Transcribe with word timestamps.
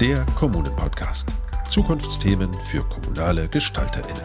der 0.00 0.26
Kommunen-Podcast. 0.34 1.28
Zukunftsthemen 1.68 2.52
für 2.70 2.82
kommunale 2.84 3.48
GestalterInnen. 3.48 4.24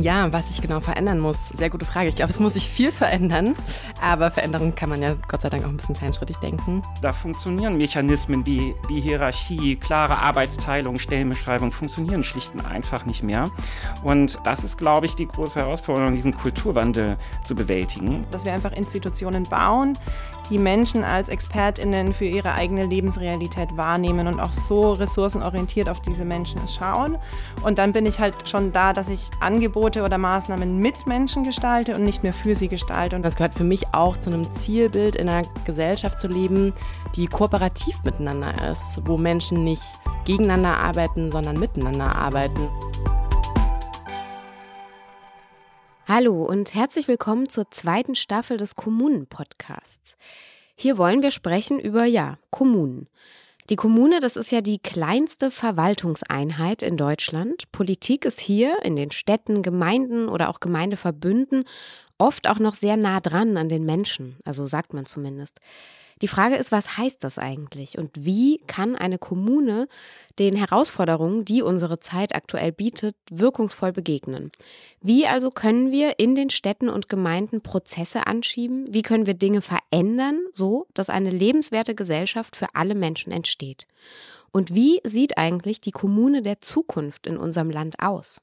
Ja, 0.00 0.32
was 0.32 0.48
sich 0.48 0.60
genau 0.60 0.80
verändern 0.80 1.20
muss, 1.20 1.48
sehr 1.50 1.70
gute 1.70 1.84
Frage. 1.84 2.08
Ich 2.08 2.16
glaube, 2.16 2.32
es 2.32 2.40
muss 2.40 2.54
sich 2.54 2.68
viel 2.68 2.90
verändern, 2.90 3.54
aber 4.00 4.30
Veränderung 4.30 4.74
kann 4.74 4.88
man 4.88 5.02
ja 5.02 5.14
Gott 5.28 5.42
sei 5.42 5.48
Dank 5.48 5.64
auch 5.64 5.68
ein 5.68 5.76
bisschen 5.76 5.94
kleinschrittig 5.94 6.36
denken. 6.38 6.82
Da 7.02 7.12
funktionieren 7.12 7.76
Mechanismen 7.76 8.44
wie, 8.46 8.74
wie 8.88 9.00
Hierarchie, 9.00 9.76
klare 9.76 10.18
Arbeitsteilung, 10.18 10.98
Stellenbeschreibung, 10.98 11.72
funktionieren 11.72 12.24
schlicht 12.24 12.54
und 12.54 12.64
einfach 12.66 13.06
nicht 13.06 13.22
mehr. 13.22 13.44
Und 14.02 14.38
das 14.44 14.64
ist, 14.64 14.78
glaube 14.78 15.06
ich, 15.06 15.14
die 15.16 15.26
große 15.26 15.60
Herausforderung, 15.60 16.14
diesen 16.14 16.34
Kulturwandel 16.34 17.16
zu 17.44 17.54
bewältigen. 17.54 18.26
Dass 18.30 18.44
wir 18.44 18.52
einfach 18.52 18.72
Institutionen 18.72 19.44
bauen, 19.44 19.94
die 20.50 20.58
Menschen 20.58 21.02
als 21.02 21.28
ExpertInnen 21.28 22.12
für 22.12 22.24
ihre 22.24 22.52
eigene 22.52 22.86
Lebensrealität 22.86 23.76
wahrnehmen 23.76 24.26
und 24.26 24.40
auch 24.40 24.52
so 24.52 24.92
ressourcenorientiert 24.92 25.88
auf 25.88 26.00
diese 26.02 26.24
Menschen 26.24 26.60
schauen. 26.68 27.18
Und 27.64 27.78
dann 27.78 27.92
bin 27.92 28.06
ich 28.06 28.20
halt 28.20 28.48
schon 28.48 28.72
da, 28.72 28.92
dass 28.92 29.08
ich 29.08 29.30
Angebote 29.40 30.04
oder 30.04 30.18
Maßnahmen 30.18 30.78
mit 30.78 31.06
Menschen 31.06 31.42
gestalte 31.42 31.94
und 31.94 32.04
nicht 32.04 32.22
mehr 32.22 32.32
für 32.32 32.54
sie 32.54 32.68
gestalte. 32.68 33.16
Und 33.16 33.22
das 33.22 33.36
gehört 33.36 33.54
für 33.54 33.64
mich 33.64 33.85
auch 33.92 34.16
zu 34.16 34.30
einem 34.30 34.52
Zielbild, 34.52 35.16
in 35.16 35.28
einer 35.28 35.46
Gesellschaft 35.64 36.20
zu 36.20 36.28
leben, 36.28 36.72
die 37.16 37.26
kooperativ 37.26 38.02
miteinander 38.04 38.52
ist, 38.70 39.00
wo 39.04 39.16
Menschen 39.16 39.64
nicht 39.64 39.82
gegeneinander 40.24 40.76
arbeiten, 40.76 41.30
sondern 41.30 41.58
miteinander 41.58 42.14
arbeiten. 42.14 42.68
Hallo 46.06 46.44
und 46.44 46.74
herzlich 46.74 47.08
willkommen 47.08 47.48
zur 47.48 47.70
zweiten 47.70 48.14
Staffel 48.14 48.56
des 48.58 48.76
Kommunen-Podcasts. 48.76 50.16
Hier 50.76 50.98
wollen 50.98 51.22
wir 51.22 51.30
sprechen 51.30 51.80
über, 51.80 52.04
ja, 52.04 52.38
Kommunen. 52.50 53.08
Die 53.70 53.76
Kommune, 53.76 54.20
das 54.20 54.36
ist 54.36 54.52
ja 54.52 54.60
die 54.60 54.78
kleinste 54.78 55.50
Verwaltungseinheit 55.50 56.84
in 56.84 56.96
Deutschland. 56.96 57.72
Politik 57.72 58.24
ist 58.24 58.38
hier 58.38 58.76
in 58.84 58.94
den 58.94 59.10
Städten, 59.10 59.62
Gemeinden 59.62 60.28
oder 60.28 60.48
auch 60.48 60.60
Gemeindeverbünden 60.60 61.64
oft 62.18 62.48
auch 62.48 62.58
noch 62.58 62.74
sehr 62.74 62.96
nah 62.96 63.20
dran 63.20 63.56
an 63.56 63.68
den 63.68 63.84
Menschen, 63.84 64.36
also 64.44 64.66
sagt 64.66 64.94
man 64.94 65.04
zumindest. 65.04 65.60
Die 66.22 66.28
Frage 66.28 66.56
ist, 66.56 66.72
was 66.72 66.96
heißt 66.96 67.22
das 67.24 67.36
eigentlich 67.36 67.98
und 67.98 68.10
wie 68.14 68.58
kann 68.66 68.96
eine 68.96 69.18
Kommune 69.18 69.86
den 70.38 70.56
Herausforderungen, 70.56 71.44
die 71.44 71.60
unsere 71.60 72.00
Zeit 72.00 72.34
aktuell 72.34 72.72
bietet, 72.72 73.16
wirkungsvoll 73.30 73.92
begegnen? 73.92 74.50
Wie 75.02 75.26
also 75.26 75.50
können 75.50 75.92
wir 75.92 76.18
in 76.18 76.34
den 76.34 76.48
Städten 76.48 76.88
und 76.88 77.10
Gemeinden 77.10 77.60
Prozesse 77.60 78.26
anschieben? 78.26 78.86
Wie 78.88 79.02
können 79.02 79.26
wir 79.26 79.34
Dinge 79.34 79.60
verändern, 79.60 80.40
so 80.54 80.86
dass 80.94 81.10
eine 81.10 81.30
lebenswerte 81.30 81.94
Gesellschaft 81.94 82.56
für 82.56 82.74
alle 82.74 82.94
Menschen 82.94 83.30
entsteht? 83.30 83.86
Und 84.52 84.74
wie 84.74 85.02
sieht 85.04 85.36
eigentlich 85.36 85.82
die 85.82 85.90
Kommune 85.90 86.40
der 86.40 86.62
Zukunft 86.62 87.26
in 87.26 87.36
unserem 87.36 87.68
Land 87.68 87.96
aus? 87.98 88.40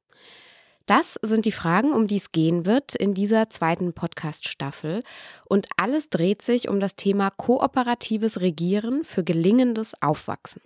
Das 0.86 1.18
sind 1.22 1.46
die 1.46 1.54
Fragen, 1.54 1.94
um 1.94 2.08
die 2.08 2.18
es 2.18 2.34
gehen 2.34 2.66
wird 2.66 2.94
in 2.96 3.14
dieser 3.14 3.50
zweiten 3.50 3.94
Podcast-Staffel. 3.94 5.04
Und 5.46 5.68
alles 5.78 6.10
dreht 6.10 6.42
sich 6.42 6.68
um 6.68 6.82
das 6.82 6.96
Thema 6.96 7.30
kooperatives 7.30 8.42
Regieren 8.42 9.06
für 9.06 9.24
gelingendes 9.24 9.94
Aufwachsen. 10.02 10.62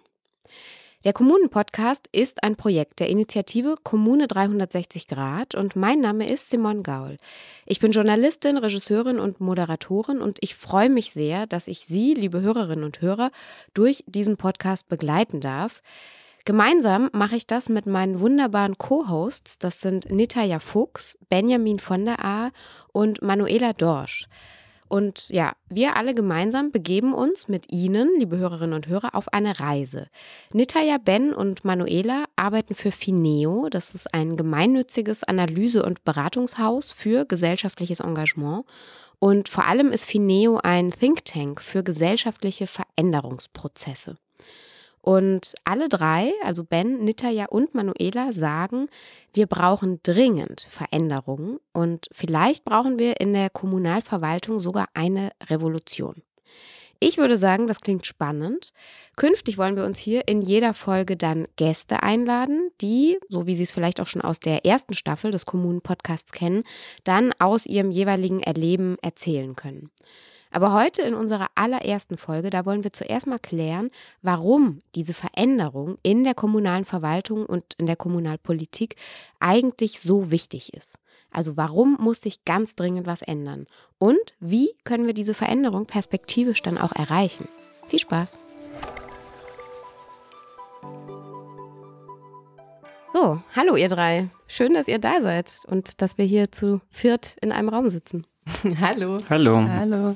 Der 1.03 1.13
Kommunen-Podcast 1.13 2.09
ist 2.11 2.43
ein 2.43 2.55
Projekt 2.55 2.99
der 2.99 3.09
Initiative 3.09 3.75
Kommune 3.83 4.25
360 4.25 5.07
Grad 5.07 5.53
und 5.53 5.75
mein 5.75 5.99
Name 5.99 6.27
ist 6.27 6.49
Simon 6.49 6.81
Gaul. 6.81 7.17
Ich 7.67 7.79
bin 7.79 7.91
Journalistin, 7.91 8.57
Regisseurin 8.57 9.19
und 9.19 9.39
Moderatorin 9.39 10.19
und 10.19 10.39
ich 10.41 10.55
freue 10.55 10.89
mich 10.89 11.11
sehr, 11.11 11.45
dass 11.45 11.67
ich 11.67 11.85
Sie, 11.85 12.15
liebe 12.15 12.41
Hörerinnen 12.41 12.83
und 12.83 13.01
Hörer, 13.01 13.29
durch 13.75 14.03
diesen 14.07 14.37
Podcast 14.37 14.89
begleiten 14.89 15.39
darf. 15.39 15.83
Gemeinsam 16.47 17.09
mache 17.11 17.35
ich 17.35 17.45
das 17.45 17.67
mit 17.67 17.87
meinen 17.87 18.21
wunderbaren 18.21 18.77
Co-Hosts. 18.77 19.59
Das 19.59 19.81
sind 19.81 20.09
Nitaya 20.09 20.61
Fuchs, 20.61 21.17
Benjamin 21.27 21.77
von 21.77 22.05
der 22.05 22.23
A 22.23 22.51
und 22.93 23.21
Manuela 23.21 23.73
Dorsch. 23.73 24.29
Und 24.87 25.27
ja, 25.27 25.57
wir 25.67 25.97
alle 25.97 26.15
gemeinsam 26.15 26.71
begeben 26.71 27.13
uns 27.13 27.49
mit 27.49 27.69
Ihnen, 27.69 28.17
liebe 28.17 28.37
Hörerinnen 28.37 28.75
und 28.75 28.87
Hörer, 28.87 29.13
auf 29.13 29.33
eine 29.33 29.59
Reise. 29.59 30.07
Nitaya, 30.53 30.99
Ben 30.99 31.33
und 31.33 31.65
Manuela 31.65 32.23
arbeiten 32.37 32.75
für 32.75 32.93
Fineo. 32.93 33.67
Das 33.69 33.93
ist 33.93 34.13
ein 34.13 34.37
gemeinnütziges 34.37 35.25
Analyse- 35.25 35.83
und 35.83 36.05
Beratungshaus 36.05 36.93
für 36.93 37.25
gesellschaftliches 37.25 37.99
Engagement. 37.99 38.63
Und 39.19 39.49
vor 39.49 39.65
allem 39.65 39.91
ist 39.91 40.05
Fineo 40.05 40.61
ein 40.63 40.91
Think 40.91 41.25
Tank 41.25 41.61
für 41.61 41.83
gesellschaftliche 41.83 42.67
Veränderungsprozesse. 42.67 44.15
Und 45.07 45.55
alle 45.63 45.87
drei, 45.87 46.33
also 46.43 46.65
Ben, 46.65 47.05
Nitaya 47.05 47.45
und 47.45 47.73
Manuela, 47.73 48.33
sagen, 48.33 48.89
wir 49.33 49.47
brauchen 49.47 50.01
dringend 50.03 50.67
Veränderungen 50.69 51.59
und 51.71 52.09
vielleicht 52.11 52.65
brauchen 52.65 52.99
wir 52.99 53.21
in 53.21 53.31
der 53.31 53.49
Kommunalverwaltung 53.49 54.59
sogar 54.59 54.89
eine 54.93 55.31
Revolution. 55.45 56.23
Ich 56.99 57.17
würde 57.17 57.37
sagen, 57.37 57.67
das 57.67 57.79
klingt 57.79 58.05
spannend. 58.05 58.73
Künftig 59.15 59.57
wollen 59.57 59.77
wir 59.77 59.85
uns 59.85 59.97
hier 59.97 60.27
in 60.27 60.41
jeder 60.41 60.73
Folge 60.73 61.15
dann 61.15 61.47
Gäste 61.55 62.03
einladen, 62.03 62.69
die, 62.81 63.17
so 63.29 63.47
wie 63.47 63.55
Sie 63.55 63.63
es 63.63 63.71
vielleicht 63.71 64.01
auch 64.01 64.07
schon 64.07 64.21
aus 64.21 64.41
der 64.41 64.65
ersten 64.65 64.93
Staffel 64.93 65.31
des 65.31 65.45
Kommunen-Podcasts 65.45 66.33
kennen, 66.33 66.63
dann 67.05 67.31
aus 67.39 67.65
ihrem 67.65 67.91
jeweiligen 67.91 68.43
Erleben 68.43 68.97
erzählen 69.01 69.55
können. 69.55 69.89
Aber 70.51 70.73
heute 70.73 71.01
in 71.01 71.13
unserer 71.13 71.47
allerersten 71.55 72.17
Folge, 72.17 72.49
da 72.49 72.65
wollen 72.65 72.83
wir 72.83 72.93
zuerst 72.93 73.27
mal 73.27 73.39
klären, 73.39 73.91
warum 74.21 74.81
diese 74.95 75.13
Veränderung 75.13 75.97
in 76.03 76.23
der 76.23 76.33
kommunalen 76.33 76.85
Verwaltung 76.85 77.45
und 77.45 77.63
in 77.77 77.85
der 77.85 77.95
Kommunalpolitik 77.95 78.95
eigentlich 79.39 79.99
so 79.99 80.31
wichtig 80.31 80.73
ist. 80.73 80.95
Also 81.31 81.57
warum 81.57 81.97
muss 81.99 82.21
sich 82.21 82.45
ganz 82.45 82.75
dringend 82.75 83.05
was 83.05 83.21
ändern? 83.21 83.67
Und 83.99 84.33
wie 84.39 84.69
können 84.85 85.05
wir 85.05 85.13
diese 85.13 85.33
Veränderung 85.33 85.85
perspektivisch 85.85 86.61
dann 86.61 86.77
auch 86.77 86.93
erreichen? 86.93 87.47
Viel 87.87 87.99
Spaß! 87.99 88.39
So, 93.13 93.41
hallo 93.55 93.75
ihr 93.75 93.89
drei. 93.89 94.29
Schön, 94.45 94.75
dass 94.75 94.87
ihr 94.87 94.99
da 94.99 95.21
seid 95.21 95.61
und 95.67 96.01
dass 96.03 96.19
wir 96.19 96.25
hier 96.25 96.51
zu 96.51 96.81
viert 96.91 97.35
in 97.41 97.51
einem 97.51 97.69
Raum 97.69 97.89
sitzen. 97.89 98.27
Hallo. 98.81 99.17
Hallo. 99.29 99.67
Hallo. 99.67 100.15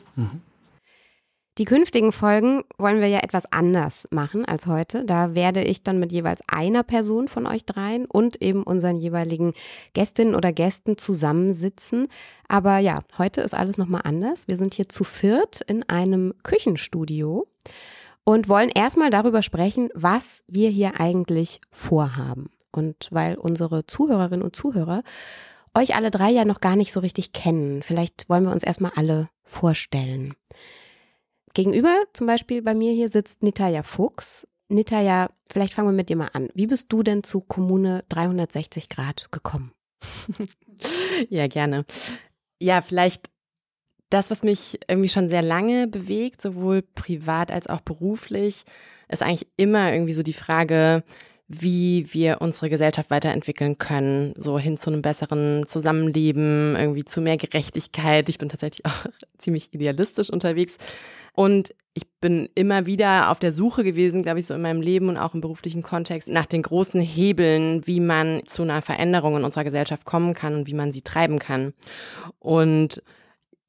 Die 1.58 1.66
künftigen 1.66 2.12
Folgen 2.12 2.64
wollen 2.78 3.02
wir 3.02 3.08
ja 3.08 3.20
etwas 3.20 3.52
anders 3.52 4.08
machen 4.10 4.46
als 4.46 4.68
heute. 4.68 5.06
Da 5.06 5.36
werde 5.36 5.64
ich 5.64 5.84
dann 5.84 6.00
mit 6.00 6.12
jeweils 6.12 6.42
einer 6.48 6.84
Person 6.84 7.28
von 7.28 7.46
euch 7.46 7.66
dreien 7.66 8.06
und 8.06 8.42
eben 8.42 8.64
unseren 8.64 8.96
jeweiligen 8.98 9.54
Gästinnen 9.94 10.36
oder 10.36 10.54
Gästen 10.54 10.98
zusammensitzen. 10.98 12.08
Aber 12.48 12.78
ja, 12.78 13.00
heute 13.18 13.42
ist 13.42 13.54
alles 13.54 13.78
nochmal 13.78 14.02
anders. 14.06 14.48
Wir 14.48 14.58
sind 14.58 14.74
hier 14.74 14.88
zu 14.88 15.04
viert 15.04 15.62
in 15.62 15.88
einem 15.90 16.34
Küchenstudio 16.44 17.48
und 18.24 18.48
wollen 18.48 18.70
erstmal 18.70 19.10
darüber 19.10 19.42
sprechen, 19.42 19.90
was 19.94 20.44
wir 20.48 20.70
hier 20.70 21.00
eigentlich 21.00 21.60
vorhaben. 21.70 22.50
Und 22.72 23.10
weil 23.12 23.36
unsere 23.36 23.86
Zuhörerinnen 23.86 24.44
und 24.44 24.56
Zuhörer 24.56 25.04
euch 25.76 25.96
alle 25.96 26.12
drei 26.12 26.30
ja 26.32 26.46
noch 26.46 26.62
gar 26.62 26.76
nicht 26.76 26.92
so 26.92 27.00
richtig 27.00 27.34
kennen. 27.34 27.84
Vielleicht 27.84 28.30
wollen 28.30 28.44
wir 28.46 28.52
uns 28.52 28.64
erstmal 28.64 28.92
alle 28.96 29.30
vorstellen. 29.44 30.34
Gegenüber 31.54 31.96
zum 32.14 32.28
Beispiel 32.28 32.62
bei 32.62 32.74
mir 32.74 32.94
hier 32.94 33.10
sitzt 33.10 33.44
Nitaya 33.44 33.84
Fuchs. 33.84 34.48
Nitaya, 34.70 35.30
vielleicht 35.50 35.74
fangen 35.74 35.90
wir 35.90 35.94
mit 35.94 36.10
dir 36.10 36.16
mal 36.16 36.30
an. 36.34 36.50
Wie 36.54 36.68
bist 36.68 36.88
du 36.90 37.04
denn 37.04 37.24
zu 37.24 37.42
Kommune 37.42 38.06
360 38.10 38.88
Grad 38.88 39.32
gekommen? 39.32 39.74
ja, 41.30 41.48
gerne. 41.48 41.86
Ja, 42.60 42.82
vielleicht 42.82 43.30
das, 44.10 44.32
was 44.32 44.44
mich 44.44 44.80
irgendwie 44.88 45.10
schon 45.10 45.30
sehr 45.30 45.42
lange 45.42 45.88
bewegt, 45.88 46.42
sowohl 46.42 46.82
privat 46.82 47.52
als 47.52 47.68
auch 47.68 47.82
beruflich, 47.82 48.64
ist 49.10 49.24
eigentlich 49.24 49.48
immer 49.58 49.92
irgendwie 49.92 50.14
so 50.14 50.24
die 50.24 50.34
Frage, 50.34 51.04
wie 51.60 52.08
wir 52.12 52.38
unsere 52.42 52.70
Gesellschaft 52.70 53.10
weiterentwickeln 53.10 53.78
können, 53.78 54.34
so 54.38 54.58
hin 54.58 54.78
zu 54.78 54.90
einem 54.90 55.02
besseren 55.02 55.66
Zusammenleben, 55.68 56.76
irgendwie 56.78 57.04
zu 57.04 57.22
mehr 57.22 57.38
Gerechtigkeit. 57.38 58.30
Ich 58.30 58.38
bin 58.38 58.50
tatsächlich 58.50 58.86
auch 58.86 59.06
ziemlich 59.38 59.74
idealistisch 59.74 60.30
unterwegs. 60.30 60.78
Und 61.34 61.74
ich 61.94 62.04
bin 62.22 62.50
immer 62.56 62.86
wieder 62.86 63.30
auf 63.30 63.40
der 63.40 63.52
Suche 63.52 63.84
gewesen, 63.84 64.24
glaube 64.24 64.40
ich, 64.40 64.46
so 64.46 64.54
in 64.54 64.62
meinem 64.62 64.82
Leben 64.82 65.10
und 65.10 65.18
auch 65.18 65.34
im 65.34 65.42
beruflichen 65.42 65.82
Kontext 65.82 66.30
nach 66.30 66.46
den 66.46 66.62
großen 66.62 67.02
Hebeln, 67.02 67.86
wie 67.86 68.00
man 68.00 68.44
zu 68.46 68.64
einer 68.64 68.82
Veränderung 68.82 69.38
in 69.38 69.44
unserer 69.44 69.64
Gesellschaft 69.64 70.06
kommen 70.06 70.34
kann 70.34 70.56
und 70.56 70.68
wie 70.68 70.74
man 70.74 70.94
sie 70.94 71.02
treiben 71.02 71.40
kann. 71.40 71.74
Und 72.40 73.02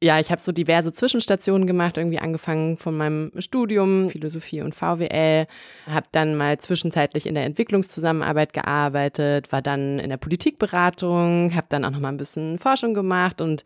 ja, 0.02 0.18
ich 0.18 0.32
habe 0.32 0.40
so 0.40 0.50
diverse 0.50 0.92
Zwischenstationen 0.92 1.64
gemacht, 1.64 1.96
irgendwie 1.96 2.18
angefangen 2.18 2.76
von 2.76 2.96
meinem 2.96 3.30
Studium, 3.38 4.10
Philosophie 4.10 4.60
und 4.60 4.74
VWL, 4.74 5.46
habe 5.86 6.06
dann 6.10 6.34
mal 6.36 6.58
zwischenzeitlich 6.58 7.24
in 7.26 7.36
der 7.36 7.44
Entwicklungszusammenarbeit 7.44 8.52
gearbeitet, 8.52 9.52
war 9.52 9.62
dann 9.62 10.00
in 10.00 10.10
der 10.10 10.16
Politikberatung, 10.16 11.54
habe 11.54 11.68
dann 11.68 11.84
auch 11.84 11.92
noch 11.92 12.00
mal 12.00 12.08
ein 12.08 12.16
bisschen 12.16 12.58
Forschung 12.58 12.94
gemacht 12.94 13.40
und 13.40 13.62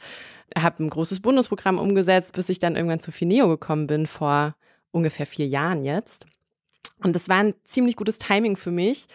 habe 0.57 0.85
ein 0.85 0.91
großes 0.91 1.21
Bundesprogramm 1.21 1.79
umgesetzt, 1.79 2.35
bis 2.35 2.51
ich 2.51 2.59
dann 2.59 2.77
irgendwann 2.77 3.01
zu 3.01 3.13
Fineo 3.13 3.49
gekommen 3.49 3.87
bin 3.87 4.07
vor 4.07 4.55
ungefähr 4.91 5.27
vier 5.27 5.47
Jahren 5.47 5.83
jetzt. 5.83 6.27
Und 7.03 7.17
das 7.17 7.31
war 7.31 7.39
ein 7.39 7.55
ziemlich 7.65 7.97
gutes 7.97 8.19
Timing 8.19 8.57
für 8.57 8.71
mich, 8.71 9.07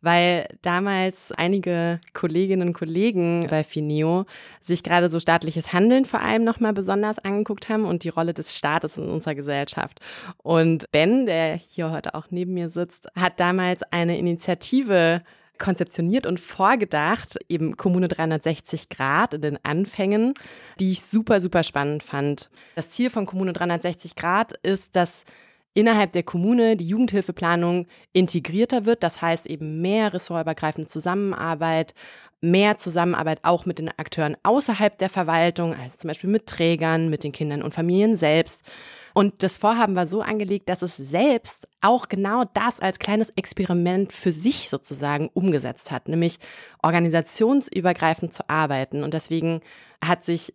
weil 0.00 0.46
damals 0.62 1.32
einige 1.32 2.00
Kolleginnen 2.14 2.68
und 2.68 2.74
Kollegen 2.74 3.46
bei 3.50 3.64
Fineo 3.64 4.24
sich 4.62 4.82
gerade 4.82 5.08
so 5.08 5.20
staatliches 5.20 5.72
Handeln 5.72 6.04
vor 6.04 6.20
allem 6.20 6.44
nochmal 6.44 6.72
besonders 6.72 7.18
angeguckt 7.18 7.68
haben 7.68 7.84
und 7.84 8.04
die 8.04 8.08
Rolle 8.08 8.34
des 8.34 8.56
Staates 8.56 8.96
in 8.96 9.08
unserer 9.08 9.34
Gesellschaft. 9.34 10.00
Und 10.38 10.90
Ben, 10.92 11.26
der 11.26 11.54
hier 11.56 11.90
heute 11.90 12.14
auch 12.14 12.26
neben 12.30 12.54
mir 12.54 12.70
sitzt, 12.70 13.08
hat 13.16 13.40
damals 13.40 13.82
eine 13.90 14.18
Initiative 14.18 15.22
konzeptioniert 15.58 16.26
und 16.26 16.40
vorgedacht, 16.40 17.36
eben 17.48 17.76
Kommune 17.76 18.08
360 18.08 18.88
Grad 18.88 19.34
in 19.34 19.42
den 19.42 19.58
Anfängen, 19.64 20.34
die 20.80 20.92
ich 20.92 21.02
super, 21.02 21.40
super 21.40 21.62
spannend 21.62 22.02
fand. 22.02 22.48
Das 22.76 22.90
Ziel 22.90 23.10
von 23.10 23.26
Kommune 23.26 23.52
360 23.52 24.14
Grad 24.14 24.52
ist, 24.62 24.96
dass 24.96 25.24
innerhalb 25.78 26.10
der 26.10 26.24
Kommune 26.24 26.76
die 26.76 26.88
Jugendhilfeplanung 26.88 27.86
integrierter 28.12 28.84
wird. 28.84 29.04
Das 29.04 29.22
heißt 29.22 29.46
eben 29.46 29.80
mehr 29.80 30.12
ressortübergreifende 30.12 30.88
Zusammenarbeit, 30.88 31.94
mehr 32.40 32.78
Zusammenarbeit 32.78 33.38
auch 33.44 33.64
mit 33.64 33.78
den 33.78 33.88
Akteuren 33.88 34.36
außerhalb 34.42 34.98
der 34.98 35.08
Verwaltung, 35.08 35.74
also 35.74 35.96
zum 35.98 36.08
Beispiel 36.08 36.30
mit 36.30 36.46
Trägern, 36.46 37.10
mit 37.10 37.22
den 37.22 37.30
Kindern 37.30 37.62
und 37.62 37.74
Familien 37.74 38.16
selbst. 38.16 38.68
Und 39.14 39.44
das 39.44 39.58
Vorhaben 39.58 39.94
war 39.94 40.08
so 40.08 40.20
angelegt, 40.20 40.68
dass 40.68 40.82
es 40.82 40.96
selbst 40.96 41.68
auch 41.80 42.08
genau 42.08 42.44
das 42.54 42.80
als 42.80 42.98
kleines 42.98 43.30
Experiment 43.36 44.12
für 44.12 44.32
sich 44.32 44.68
sozusagen 44.68 45.30
umgesetzt 45.32 45.92
hat, 45.92 46.08
nämlich 46.08 46.40
organisationsübergreifend 46.82 48.34
zu 48.34 48.48
arbeiten. 48.50 49.04
Und 49.04 49.14
deswegen 49.14 49.60
hat 50.04 50.24
sich 50.24 50.54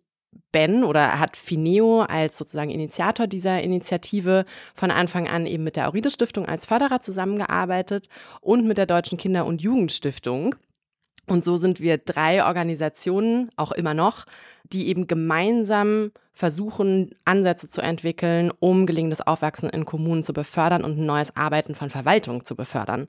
Ben 0.51 0.83
oder 0.83 1.19
hat 1.19 1.35
Fineo 1.35 2.01
als 2.01 2.37
sozusagen 2.37 2.69
Initiator 2.69 3.27
dieser 3.27 3.61
Initiative 3.61 4.45
von 4.75 4.91
Anfang 4.91 5.27
an 5.27 5.45
eben 5.45 5.63
mit 5.63 5.75
der 5.75 5.87
Aurides 5.87 6.13
Stiftung 6.13 6.45
als 6.45 6.65
Förderer 6.65 7.01
zusammengearbeitet 7.01 8.07
und 8.41 8.65
mit 8.65 8.77
der 8.77 8.85
Deutschen 8.85 9.17
Kinder- 9.17 9.45
und 9.45 9.61
Jugendstiftung. 9.61 10.55
Und 11.27 11.43
so 11.45 11.57
sind 11.57 11.79
wir 11.79 11.97
drei 11.97 12.45
Organisationen, 12.45 13.49
auch 13.55 13.71
immer 13.71 13.93
noch, 13.93 14.25
die 14.63 14.87
eben 14.87 15.07
gemeinsam 15.07 16.11
versuchen, 16.33 17.15
Ansätze 17.25 17.69
zu 17.69 17.81
entwickeln, 17.81 18.51
um 18.59 18.85
gelingendes 18.85 19.21
Aufwachsen 19.21 19.69
in 19.69 19.85
Kommunen 19.85 20.23
zu 20.23 20.33
befördern 20.33 20.83
und 20.83 20.97
ein 20.97 21.05
neues 21.05 21.35
Arbeiten 21.35 21.75
von 21.75 21.89
Verwaltung 21.89 22.43
zu 22.43 22.55
befördern. 22.55 23.07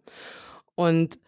Und 0.75 1.19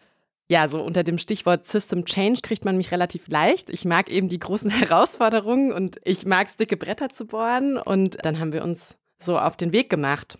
ja, 0.49 0.69
so 0.69 0.81
unter 0.81 1.03
dem 1.03 1.17
Stichwort 1.17 1.65
System 1.65 2.05
Change 2.05 2.41
kriegt 2.41 2.63
man 2.63 2.77
mich 2.77 2.91
relativ 2.91 3.27
leicht. 3.27 3.69
Ich 3.69 3.83
mag 3.83 4.09
eben 4.09 4.29
die 4.29 4.39
großen 4.39 4.69
Herausforderungen 4.71 5.71
und 5.71 5.97
ich 6.03 6.25
mag 6.25 6.47
es, 6.47 6.55
dicke 6.55 6.77
Bretter 6.77 7.09
zu 7.09 7.25
bohren. 7.25 7.77
Und 7.77 8.17
dann 8.23 8.39
haben 8.39 8.53
wir 8.53 8.63
uns 8.63 8.95
so 9.17 9.37
auf 9.37 9.57
den 9.57 9.73
Weg 9.73 9.89
gemacht 9.89 10.37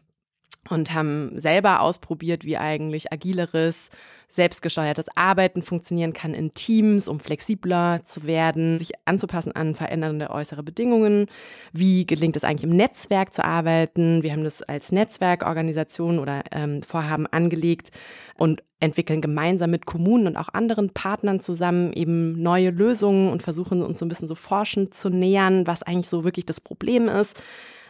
und 0.69 0.93
haben 0.93 1.31
selber 1.39 1.81
ausprobiert, 1.81 2.45
wie 2.45 2.57
eigentlich 2.57 3.11
agileres, 3.11 3.89
selbstgesteuertes 4.29 5.05
Arbeiten 5.15 5.61
funktionieren 5.61 6.13
kann 6.13 6.33
in 6.33 6.53
Teams, 6.53 7.07
um 7.07 7.19
flexibler 7.19 8.01
zu 8.03 8.25
werden, 8.25 8.77
sich 8.77 8.91
anzupassen 9.05 9.53
an 9.53 9.73
verändernde 9.73 10.29
äußere 10.29 10.63
Bedingungen. 10.63 11.27
Wie 11.71 12.05
gelingt 12.05 12.35
es 12.35 12.43
eigentlich 12.43 12.69
im 12.69 12.75
Netzwerk 12.75 13.33
zu 13.33 13.43
arbeiten? 13.45 14.23
Wir 14.23 14.33
haben 14.33 14.43
das 14.43 14.61
als 14.61 14.91
Netzwerkorganisation 14.91 16.19
oder 16.19 16.43
ähm, 16.51 16.83
Vorhaben 16.83 17.25
angelegt 17.27 17.91
und 18.37 18.63
entwickeln 18.79 19.21
gemeinsam 19.21 19.71
mit 19.71 19.85
Kommunen 19.85 20.27
und 20.27 20.37
auch 20.37 20.49
anderen 20.49 20.91
Partnern 20.91 21.39
zusammen 21.39 21.93
eben 21.93 22.41
neue 22.41 22.69
Lösungen 22.69 23.31
und 23.31 23.41
versuchen 23.41 23.81
uns 23.81 23.99
so 23.99 24.05
ein 24.05 24.09
bisschen 24.09 24.27
so 24.27 24.35
forschend 24.35 24.93
zu 24.93 25.09
nähern, 25.09 25.65
was 25.65 25.83
eigentlich 25.83 26.09
so 26.09 26.23
wirklich 26.23 26.45
das 26.45 26.61
Problem 26.61 27.07
ist. 27.07 27.41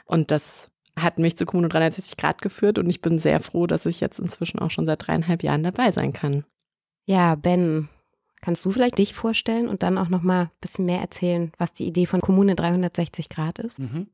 Und 0.06 0.32
das 0.32 0.72
hat 0.98 1.20
mich 1.20 1.38
zu 1.38 1.46
Kommune 1.46 1.70
360 1.70 2.18
Grad 2.18 2.42
geführt 2.42 2.80
und 2.80 2.90
ich 2.90 3.02
bin 3.02 3.20
sehr 3.20 3.40
froh, 3.40 3.68
dass 3.68 3.86
ich 3.86 4.00
jetzt 4.00 4.20
inzwischen 4.20 4.60
auch 4.60 4.72
schon 4.72 4.86
seit 4.86 5.08
dreieinhalb 5.08 5.44
Jahren 5.44 5.64
dabei 5.64 5.92
sein 5.92 6.14
kann. 6.14 6.44
Ja, 7.06 7.36
Ben, 7.36 7.88
kannst 8.42 8.66
du 8.66 8.72
vielleicht 8.72 8.98
dich 8.98 9.14
vorstellen 9.14 9.70
und 9.70 9.84
dann 9.84 9.98
auch 9.98 10.10
noch 10.10 10.24
mal 10.24 10.44
ein 10.44 10.52
bisschen 10.60 10.86
mehr 10.86 11.00
erzählen, 11.00 11.52
was 11.58 11.74
die 11.74 11.88
Idee 11.88 12.06
von 12.06 12.22
Kommune 12.22 12.56
360 12.56 13.30
Grad 13.30 13.60
ist? 13.60 13.80
Mhm. 13.80 14.08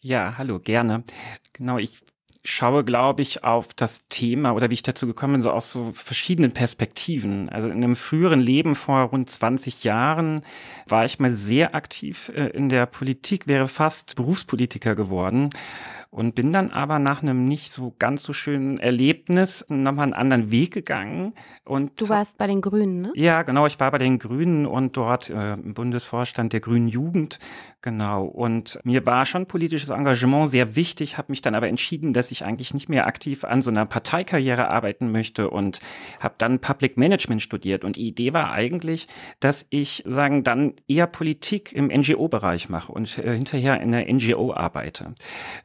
Ja, 0.00 0.34
hallo, 0.36 0.58
gerne. 0.58 1.04
Genau, 1.52 1.78
ich 1.78 2.00
schaue, 2.44 2.84
glaube 2.84 3.22
ich, 3.22 3.42
auf 3.42 3.72
das 3.72 4.06
Thema 4.08 4.52
oder 4.52 4.68
wie 4.68 4.74
ich 4.74 4.82
dazu 4.82 5.06
gekommen 5.06 5.34
bin, 5.34 5.42
so 5.42 5.50
aus 5.50 5.72
so 5.72 5.92
verschiedenen 5.94 6.52
Perspektiven. 6.52 7.48
Also 7.48 7.68
in 7.68 7.82
einem 7.82 7.96
früheren 7.96 8.40
Leben 8.40 8.74
vor 8.74 9.00
rund 9.04 9.30
20 9.30 9.82
Jahren 9.82 10.42
war 10.86 11.06
ich 11.06 11.18
mal 11.18 11.32
sehr 11.32 11.74
aktiv 11.74 12.30
äh, 12.34 12.48
in 12.48 12.68
der 12.68 12.84
Politik, 12.84 13.48
wäre 13.48 13.66
fast 13.66 14.16
Berufspolitiker 14.16 14.94
geworden 14.94 15.50
und 16.14 16.36
bin 16.36 16.52
dann 16.52 16.70
aber 16.70 17.00
nach 17.00 17.22
einem 17.22 17.48
nicht 17.48 17.72
so 17.72 17.92
ganz 17.98 18.22
so 18.22 18.32
schönen 18.32 18.78
Erlebnis 18.78 19.66
nochmal 19.68 20.04
einen 20.04 20.12
anderen 20.12 20.52
Weg 20.52 20.72
gegangen. 20.72 21.34
Und 21.64 22.00
du 22.00 22.08
warst 22.08 22.38
bei 22.38 22.46
den 22.46 22.60
Grünen, 22.60 23.02
ne? 23.02 23.12
Ja, 23.16 23.42
genau. 23.42 23.66
Ich 23.66 23.80
war 23.80 23.90
bei 23.90 23.98
den 23.98 24.20
Grünen 24.20 24.64
und 24.64 24.96
dort 24.96 25.28
äh, 25.28 25.54
im 25.54 25.74
Bundesvorstand 25.74 26.52
der 26.52 26.60
Grünen 26.60 26.86
Jugend. 26.86 27.40
Genau. 27.84 28.24
Und 28.24 28.78
mir 28.82 29.04
war 29.04 29.26
schon 29.26 29.44
politisches 29.44 29.90
Engagement 29.90 30.50
sehr 30.50 30.74
wichtig, 30.74 31.18
habe 31.18 31.30
mich 31.30 31.42
dann 31.42 31.54
aber 31.54 31.68
entschieden, 31.68 32.14
dass 32.14 32.30
ich 32.30 32.42
eigentlich 32.42 32.72
nicht 32.72 32.88
mehr 32.88 33.06
aktiv 33.06 33.44
an 33.44 33.60
so 33.60 33.70
einer 33.70 33.84
Parteikarriere 33.84 34.70
arbeiten 34.70 35.12
möchte 35.12 35.50
und 35.50 35.80
habe 36.18 36.34
dann 36.38 36.60
Public 36.60 36.96
Management 36.96 37.42
studiert. 37.42 37.84
Und 37.84 37.96
die 37.96 38.06
Idee 38.06 38.32
war 38.32 38.52
eigentlich, 38.52 39.06
dass 39.38 39.66
ich 39.68 40.02
sagen 40.06 40.44
dann 40.44 40.72
eher 40.88 41.06
Politik 41.06 41.72
im 41.72 41.88
NGO-Bereich 41.88 42.70
mache 42.70 42.90
und 42.90 43.18
äh, 43.18 43.34
hinterher 43.34 43.78
in 43.82 43.92
der 43.92 44.10
NGO 44.10 44.54
arbeite. 44.54 45.14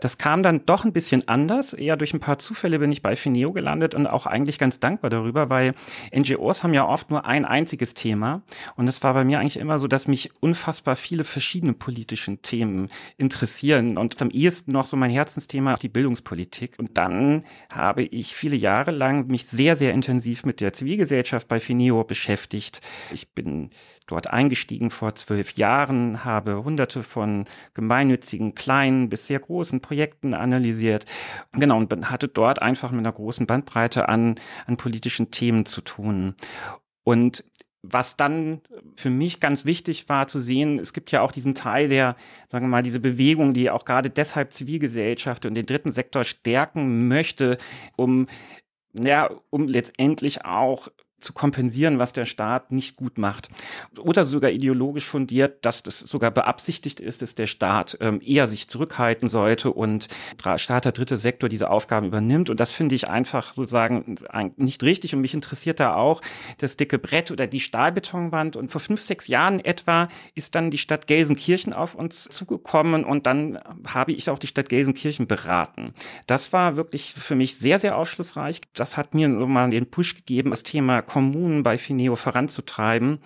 Das 0.02 0.18
kam 0.18 0.39
kam 0.40 0.44
dann 0.44 0.66
doch 0.66 0.86
ein 0.86 0.94
bisschen 0.94 1.28
anders. 1.28 1.74
Eher 1.74 1.98
durch 1.98 2.14
ein 2.14 2.22
paar 2.22 2.38
Zufälle 2.38 2.80
bin 2.80 2.94
ich 2.94 3.02
bei 3.02 3.18
Fineo 3.18 3.52
gelandet 3.52 3.94
und 3.94 4.08
auch 4.08 4.26
eigentlich 4.26 4.58
ganz 4.58 4.80
dankbar 4.80 5.10
darüber, 5.10 5.50
weil 5.50 5.74
NGOs 6.16 6.64
haben 6.64 6.74
ja 6.74 6.88
oft 6.88 7.10
nur 7.10 7.26
ein 7.26 7.44
einziges 7.44 7.94
Thema. 7.94 8.42
Und 8.78 8.88
es 8.88 9.04
war 9.04 9.14
bei 9.14 9.26
mir 9.26 9.40
eigentlich 9.40 9.58
immer 9.58 9.80
so, 9.80 9.88
dass 9.88 10.08
mich 10.08 10.32
unfassbar 10.40 10.96
viele 10.96 11.26
verschiedene 11.26 11.74
politischen 11.74 12.42
Themen 12.42 12.88
interessieren 13.18 13.98
und 13.98 14.22
am 14.22 14.30
ehesten 14.30 14.72
noch 14.72 14.86
so 14.86 14.96
mein 14.96 15.12
Herzensthema 15.12 15.76
die 15.76 15.90
Bildungspolitik. 15.90 16.76
Und 16.78 16.98
dann 16.98 17.44
habe 17.74 18.04
ich 18.04 18.34
viele 18.34 18.56
Jahre 18.56 18.92
lang 18.92 19.28
mich 19.28 19.46
sehr, 19.46 19.76
sehr 19.76 19.94
intensiv 19.94 20.46
mit 20.46 20.62
der 20.62 20.72
Zivilgesellschaft 20.72 21.50
bei 21.50 21.60
Fineo 21.60 22.06
beschäftigt. 22.06 22.80
Ich 23.12 23.28
bin 23.34 23.72
dort 24.10 24.30
eingestiegen 24.30 24.90
vor 24.90 25.16
zwölf 25.16 25.54
Jahren, 25.54 26.26
habe 26.26 26.64
hunderte 26.64 27.04
von 27.04 27.46
gemeinnützigen, 27.74 28.56
kleinen 28.56 29.10
bis 29.10 29.28
sehr 29.28 29.40
großen 29.40 29.82
Projekten 29.82 30.34
analysiert. 30.34 31.06
Genau, 31.54 31.78
und 31.78 32.10
hatte 32.10 32.28
dort 32.28 32.62
einfach 32.62 32.92
mit 32.92 33.00
einer 33.00 33.12
großen 33.12 33.46
Bandbreite 33.46 34.10
an, 34.10 34.36
an 34.66 34.78
politischen 34.78 35.32
Themen 35.32 35.66
zu 35.66 35.82
tun. 35.82 36.36
Und 37.04 37.44
was 37.82 38.18
dann 38.18 38.62
für 38.98 39.10
mich 39.10 39.40
ganz 39.40 39.64
wichtig 39.64 40.10
war 40.10 40.28
zu 40.28 40.40
sehen, 40.40 40.80
es 40.80 40.92
gibt 40.92 41.12
ja 41.12 41.22
auch 41.22 41.32
diesen 41.32 41.56
Teil 41.56 41.88
der, 41.88 42.16
sagen 42.50 42.66
wir 42.66 42.70
mal, 42.70 42.84
diese 42.84 43.00
Bewegung, 43.00 43.54
die 43.54 43.70
auch 43.70 43.86
gerade 43.86 44.10
deshalb 44.10 44.52
Zivilgesellschaft 44.52 45.46
und 45.46 45.56
den 45.56 45.66
dritten 45.66 45.92
Sektor 45.92 46.26
stärken 46.26 47.08
möchte, 47.08 47.58
um 47.96 48.28
ja, 48.94 49.30
um 49.50 49.68
letztendlich 49.68 50.46
auch 50.46 50.90
zu 51.20 51.34
kompensieren, 51.34 52.00
was 52.00 52.14
der 52.14 52.26
Staat 52.26 52.72
nicht 52.72 52.96
gut 52.96 53.18
macht. 53.18 53.50
Oder 54.00 54.26
sogar 54.26 54.52
ideologisch 54.52 55.06
fundiert, 55.06 55.66
dass 55.66 55.84
das 55.84 56.00
sogar 56.00 56.32
beabsichtigt 56.32 57.00
ist, 57.00 57.22
dass 57.22 57.36
der 57.36 57.48
Staat 57.48 57.98
ähm, 58.02 58.22
eher 58.24 58.48
sich 58.48 58.68
zurückhalten 58.70 59.28
sollte 59.28 59.72
und 59.72 60.08
Staat 60.58 60.86
der 60.86 60.92
dritte 60.92 61.18
Sektor 61.18 61.50
diese 61.50 61.70
Aufgaben 61.70 62.08
übernimmt. 62.08 62.50
Und 62.50 62.60
das 62.60 62.72
finde 62.72 62.96
ich 62.96 63.10
einfach 63.10 63.54
sozusagen 63.54 64.18
nicht 64.58 64.84
richtig. 64.84 65.14
Und 65.16 65.22
mich 65.22 65.34
interessiert 65.34 65.80
da 65.80 65.96
auch 65.96 66.22
das 66.58 66.78
dicke 66.78 67.00
Brett 67.00 67.32
oder 67.32 67.48
die 67.48 67.60
Stahlbetonwand. 67.60 68.56
Und 68.56 68.72
vor 68.72 68.82
fünf, 68.82 69.02
sechs 69.02 69.28
Jahren 69.28 69.60
etwa 69.60 70.10
ist 70.36 70.56
dann 70.56 70.72
die 70.72 70.78
Stadt 70.78 71.08
Gelsenkirchen 71.08 71.74
auf 71.74 71.96
uns 71.96 72.24
zugekommen 72.24 73.04
und 73.04 73.26
dann 73.26 73.58
habe 73.88 74.12
ich 74.12 74.30
auch 74.30 74.40
die 74.40 74.48
Stadt 74.48 74.70
Gelsenkirchen 74.70 75.28
beraten. 75.28 75.94
Das 76.28 76.54
war 76.54 76.76
wirklich 76.76 77.14
für 77.14 77.36
mich 77.36 77.58
sehr, 77.58 77.80
sehr 77.80 77.98
aufschlussreich. 77.98 78.62
Das 78.74 78.98
hat 78.98 79.14
mir 79.14 79.28
nochmal 79.28 79.70
den 79.70 79.90
Push 79.90 80.16
gegeben, 80.16 80.52
das 80.52 80.64
Thema 80.64 81.02
Kommunen 81.10 81.64
bei 81.64 81.78
Fineo 81.78 82.16
voranzutreiben. 82.16 83.20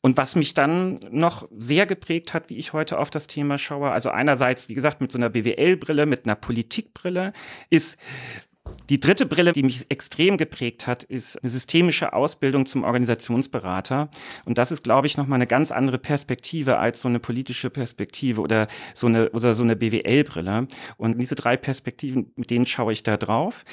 Und 0.00 0.16
was 0.16 0.36
mich 0.36 0.54
dann 0.54 0.96
noch 1.10 1.48
sehr 1.58 1.84
geprägt 1.84 2.32
hat, 2.32 2.48
wie 2.48 2.56
ich 2.56 2.72
heute 2.72 2.98
auf 2.98 3.10
das 3.10 3.26
Thema 3.26 3.58
schaue, 3.58 3.90
also 3.90 4.10
einerseits, 4.10 4.68
wie 4.68 4.74
gesagt, 4.74 5.00
mit 5.00 5.12
so 5.12 5.18
einer 5.18 5.28
BWL-Brille, 5.28 6.06
mit 6.06 6.24
einer 6.24 6.36
Politikbrille, 6.36 7.32
ist, 7.68 7.98
Die 8.88 9.00
dritte 9.00 9.26
Brille, 9.26 9.52
die 9.52 9.64
mich 9.64 9.86
extrem 9.88 10.36
geprägt 10.36 10.86
hat, 10.86 11.02
ist 11.02 11.42
eine 11.42 11.50
systemische 11.50 12.12
Ausbildung 12.12 12.66
zum 12.66 12.84
Organisationsberater. 12.84 14.08
Und 14.44 14.58
das 14.58 14.70
ist, 14.70 14.84
glaube 14.84 15.08
ich, 15.08 15.16
nochmal 15.16 15.38
eine 15.38 15.48
ganz 15.48 15.72
andere 15.72 15.98
Perspektive 15.98 16.78
als 16.78 17.00
so 17.00 17.08
eine 17.08 17.18
politische 17.18 17.68
Perspektive 17.68 18.40
oder 18.40 18.68
so 18.94 19.08
eine, 19.08 19.30
oder 19.30 19.54
so 19.54 19.64
eine 19.64 19.74
BWL-Brille. 19.74 20.68
Und 20.98 21.18
diese 21.18 21.34
drei 21.34 21.56
Perspektiven, 21.56 22.32
mit 22.36 22.50
denen 22.50 22.66
schaue 22.66 22.92
ich 22.92 23.02
da 23.02 23.16
drauf. 23.16 23.64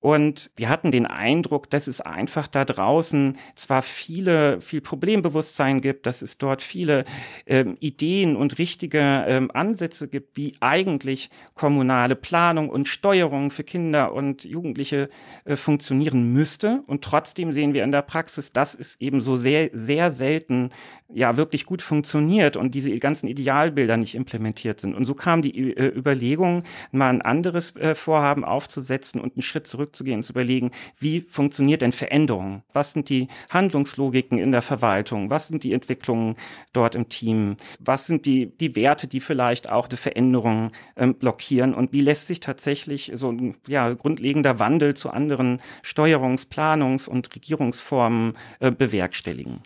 Und 0.00 0.50
wir 0.56 0.68
hatten 0.68 0.90
den 0.90 1.06
Eindruck, 1.06 1.70
dass 1.70 1.86
es 1.86 2.00
einfach 2.00 2.48
da 2.48 2.64
draußen 2.64 3.38
zwar 3.54 3.82
viele, 3.82 4.60
viel 4.60 4.80
Problembewusstsein 4.80 5.80
gibt, 5.80 6.06
dass 6.06 6.22
es 6.22 6.38
dort 6.38 6.60
viele 6.60 7.04
ähm, 7.46 7.76
Ideen 7.78 8.34
und 8.34 8.58
richtige 8.58 8.98
ähm, 9.28 9.50
Ansätze 9.52 10.08
gibt, 10.08 10.36
wie 10.36 10.54
eigentlich 10.60 11.30
kommunale 11.54 12.16
Planung 12.16 12.68
und 12.68 12.88
Steuerung 12.88 13.52
für 13.52 13.62
Kinder 13.62 14.12
und 14.12 14.41
Jugendliche 14.44 15.08
äh, 15.44 15.56
funktionieren 15.56 16.32
müsste. 16.32 16.82
Und 16.86 17.02
trotzdem 17.02 17.52
sehen 17.52 17.74
wir 17.74 17.84
in 17.84 17.92
der 17.92 18.02
Praxis, 18.02 18.52
dass 18.52 18.74
es 18.74 19.00
eben 19.00 19.20
so 19.20 19.36
sehr, 19.36 19.70
sehr 19.72 20.10
selten 20.10 20.70
ja 21.14 21.36
wirklich 21.36 21.66
gut 21.66 21.82
funktioniert 21.82 22.56
und 22.56 22.74
diese 22.74 22.96
ganzen 22.98 23.28
Idealbilder 23.28 23.96
nicht 23.96 24.14
implementiert 24.14 24.80
sind. 24.80 24.94
Und 24.94 25.04
so 25.04 25.14
kam 25.14 25.42
die 25.42 25.74
äh, 25.76 25.88
Überlegung, 25.94 26.62
mal 26.90 27.10
ein 27.10 27.22
anderes 27.22 27.76
äh, 27.76 27.94
Vorhaben 27.94 28.44
aufzusetzen 28.44 29.20
und 29.20 29.36
einen 29.36 29.42
Schritt 29.42 29.66
zurückzugehen 29.66 30.18
und 30.18 30.22
zu 30.22 30.32
überlegen, 30.32 30.70
wie 30.98 31.20
funktioniert 31.20 31.82
denn 31.82 31.92
Veränderung? 31.92 32.62
Was 32.72 32.92
sind 32.92 33.08
die 33.08 33.28
Handlungslogiken 33.50 34.38
in 34.38 34.52
der 34.52 34.62
Verwaltung? 34.62 35.30
Was 35.30 35.48
sind 35.48 35.64
die 35.64 35.72
Entwicklungen 35.72 36.36
dort 36.72 36.94
im 36.94 37.08
Team? 37.08 37.56
Was 37.78 38.06
sind 38.06 38.26
die, 38.26 38.56
die 38.56 38.74
Werte, 38.74 39.06
die 39.06 39.20
vielleicht 39.20 39.70
auch 39.70 39.88
die 39.88 39.96
Veränderung 39.96 40.72
ähm, 40.96 41.14
blockieren? 41.14 41.74
Und 41.74 41.92
wie 41.92 42.00
lässt 42.00 42.26
sich 42.26 42.40
tatsächlich 42.40 43.12
so 43.14 43.30
ein 43.30 43.56
ja, 43.66 43.92
grundlegender 44.32 44.58
Wandel 44.58 44.94
zu 44.94 45.10
anderen 45.10 45.60
Steuerungs-, 45.82 46.48
Planungs- 46.48 47.08
und 47.08 47.34
Regierungsformen 47.34 48.36
äh, 48.60 48.70
bewerkstelligen? 48.70 49.60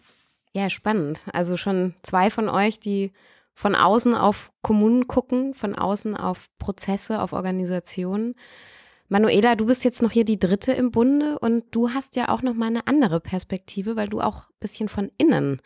Ja, 0.52 0.70
spannend. 0.70 1.24
Also 1.32 1.56
schon 1.56 1.94
zwei 2.02 2.30
von 2.30 2.48
euch, 2.48 2.80
die 2.80 3.12
von 3.54 3.74
außen 3.74 4.14
auf 4.14 4.50
Kommunen 4.62 5.06
gucken, 5.06 5.54
von 5.54 5.74
außen 5.74 6.16
auf 6.16 6.48
Prozesse, 6.58 7.20
auf 7.20 7.32
Organisationen. 7.32 8.34
Manuela, 9.08 9.54
du 9.54 9.66
bist 9.66 9.84
jetzt 9.84 10.02
noch 10.02 10.10
hier 10.10 10.24
die 10.24 10.38
dritte 10.38 10.72
im 10.72 10.90
Bunde 10.90 11.38
und 11.38 11.64
du 11.70 11.90
hast 11.90 12.16
ja 12.16 12.28
auch 12.28 12.42
noch 12.42 12.54
mal 12.54 12.66
eine 12.66 12.86
andere 12.86 13.20
Perspektive, 13.20 13.96
weil 13.96 14.08
du 14.08 14.20
auch 14.20 14.48
ein 14.48 14.60
bisschen 14.60 14.88
von 14.88 15.10
innen 15.16 15.60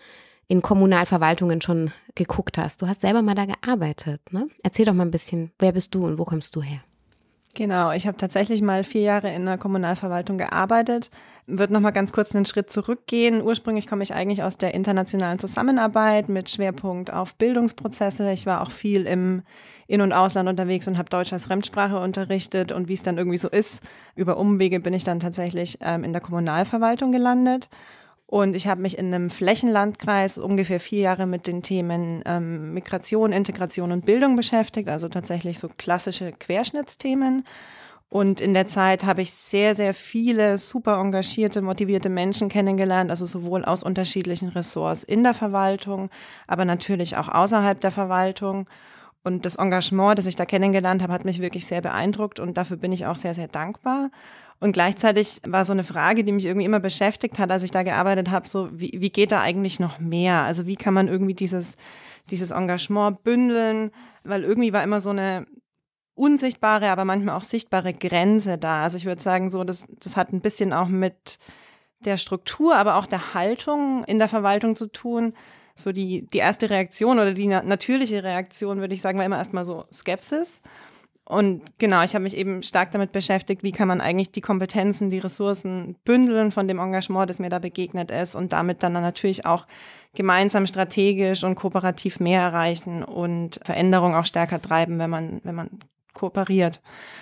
in 0.47 0.63
Kommunalverwaltungen 0.63 1.61
schon 1.61 1.93
geguckt 2.17 2.59
hast. 2.59 2.83
Du 2.83 2.87
hast 2.87 3.01
selber 3.01 3.23
mal 3.23 3.35
da 3.35 3.47
gearbeitet, 3.47 4.21
ne? 4.33 4.49
Erzähl 4.63 4.85
doch 4.85 4.95
mal 4.95 5.05
ein 5.05 5.13
bisschen, 5.13 5.53
wer 5.59 5.73
bist 5.73 5.95
du 5.95 6.05
und 6.05 6.19
wo 6.19 6.25
kommst 6.25 6.55
du 6.55 6.63
her? 6.63 6.81
Genau, 7.55 7.91
ich 7.91 8.07
habe 8.07 8.17
tatsächlich 8.17 8.63
mal 8.63 8.85
vier 8.85 9.03
Jahre 9.03 9.33
in 9.33 9.45
der 9.45 9.59
Kommunalverwaltung 9.59 10.39
gearbeitet. 10.39 11.11
Würde 11.47 11.73
noch 11.73 11.81
mal 11.81 11.91
ganz 11.91 12.13
kurz 12.13 12.35
einen 12.35 12.45
Schritt 12.45 12.71
zurückgehen. 12.71 13.43
Ursprünglich 13.43 13.89
komme 13.89 14.05
ich 14.05 14.15
eigentlich 14.15 14.45
aus 14.45 14.57
der 14.57 14.73
internationalen 14.73 15.41
Zusammenarbeit 15.41 16.29
mit 16.29 16.49
Schwerpunkt 16.49 17.13
auf 17.13 17.35
Bildungsprozesse. 17.35 18.31
Ich 18.31 18.47
war 18.47 18.61
auch 18.61 18.71
viel 18.71 19.05
im 19.05 19.43
In- 19.89 20.01
und 20.01 20.13
Ausland 20.13 20.49
unterwegs 20.49 20.87
und 20.87 20.97
habe 20.97 21.11
Deutsch 21.11 21.33
als 21.33 21.47
Fremdsprache 21.47 21.99
unterrichtet. 21.99 22.71
Und 22.71 22.87
wie 22.87 22.95
es 22.95 23.03
dann 23.03 23.19
irgendwie 23.19 23.39
so 23.39 23.49
ist, 23.49 23.83
über 24.15 24.37
Umwege 24.37 24.79
bin 24.79 24.95
ich 24.95 25.03
dann 25.03 25.19
tatsächlich 25.19 25.79
ähm, 25.81 26.05
in 26.05 26.13
der 26.13 26.23
Kommunalverwaltung 26.23 27.11
gelandet. 27.11 27.69
Und 28.31 28.55
ich 28.55 28.69
habe 28.69 28.81
mich 28.81 28.97
in 28.97 29.13
einem 29.13 29.29
Flächenlandkreis 29.29 30.39
ungefähr 30.39 30.79
vier 30.79 31.01
Jahre 31.01 31.27
mit 31.27 31.49
den 31.49 31.63
Themen 31.63 32.23
ähm, 32.27 32.73
Migration, 32.73 33.33
Integration 33.33 33.91
und 33.91 34.07
Bildung 34.07 34.37
beschäftigt, 34.37 34.89
also 34.89 35.09
tatsächlich 35.09 35.59
so 35.59 35.69
klassische 35.77 36.31
Querschnittsthemen. 36.31 37.45
Und 38.09 38.41
in 38.41 38.55
der 38.55 38.67
Zeit 38.67 39.03
habe 39.03 39.23
ich 39.23 39.33
sehr, 39.33 39.75
sehr 39.75 39.95
viele 39.95 40.59
super 40.59 41.01
engagierte, 41.01 41.61
motivierte 41.61 42.09
Menschen 42.09 42.49
kennengelernt, 42.49 43.11
also 43.11 43.27
sowohl 43.27 43.65
aus 43.65 43.83
unterschiedlichen 43.83 44.51
Ressorts 44.51 45.03
in 45.03 45.25
der 45.25 45.35
Verwaltung, 45.35 46.09
aber 46.47 46.65
natürlich 46.65 47.17
auch 47.17 47.29
außerhalb 47.29 47.81
der 47.81 47.91
Verwaltung. 47.91 48.71
Und 49.25 49.45
das 49.45 49.57
Engagement, 49.57 50.17
das 50.21 50.29
ich 50.29 50.37
da 50.37 50.47
kennengelernt 50.47 51.03
habe, 51.03 51.13
hat 51.13 51.25
mich 51.25 51.41
wirklich 51.41 51.67
sehr 51.67 51.81
beeindruckt 51.81 52.39
und 52.39 52.57
dafür 52.57 52.77
bin 52.77 52.93
ich 52.93 53.07
auch 53.07 53.17
sehr, 53.17 53.35
sehr 53.35 53.49
dankbar. 53.49 54.11
Und 54.61 54.73
gleichzeitig 54.73 55.41
war 55.47 55.65
so 55.65 55.73
eine 55.73 55.85
Frage, 55.85 56.23
die 56.23 56.33
mich 56.33 56.45
irgendwie 56.45 56.67
immer 56.67 56.81
beschäftigt 56.81 57.39
hat, 57.39 57.51
als 57.51 57.63
ich 57.63 57.71
da 57.71 57.83
gearbeitet 57.83 58.31
habe, 58.31 58.47
so 58.47 58.69
wie, 58.73 58.93
wie 59.01 59.11
geht 59.11 59.33
da 59.33 59.41
eigentlich 59.41 59.81
noch 59.81 59.99
mehr? 59.99 60.43
Also 60.43 60.67
wie 60.67 60.77
kann 60.77 60.93
man 60.93 61.09
irgendwie 61.09 61.35
dieses, 61.35 61.77
dieses 62.31 62.51
Engagement 62.51 63.23
bündeln? 63.23 63.91
Weil 64.23 64.45
irgendwie 64.45 64.75
war 64.75 64.85
immer 64.85 65.01
so 65.01 65.11
eine 65.11 65.47
unsichtbare, 66.15 66.91
aber 66.91 67.07
manchmal 67.07 67.37
auch 67.37 67.43
sichtbare 67.43 67.95
Grenze 67.95 68.59
da. 68.59 68.83
Also 68.83 68.99
ich 68.99 69.07
würde 69.07 69.23
sagen, 69.23 69.49
so, 69.49 69.65
das, 69.65 69.87
das 69.99 70.17
hat 70.17 70.31
ein 70.35 70.43
bisschen 70.43 70.75
auch 70.75 70.89
mit 70.89 71.39
der 72.01 72.19
Struktur, 72.19 72.77
aber 72.77 72.97
auch 72.97 73.07
der 73.07 73.33
Haltung 73.33 74.05
in 74.05 74.19
der 74.19 74.29
Verwaltung 74.29 74.77
zu 74.77 74.89
tun. 74.89 75.33
So 75.75 75.93
die, 75.93 76.27
die 76.27 76.39
erste 76.39 76.69
Reaktion 76.69 77.19
oder 77.19 77.33
die 77.33 77.47
natürliche 77.47 78.23
Reaktion, 78.23 78.81
würde 78.81 78.93
ich 78.93 79.01
sagen, 79.01 79.19
war 79.19 79.25
immer 79.25 79.39
erstmal 79.39 79.65
so 79.65 79.87
Skepsis. 79.91 80.61
Und 81.31 81.79
genau, 81.79 82.03
ich 82.03 82.15
habe 82.15 82.25
mich 82.25 82.37
eben 82.37 82.65
stark 82.65 82.91
damit 82.91 83.13
beschäftigt, 83.13 83.63
wie 83.63 83.71
kann 83.71 83.87
man 83.87 84.01
eigentlich 84.01 84.33
die 84.33 84.41
Kompetenzen, 84.41 85.11
die 85.11 85.21
Ressourcen 85.21 85.97
bündeln 86.05 86.51
von 86.51 86.67
dem 86.67 86.81
Engagement, 86.81 87.31
das 87.31 87.39
mir 87.39 87.51
da 87.51 87.61
begegnet 87.61 88.11
ist 88.11 88.35
und 88.35 88.53
damit 88.53 88.83
dann 88.83 88.95
natürlich 88.95 89.47
auch 89.47 89.69
gemeinsam 90.13 90.67
strategisch 90.67 91.45
und 91.45 91.55
kooperativ 91.55 92.19
mehr 92.19 92.43
erreichen 92.43 93.05
und 93.05 93.61
Veränderung 93.63 94.17
auch 94.17 94.27
stärker 94.27 94.61
treiben, 94.61 94.99
wenn 94.99 95.11
man, 95.11 95.41
wenn 95.45 95.55
man 95.55 95.71
kooperiert. 96.15 96.81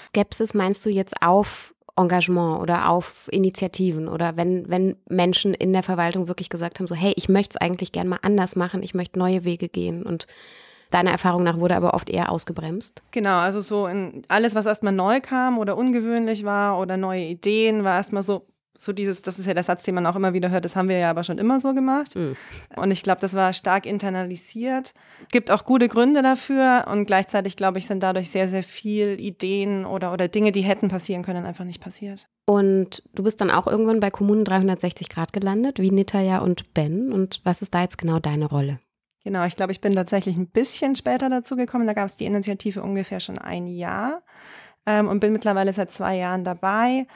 Skepsis 0.08 0.54
meinst 0.54 0.86
du 0.86 0.88
jetzt 0.88 1.20
auf 1.20 1.74
Engagement 1.94 2.62
oder 2.62 2.88
auf 2.88 3.28
Initiativen 3.30 4.08
oder 4.08 4.38
wenn, 4.38 4.70
wenn 4.70 4.96
Menschen 5.10 5.52
in 5.52 5.74
der 5.74 5.82
Verwaltung 5.82 6.28
wirklich 6.28 6.48
gesagt 6.48 6.78
haben, 6.78 6.86
so, 6.86 6.94
hey, 6.94 7.12
ich 7.16 7.28
möchte 7.28 7.58
es 7.58 7.60
eigentlich 7.60 7.92
gern 7.92 8.08
mal 8.08 8.20
anders 8.22 8.56
machen, 8.56 8.82
ich 8.82 8.94
möchte 8.94 9.18
neue 9.18 9.44
Wege 9.44 9.68
gehen 9.68 10.04
und 10.04 10.26
Deiner 10.90 11.10
Erfahrung 11.10 11.42
nach 11.42 11.58
wurde 11.58 11.76
aber 11.76 11.94
oft 11.94 12.08
eher 12.08 12.32
ausgebremst? 12.32 13.02
Genau, 13.10 13.38
also 13.38 13.60
so 13.60 13.86
in 13.86 14.22
alles, 14.28 14.54
was 14.54 14.66
erstmal 14.66 14.92
neu 14.92 15.20
kam 15.20 15.58
oder 15.58 15.76
ungewöhnlich 15.76 16.44
war 16.44 16.78
oder 16.78 16.96
neue 16.96 17.24
Ideen, 17.24 17.84
war 17.84 17.96
erstmal 17.96 18.22
so, 18.22 18.46
so 18.76 18.92
dieses, 18.92 19.22
das 19.22 19.38
ist 19.38 19.46
ja 19.46 19.54
der 19.54 19.64
Satz, 19.64 19.82
den 19.82 19.96
man 19.96 20.06
auch 20.06 20.14
immer 20.14 20.32
wieder 20.32 20.50
hört, 20.50 20.64
das 20.64 20.76
haben 20.76 20.88
wir 20.88 20.98
ja 20.98 21.10
aber 21.10 21.24
schon 21.24 21.38
immer 21.38 21.60
so 21.60 21.74
gemacht. 21.74 22.14
Mhm. 22.14 22.36
Und 22.76 22.90
ich 22.90 23.02
glaube, 23.02 23.20
das 23.20 23.34
war 23.34 23.52
stark 23.52 23.84
internalisiert. 23.84 24.94
Gibt 25.32 25.50
auch 25.50 25.64
gute 25.64 25.88
Gründe 25.88 26.22
dafür 26.22 26.86
und 26.90 27.04
gleichzeitig, 27.04 27.56
glaube 27.56 27.78
ich, 27.78 27.86
sind 27.86 28.02
dadurch 28.02 28.30
sehr, 28.30 28.48
sehr 28.48 28.62
viel 28.62 29.20
Ideen 29.20 29.84
oder, 29.84 30.12
oder 30.12 30.28
Dinge, 30.28 30.52
die 30.52 30.62
hätten 30.62 30.88
passieren 30.88 31.22
können, 31.22 31.44
einfach 31.44 31.64
nicht 31.64 31.82
passiert. 31.82 32.28
Und 32.46 33.02
du 33.14 33.24
bist 33.24 33.40
dann 33.40 33.50
auch 33.50 33.66
irgendwann 33.66 34.00
bei 34.00 34.10
Kommunen 34.10 34.44
360 34.44 35.08
Grad 35.08 35.32
gelandet, 35.32 35.80
wie 35.80 35.90
Nitaya 35.90 36.38
und 36.38 36.72
Ben. 36.72 37.12
Und 37.12 37.40
was 37.44 37.60
ist 37.60 37.74
da 37.74 37.82
jetzt 37.82 37.98
genau 37.98 38.20
deine 38.20 38.46
Rolle? 38.46 38.78
Genau, 39.28 39.44
ich 39.44 39.56
glaube, 39.56 39.72
ich 39.72 39.82
bin 39.82 39.94
tatsächlich 39.94 40.38
ein 40.38 40.46
bisschen 40.46 40.96
später 40.96 41.28
dazu 41.28 41.54
gekommen. 41.54 41.86
Da 41.86 41.92
gab 41.92 42.06
es 42.06 42.16
die 42.16 42.24
Initiative 42.24 42.82
ungefähr 42.82 43.20
schon 43.20 43.36
ein 43.36 43.66
Jahr 43.66 44.22
ähm, 44.86 45.06
und 45.06 45.20
bin 45.20 45.34
mittlerweile 45.34 45.70
seit 45.70 45.90
zwei 45.90 46.16
Jahren 46.16 46.44
dabei. 46.44 47.06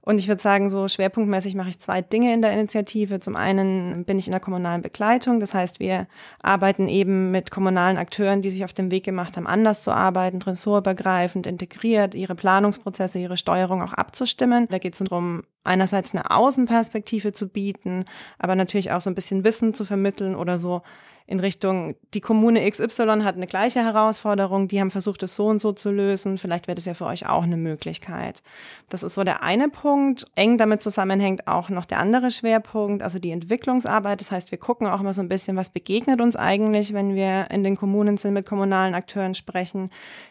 Und 0.00 0.18
ich 0.18 0.26
würde 0.26 0.42
sagen, 0.42 0.68
so 0.68 0.88
schwerpunktmäßig 0.88 1.54
mache 1.54 1.68
ich 1.68 1.78
zwei 1.78 2.02
Dinge 2.02 2.34
in 2.34 2.42
der 2.42 2.50
Initiative. 2.54 3.20
Zum 3.20 3.36
einen 3.36 4.04
bin 4.04 4.18
ich 4.18 4.26
in 4.26 4.32
der 4.32 4.40
kommunalen 4.40 4.82
Begleitung. 4.82 5.38
Das 5.38 5.54
heißt, 5.54 5.78
wir 5.78 6.08
arbeiten 6.42 6.88
eben 6.88 7.30
mit 7.30 7.52
kommunalen 7.52 7.98
Akteuren, 7.98 8.42
die 8.42 8.50
sich 8.50 8.64
auf 8.64 8.72
den 8.72 8.90
Weg 8.90 9.04
gemacht 9.04 9.36
haben, 9.36 9.46
anders 9.46 9.84
zu 9.84 9.92
arbeiten, 9.92 10.42
ressortübergreifend, 10.42 11.46
integriert, 11.46 12.16
ihre 12.16 12.34
Planungsprozesse, 12.34 13.20
ihre 13.20 13.36
Steuerung 13.36 13.80
auch 13.80 13.92
abzustimmen. 13.92 14.66
Da 14.70 14.78
geht 14.78 14.94
es 14.94 14.98
darum, 14.98 15.44
einerseits 15.62 16.16
eine 16.16 16.32
Außenperspektive 16.32 17.30
zu 17.30 17.46
bieten, 17.46 18.06
aber 18.40 18.56
natürlich 18.56 18.90
auch 18.90 19.00
so 19.00 19.08
ein 19.08 19.14
bisschen 19.14 19.44
Wissen 19.44 19.72
zu 19.72 19.84
vermitteln 19.84 20.34
oder 20.34 20.58
so 20.58 20.82
in 21.30 21.38
Richtung, 21.38 21.94
die 22.12 22.20
Kommune 22.20 22.68
XY 22.68 23.20
hat 23.22 23.36
eine 23.36 23.46
gleiche 23.46 23.84
Herausforderung, 23.84 24.66
die 24.66 24.80
haben 24.80 24.90
versucht, 24.90 25.22
es 25.22 25.36
so 25.36 25.46
und 25.46 25.60
so 25.60 25.70
zu 25.70 25.92
lösen. 25.92 26.38
Vielleicht 26.38 26.66
wäre 26.66 26.74
das 26.74 26.86
ja 26.86 26.94
für 26.94 27.06
euch 27.06 27.28
auch 27.28 27.44
eine 27.44 27.56
Möglichkeit. 27.56 28.42
Das 28.88 29.04
ist 29.04 29.14
so 29.14 29.22
der 29.22 29.40
eine 29.44 29.68
Punkt. 29.68 30.24
Eng 30.34 30.58
damit 30.58 30.82
zusammenhängt 30.82 31.46
auch 31.46 31.68
noch 31.68 31.84
der 31.84 32.00
andere 32.00 32.32
Schwerpunkt, 32.32 33.04
also 33.04 33.20
die 33.20 33.30
Entwicklungsarbeit. 33.30 34.20
Das 34.20 34.32
heißt, 34.32 34.50
wir 34.50 34.58
gucken 34.58 34.88
auch 34.88 35.00
immer 35.00 35.12
so 35.12 35.22
ein 35.22 35.28
bisschen, 35.28 35.56
was 35.56 35.70
begegnet 35.70 36.20
uns 36.20 36.34
eigentlich, 36.34 36.94
wenn 36.94 37.14
wir 37.14 37.48
in 37.52 37.62
den 37.62 37.76
Kommunen 37.76 38.16
sind, 38.16 38.34
mit 38.34 38.44
kommunalen 38.44 38.94
Akteuren 38.94 39.36
sprechen. 39.36 39.88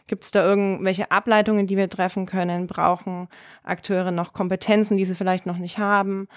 Gibt 0.07 0.25
es 0.25 0.31
da 0.31 0.43
irgendwelche 0.43 1.11
Ableitungen, 1.11 1.65
die 1.65 1.77
wir 1.77 1.89
treffen 1.89 2.25
können? 2.25 2.67
Brauchen 2.67 3.29
Akteure 3.63 4.11
noch 4.11 4.33
Kompetenzen, 4.33 4.97
die 4.97 5.05
sie 5.05 5.15
vielleicht 5.15 5.45
noch 5.45 5.59
nicht 5.59 5.77
haben? 5.77 6.27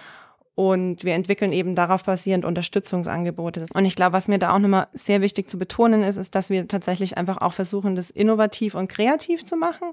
Und 0.54 1.02
wir 1.02 1.14
entwickeln 1.14 1.52
eben 1.52 1.74
darauf 1.74 2.04
basierend 2.04 2.44
Unterstützungsangebote. 2.44 3.66
Und 3.72 3.86
ich 3.86 3.96
glaube, 3.96 4.12
was 4.12 4.28
mir 4.28 4.38
da 4.38 4.54
auch 4.54 4.58
nochmal 4.58 4.88
sehr 4.92 5.22
wichtig 5.22 5.48
zu 5.48 5.58
betonen 5.58 6.02
ist, 6.02 6.16
ist, 6.16 6.34
dass 6.34 6.50
wir 6.50 6.68
tatsächlich 6.68 7.16
einfach 7.16 7.40
auch 7.40 7.54
versuchen, 7.54 7.96
das 7.96 8.10
innovativ 8.10 8.74
und 8.74 8.88
kreativ 8.88 9.46
zu 9.46 9.56
machen. 9.56 9.92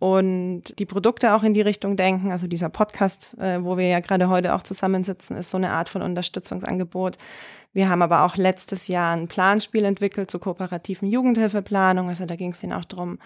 und 0.00 0.78
die 0.78 0.86
Produkte 0.86 1.34
auch 1.34 1.42
in 1.42 1.54
die 1.54 1.60
Richtung 1.60 1.96
denken. 1.96 2.30
Also 2.30 2.46
dieser 2.46 2.68
Podcast, 2.68 3.36
äh, 3.38 3.64
wo 3.64 3.76
wir 3.76 3.88
ja 3.88 3.98
gerade 3.98 4.28
heute 4.28 4.54
auch 4.54 4.62
zusammensitzen, 4.62 5.36
ist 5.36 5.50
so 5.50 5.56
eine 5.56 5.70
Art 5.70 5.88
von 5.88 6.02
Unterstützungsangebot. 6.02 7.18
Wir 7.72 7.88
haben 7.88 8.02
aber 8.02 8.24
auch 8.24 8.36
letztes 8.36 8.88
Jahr 8.88 9.14
ein 9.14 9.28
Planspiel 9.28 9.84
entwickelt 9.84 10.30
zur 10.30 10.40
kooperativen 10.40 11.08
Jugendhilfeplanung. 11.08 12.08
Also 12.08 12.24
da 12.26 12.34
ging 12.34 12.50
es 12.50 12.62
ihnen 12.62 12.72
auch 12.72 12.84
darum, 12.84 13.18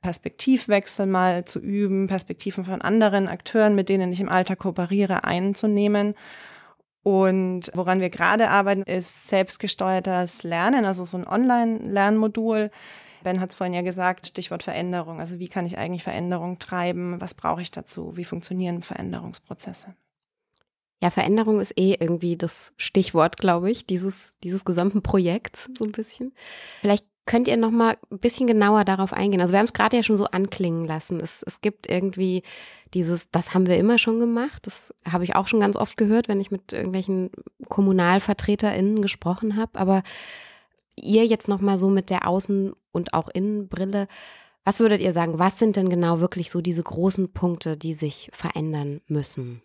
Perspektivwechsel 0.00 1.06
mal 1.06 1.44
zu 1.44 1.60
üben, 1.60 2.06
Perspektiven 2.06 2.64
von 2.64 2.80
anderen 2.80 3.28
Akteuren, 3.28 3.74
mit 3.74 3.88
denen 3.88 4.12
ich 4.12 4.20
im 4.20 4.30
Alltag 4.30 4.60
kooperiere, 4.60 5.24
einzunehmen. 5.24 6.14
Und 7.02 7.70
woran 7.74 8.00
wir 8.00 8.10
gerade 8.10 8.48
arbeiten, 8.48 8.82
ist 8.82 9.28
selbstgesteuertes 9.28 10.42
Lernen, 10.42 10.84
also 10.84 11.04
so 11.04 11.16
ein 11.16 11.26
Online-Lernmodul. 11.26 12.70
Ben 13.22 13.40
hat 13.40 13.50
es 13.50 13.56
vorhin 13.56 13.74
ja 13.74 13.82
gesagt, 13.82 14.26
Stichwort 14.26 14.62
Veränderung. 14.62 15.20
Also 15.20 15.38
wie 15.38 15.48
kann 15.48 15.66
ich 15.66 15.78
eigentlich 15.78 16.02
Veränderung 16.02 16.58
treiben? 16.58 17.20
Was 17.20 17.34
brauche 17.34 17.62
ich 17.62 17.70
dazu? 17.70 18.16
Wie 18.16 18.24
funktionieren 18.24 18.82
Veränderungsprozesse? 18.82 19.94
Ja, 21.02 21.10
Veränderung 21.10 21.60
ist 21.60 21.78
eh 21.78 21.96
irgendwie 21.98 22.36
das 22.36 22.74
Stichwort, 22.76 23.38
glaube 23.38 23.70
ich, 23.70 23.86
dieses, 23.86 24.34
dieses 24.44 24.64
gesamten 24.64 25.02
Projekts 25.02 25.70
so 25.78 25.84
ein 25.84 25.92
bisschen. 25.92 26.32
Vielleicht 26.82 27.06
könnt 27.24 27.48
ihr 27.48 27.56
noch 27.56 27.70
mal 27.70 27.96
ein 28.10 28.18
bisschen 28.18 28.46
genauer 28.46 28.84
darauf 28.84 29.12
eingehen. 29.12 29.40
Also 29.40 29.52
wir 29.52 29.58
haben 29.60 29.66
es 29.66 29.72
gerade 29.72 29.96
ja 29.96 30.02
schon 30.02 30.16
so 30.16 30.26
anklingen 30.26 30.86
lassen. 30.86 31.20
Es, 31.20 31.42
es 31.42 31.60
gibt 31.60 31.88
irgendwie 31.88 32.42
dieses, 32.92 33.30
das 33.30 33.54
haben 33.54 33.66
wir 33.66 33.78
immer 33.78 33.98
schon 33.98 34.20
gemacht. 34.20 34.66
Das 34.66 34.92
habe 35.08 35.24
ich 35.24 35.36
auch 35.36 35.46
schon 35.46 35.60
ganz 35.60 35.76
oft 35.76 35.96
gehört, 35.96 36.28
wenn 36.28 36.40
ich 36.40 36.50
mit 36.50 36.72
irgendwelchen 36.72 37.30
KommunalvertreterInnen 37.68 39.00
gesprochen 39.00 39.56
habe. 39.56 39.78
Aber 39.78 40.02
ihr 40.96 41.24
jetzt 41.24 41.48
noch 41.48 41.60
mal 41.60 41.78
so 41.78 41.88
mit 41.88 42.10
der 42.10 42.26
Außen- 42.26 42.72
und 42.92 43.14
auch 43.14 43.28
Innenbrille, 43.28 44.08
was 44.64 44.80
würdet 44.80 45.00
ihr 45.00 45.12
sagen, 45.12 45.38
was 45.38 45.58
sind 45.58 45.76
denn 45.76 45.88
genau 45.88 46.20
wirklich 46.20 46.50
so 46.50 46.60
diese 46.60 46.82
großen 46.82 47.32
Punkte, 47.32 47.76
die 47.76 47.94
sich 47.94 48.28
verändern 48.32 49.00
müssen? 49.06 49.62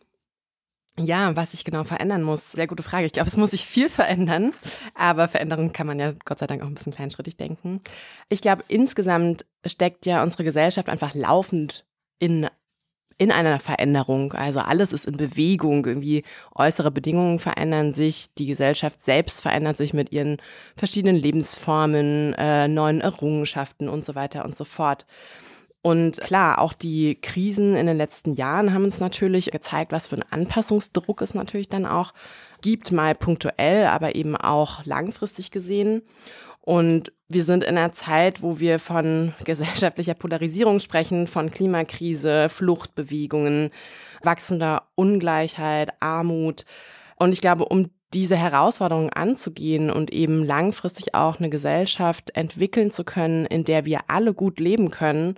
Ja, 0.98 1.36
was 1.36 1.52
sich 1.52 1.66
genau 1.66 1.84
verändern 1.84 2.24
muss, 2.24 2.54
sehr 2.54 2.68
gute 2.68 2.82
Frage. 2.82 3.06
Ich 3.06 3.12
glaube, 3.12 3.28
es 3.28 3.36
muss 3.36 3.52
sich 3.52 3.66
viel 3.66 3.90
verändern, 3.90 4.54
aber 4.94 5.28
Veränderung 5.28 5.74
kann 5.74 5.88
man 5.88 6.00
ja 6.00 6.14
Gott 6.24 6.40
sei 6.40 6.48
Dank 6.48 6.62
auch 6.64 6.68
ein 6.68 6.74
bisschen 6.74 6.94
kleinschrittig 6.94 7.36
denken. 7.36 7.82
Ich 8.30 8.42
glaube, 8.42 8.64
insgesamt 8.70 9.46
steckt 9.66 10.06
ja 10.06 10.24
unsere 10.24 10.46
Gesellschaft 10.46 10.88
einfach 10.88 11.14
laufend 11.14 11.86
in 12.20 12.48
in 13.18 13.32
einer 13.32 13.60
Veränderung. 13.60 14.34
Also 14.34 14.60
alles 14.60 14.92
ist 14.92 15.06
in 15.06 15.16
Bewegung. 15.18 15.86
Irgendwie 15.86 16.24
äußere 16.54 16.92
Bedingungen 16.92 17.40
verändern 17.40 17.94
sich, 17.94 18.34
die 18.38 18.46
Gesellschaft 18.46 19.00
selbst 19.02 19.42
verändert 19.42 19.78
sich 19.78 19.94
mit 19.94 20.12
ihren 20.12 20.38
verschiedenen 20.76 21.16
Lebensformen, 21.16 22.34
äh, 22.34 22.68
neuen 22.68 23.02
Errungenschaften 23.02 23.88
und 23.88 24.04
so 24.04 24.16
weiter 24.16 24.44
und 24.44 24.56
so 24.56 24.66
fort. 24.66 25.06
Und 25.86 26.20
klar, 26.20 26.62
auch 26.62 26.74
die 26.74 27.14
Krisen 27.22 27.76
in 27.76 27.86
den 27.86 27.96
letzten 27.96 28.34
Jahren 28.34 28.74
haben 28.74 28.86
uns 28.86 29.00
natürlich 29.00 29.52
gezeigt, 29.52 29.92
was 29.92 30.08
für 30.08 30.16
ein 30.16 30.26
Anpassungsdruck 30.32 31.22
es 31.22 31.36
natürlich 31.36 31.70
dann 31.70 31.86
auch 31.86 32.12
gibt, 32.64 32.92
mal 32.92 33.14
punktuell, 33.14 33.86
aber 33.86 34.16
eben 34.16 34.36
auch 34.36 34.84
langfristig 34.86 35.52
gesehen. 35.52 36.02
Und 36.62 37.14
wir 37.30 37.44
sind 37.44 37.64
in 37.64 37.78
einer 37.78 37.94
Zeit, 37.94 38.42
wo 38.42 38.60
wir 38.60 38.80
von 38.80 39.36
gesellschaftlicher 39.44 40.16
Polarisierung 40.16 40.80
sprechen, 40.80 41.28
von 41.28 41.52
Klimakrise, 41.52 42.50
Fluchtbewegungen, 42.50 43.70
wachsender 44.24 44.88
Ungleichheit, 44.96 45.92
Armut. 46.00 46.66
Und 47.18 47.32
ich 47.32 47.42
glaube, 47.42 47.66
um 47.66 47.92
diese 48.12 48.36
Herausforderungen 48.36 49.14
anzugehen 49.14 49.92
und 49.92 50.12
eben 50.12 50.44
langfristig 50.44 51.14
auch 51.14 51.38
eine 51.38 51.52
Gesellschaft 51.52 52.36
entwickeln 52.36 52.90
zu 52.90 53.04
können, 53.04 53.46
in 53.46 53.66
der 53.66 53.86
wir 53.86 54.00
alle 54.08 54.34
gut 54.34 54.60
leben 54.60 54.90
können, 54.90 55.38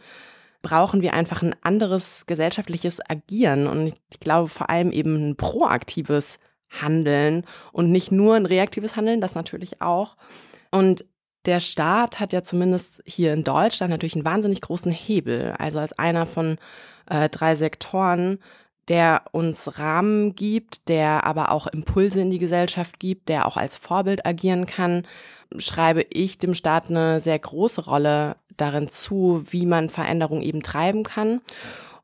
brauchen 0.67 1.01
wir 1.01 1.13
einfach 1.13 1.41
ein 1.43 1.55
anderes 1.62 2.25
gesellschaftliches 2.25 3.00
Agieren 3.09 3.67
und 3.67 3.88
ich 3.88 4.19
glaube 4.19 4.50
vor 4.50 4.69
allem 4.69 4.91
eben 4.91 5.29
ein 5.29 5.38
proaktives 5.38 6.39
Handeln 6.69 7.45
und 7.71 7.89
nicht 7.89 8.12
nur 8.12 8.36
ein 8.36 8.45
reaktives 8.45 8.97
Handeln, 8.97 9.21
das 9.21 9.33
natürlich 9.33 9.81
auch. 9.81 10.17
Und 10.69 11.05
der 11.45 11.62
Staat 11.62 12.19
hat 12.19 12.33
ja 12.33 12.43
zumindest 12.43 13.01
hier 13.05 13.31
in 13.31 13.45
Deutschland 13.45 13.91
natürlich 13.91 14.15
einen 14.15 14.25
wahnsinnig 14.25 14.59
großen 14.59 14.91
Hebel. 14.91 15.53
Also 15.57 15.79
als 15.79 15.97
einer 15.97 16.25
von 16.25 16.57
äh, 17.09 17.29
drei 17.29 17.55
Sektoren, 17.55 18.39
der 18.89 19.21
uns 19.31 19.79
Rahmen 19.79 20.36
gibt, 20.36 20.89
der 20.89 21.25
aber 21.25 21.53
auch 21.53 21.67
Impulse 21.67 22.19
in 22.19 22.29
die 22.29 22.39
Gesellschaft 22.39 23.00
gibt, 23.00 23.29
der 23.29 23.45
auch 23.45 23.55
als 23.55 23.77
Vorbild 23.77 24.25
agieren 24.25 24.65
kann, 24.65 25.07
schreibe 25.57 26.05
ich 26.09 26.38
dem 26.38 26.53
Staat 26.53 26.89
eine 26.89 27.21
sehr 27.21 27.39
große 27.39 27.86
Rolle 27.86 28.36
darin 28.57 28.89
zu, 28.89 29.43
wie 29.49 29.65
man 29.65 29.89
Veränderung 29.89 30.41
eben 30.41 30.61
treiben 30.61 31.03
kann. 31.03 31.41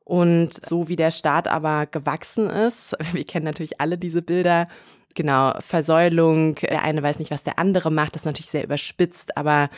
Und 0.04 0.52
so 0.66 0.90
wie 0.90 0.96
der 0.96 1.12
Staat 1.12 1.48
aber 1.48 1.86
gewachsen 1.86 2.50
ist, 2.50 2.96
wir 3.14 3.26
kennen 3.26 3.46
natürlich 3.46 3.80
alle 3.80 3.98
diese 3.98 4.22
Bilder, 4.22 4.68
genau, 5.16 5.54
Versäulung, 5.60 6.56
der 6.56 6.84
eine 6.84 7.04
weiß 7.04 7.20
nicht, 7.20 7.32
was 7.32 7.44
der 7.44 7.60
andere 7.60 7.92
macht, 7.92 8.16
das 8.16 8.24
ist 8.24 8.26
natürlich 8.26 8.50
sehr 8.50 8.64
überspitzt, 8.64 9.38
aber 9.38 9.70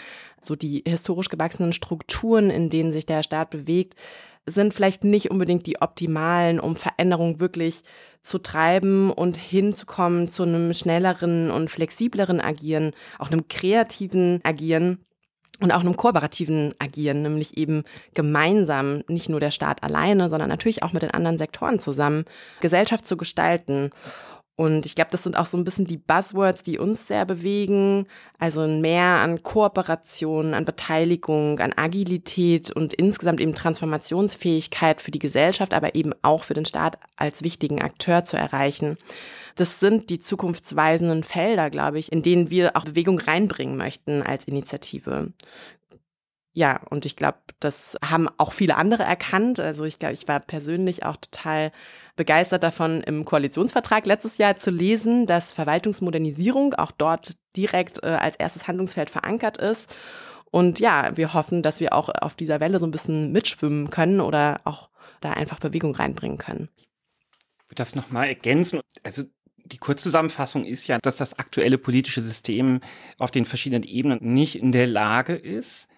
so 0.42 0.56
die 0.56 0.84
historisch 0.88 1.30
gewachsenen 1.30 1.74
Strukturen, 1.74 2.50
in 2.50 2.70
denen 2.70 2.92
sich 2.92 3.06
der 3.06 3.24
Staat 3.24 3.50
bewegt, 3.50 3.96
sind 4.46 4.74
vielleicht 4.74 5.04
nicht 5.04 5.32
unbedingt 5.32 5.66
die 5.66 5.82
optimalen, 5.82 6.60
um 6.60 6.76
Veränderung 6.76 7.40
wirklich 7.40 7.82
zu 8.22 8.38
treiben 8.38 9.12
und 9.12 9.38
hinzukommen 9.38 10.28
zu 10.28 10.44
einem 10.44 10.74
schnelleren 10.74 11.52
und 11.52 11.70
flexibleren 11.70 12.40
Agieren, 12.42 12.94
auch 13.18 13.32
einem 13.32 13.48
kreativen 13.48 14.40
Agieren 14.44 15.00
und 15.62 15.72
auch 15.72 15.80
einem 15.80 15.96
kooperativen 15.96 16.74
Agieren, 16.80 17.22
nämlich 17.22 17.58
eben 17.58 17.84
gemeinsam, 18.14 19.04
nicht 19.08 19.30
nur 19.30 19.40
der 19.40 19.52
Staat 19.52 19.84
alleine, 19.84 20.30
sondern 20.30 20.50
natürlich 20.50 20.84
auch 20.84 20.94
mit 20.94 21.02
den 21.02 21.12
anderen 21.12 21.38
Sektoren 21.38 21.80
zusammen, 21.80 22.26
Gesellschaft 22.60 23.06
zu 23.06 23.18
gestalten. 23.18 23.92
Und 24.58 24.86
ich 24.86 24.96
glaube, 24.96 25.12
das 25.12 25.24
sind 25.24 25.36
auch 25.36 25.48
so 25.48 25.58
ein 25.58 25.66
bisschen 25.66 25.86
die 25.86 25.98
Buzzwords, 25.98 26.64
die 26.64 26.80
uns 26.80 27.08
sehr 27.08 27.26
bewegen. 27.26 28.08
Also 28.40 28.66
Mehr 28.66 29.04
an 29.04 29.44
Kooperation, 29.44 30.54
an 30.54 30.64
Beteiligung, 30.64 31.60
an 31.60 31.74
Agilität 31.76 32.72
und 32.72 32.94
insgesamt 32.94 33.42
eben 33.42 33.54
Transformationsfähigkeit 33.54 35.02
für 35.02 35.12
die 35.12 35.20
Gesellschaft, 35.20 35.74
aber 35.74 35.96
eben 35.96 36.14
auch 36.22 36.44
für 36.44 36.54
den 36.54 36.66
Staat 36.66 36.98
als 37.18 37.44
wichtigen 37.44 37.82
Akteur 37.82 38.24
zu 38.24 38.38
erreichen. 38.38 38.98
Das 39.56 39.82
sind 39.82 40.10
die 40.10 40.20
zukunftsweisenden 40.20 41.24
Felder, 41.24 41.70
glaube 41.70 42.00
ich, 42.00 42.12
in 42.12 42.22
denen 42.22 42.50
wir 42.50 42.78
auch 42.78 42.86
Bewegung 42.86 43.20
reinbringen 43.20 43.76
möchten 43.76 44.22
als 44.22 44.46
Initiative. 44.46 45.34
Ja, 46.54 46.80
und 46.90 47.06
ich 47.06 47.18
glaube, 47.18 47.40
das 47.60 47.98
haben 48.04 48.30
auch 48.38 48.54
viele 48.54 48.78
andere 48.78 49.04
erkannt. 49.04 49.60
Also 49.60 49.84
ich 49.84 50.00
glaube, 50.00 50.14
ich 50.14 50.30
war 50.30 50.40
persönlich 50.40 51.06
auch 51.06 51.18
total 51.18 51.74
begeistert 52.16 52.64
davon, 52.64 53.02
im 53.02 53.26
Koalitionsvertrag 53.26 54.06
letztes 54.06 54.38
Jahr 54.38 54.56
zu 54.56 54.72
lesen, 54.72 55.26
dass 55.26 55.52
Verwaltungsmodernisierung 55.54 56.74
auch 56.74 56.92
dort 56.92 57.34
direkt 57.56 58.04
äh, 58.04 58.08
als 58.08 58.36
erstes 58.38 58.68
Handlungsfeld 58.68 59.10
verankert 59.10 59.58
ist. 59.58 59.96
Und 60.52 60.80
ja, 60.80 61.16
wir 61.16 61.34
hoffen, 61.34 61.62
dass 61.62 61.80
wir 61.80 61.94
auch 61.94 62.10
auf 62.10 62.34
dieser 62.34 62.60
Welle 62.60 62.80
so 62.80 62.86
ein 62.86 62.92
bisschen 62.92 63.32
mitschwimmen 63.32 63.90
können 63.90 64.22
oder 64.22 64.62
auch 64.64 64.90
da 65.20 65.34
einfach 65.34 65.60
Bewegung 65.60 65.96
reinbringen 65.96 66.38
können. 66.38 66.70
Ich 66.78 66.86
würde 67.66 67.76
das 67.76 67.96
nochmal 67.96 68.28
ergänzen. 68.28 68.80
Also 69.04 69.24
die 69.66 69.78
Kurzzusammenfassung 69.78 70.64
ist 70.64 70.88
ja, 70.88 71.00
dass 71.00 71.18
das 71.18 71.40
aktuelle 71.40 71.78
politische 71.78 72.22
System 72.22 72.82
auf 73.20 73.32
den 73.32 73.46
verschiedenen 73.46 73.84
Ebenen 73.84 74.20
nicht 74.22 74.56
in 74.56 74.72
der 74.72 74.88
Lage 74.88 75.36
ist, 75.36 75.90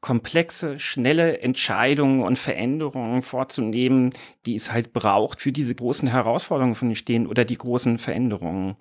komplexe, 0.00 0.78
schnelle 0.78 1.40
Entscheidungen 1.40 2.22
und 2.22 2.38
Veränderungen 2.38 3.22
vorzunehmen, 3.22 4.10
die 4.44 4.54
es 4.54 4.70
halt 4.70 4.92
braucht 4.92 5.40
für 5.40 5.50
diese 5.50 5.74
großen 5.74 6.06
Herausforderungen, 6.08 6.76
von 6.76 6.88
denen 6.88 6.96
stehen 6.96 7.26
oder 7.26 7.44
die 7.44 7.58
großen 7.58 7.98
Veränderungen. 7.98 8.76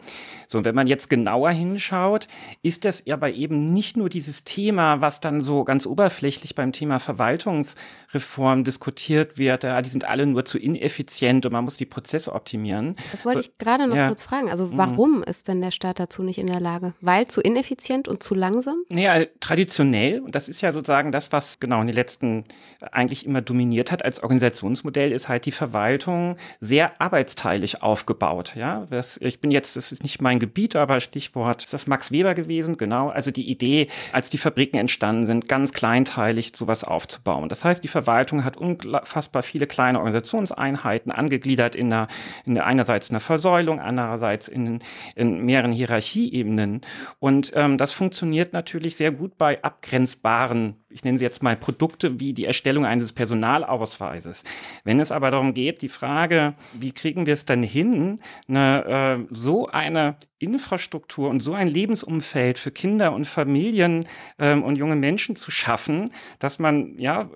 So, 0.47 0.59
und 0.59 0.65
wenn 0.65 0.75
man 0.75 0.87
jetzt 0.87 1.09
genauer 1.09 1.49
hinschaut, 1.49 2.27
ist 2.61 2.85
das 2.85 3.03
aber 3.09 3.31
eben 3.31 3.73
nicht 3.73 3.97
nur 3.97 4.09
dieses 4.09 4.43
Thema, 4.43 5.01
was 5.01 5.21
dann 5.21 5.41
so 5.41 5.63
ganz 5.63 5.87
oberflächlich 5.87 6.53
beim 6.53 6.71
Thema 6.71 6.99
Verwaltungsreform 6.99 8.63
diskutiert 8.63 9.39
wird, 9.39 9.63
ja, 9.63 9.81
die 9.81 9.89
sind 9.89 10.07
alle 10.07 10.27
nur 10.27 10.45
zu 10.45 10.59
ineffizient 10.59 11.45
und 11.45 11.51
man 11.53 11.63
muss 11.63 11.77
die 11.77 11.85
Prozesse 11.85 12.33
optimieren. 12.33 12.95
Das 13.11 13.25
wollte 13.25 13.39
ich 13.39 13.57
gerade 13.57 13.87
noch 13.87 13.95
ja. 13.95 14.07
kurz 14.07 14.21
fragen. 14.21 14.51
Also 14.51 14.67
mhm. 14.67 14.77
warum 14.77 15.23
ist 15.23 15.47
denn 15.47 15.61
der 15.61 15.71
Staat 15.71 15.99
dazu 15.99 16.21
nicht 16.21 16.37
in 16.37 16.47
der 16.47 16.59
Lage? 16.59 16.93
Weil 17.01 17.27
zu 17.27 17.41
ineffizient 17.41 18.07
und 18.07 18.21
zu 18.21 18.35
langsam? 18.35 18.83
Naja, 18.91 19.25
traditionell, 19.39 20.19
und 20.21 20.35
das 20.35 20.47
ist 20.47 20.61
ja 20.61 20.71
sozusagen 20.71 21.04
das, 21.11 21.31
was 21.31 21.59
genau 21.59 21.81
in 21.81 21.87
den 21.87 21.95
letzten 21.95 22.45
äh, 22.79 22.87
eigentlich 22.91 23.25
immer 23.25 23.41
dominiert 23.41 23.91
hat 23.91 24.03
als 24.03 24.21
Organisationsmodell, 24.21 25.11
ist 25.11 25.29
halt 25.29 25.45
die 25.45 25.51
Verwaltung 25.51 26.37
sehr 26.59 26.99
arbeitsteilig 27.01 27.81
aufgebaut. 27.81 28.55
Ja, 28.55 28.87
das, 28.89 29.17
ich 29.17 29.39
bin 29.39 29.51
jetzt, 29.51 29.75
das 29.75 29.91
ist 29.91 30.03
nicht 30.03 30.21
mein 30.21 30.39
Gebiet, 30.39 30.75
aber 30.75 30.99
Stichwort 30.99 31.63
ist 31.63 31.73
das 31.73 31.87
Max 31.87 32.11
Weber 32.11 32.33
gewesen, 32.33 32.77
genau. 32.77 33.09
Also 33.09 33.31
die 33.31 33.49
Idee, 33.49 33.87
als 34.11 34.29
die 34.29 34.37
Fabriken 34.37 34.77
entstanden 34.77 35.25
sind, 35.25 35.47
ganz 35.47 35.73
kleinteilig 35.73 36.53
sowas 36.55 36.83
aufzubauen. 36.83 37.49
Das 37.49 37.65
heißt, 37.65 37.83
die 37.83 37.87
Verwaltung 37.87 38.43
hat 38.43 38.57
unfassbar 38.57 39.43
viele 39.43 39.67
kleine 39.67 39.99
Organisationseinheiten 39.99 41.11
angegliedert 41.11 41.75
in 41.75 41.91
einer, 41.91 42.07
in 42.45 42.55
der 42.55 42.65
einerseits 42.65 43.09
einer 43.09 43.19
Versäulung, 43.19 43.79
andererseits 43.79 44.47
in, 44.47 44.79
in 45.15 45.39
mehreren 45.45 45.71
Hierarchieebenen. 45.71 46.81
Und 47.19 47.51
ähm, 47.55 47.77
das 47.77 47.91
funktioniert 47.91 48.53
natürlich 48.53 48.95
sehr 48.95 49.11
gut 49.11 49.37
bei 49.37 49.63
abgrenzbaren 49.63 50.84
ich 50.95 51.03
nenne 51.03 51.17
sie 51.17 51.25
jetzt 51.25 51.43
mal 51.43 51.57
Produkte 51.57 52.21
wie 52.21 52.33
die 52.33 52.45
Erstellung 52.45 52.85
eines 52.85 53.11
Personalausweises. 53.11 54.45
Wenn 54.85 55.01
es 55.01 55.11
aber 55.11 55.29
darum 55.29 55.53
geht, 55.53 55.81
die 55.81 55.89
Frage, 55.89 56.53
wie 56.73 56.93
kriegen 56.93 57.25
wir 57.25 57.33
es 57.33 57.43
dann 57.43 57.63
hin, 57.63 58.21
eine, 58.47 59.25
äh, 59.27 59.27
so 59.29 59.67
eine 59.67 60.15
Infrastruktur 60.39 61.29
und 61.29 61.41
so 61.41 61.53
ein 61.53 61.67
Lebensumfeld 61.67 62.57
für 62.57 62.71
Kinder 62.71 63.11
und 63.11 63.27
Familien 63.27 64.05
ähm, 64.39 64.63
und 64.63 64.77
junge 64.77 64.95
Menschen 64.95 65.35
zu 65.35 65.51
schaffen, 65.51 66.09
dass 66.39 66.59
man 66.59 66.97
ja 66.97 67.29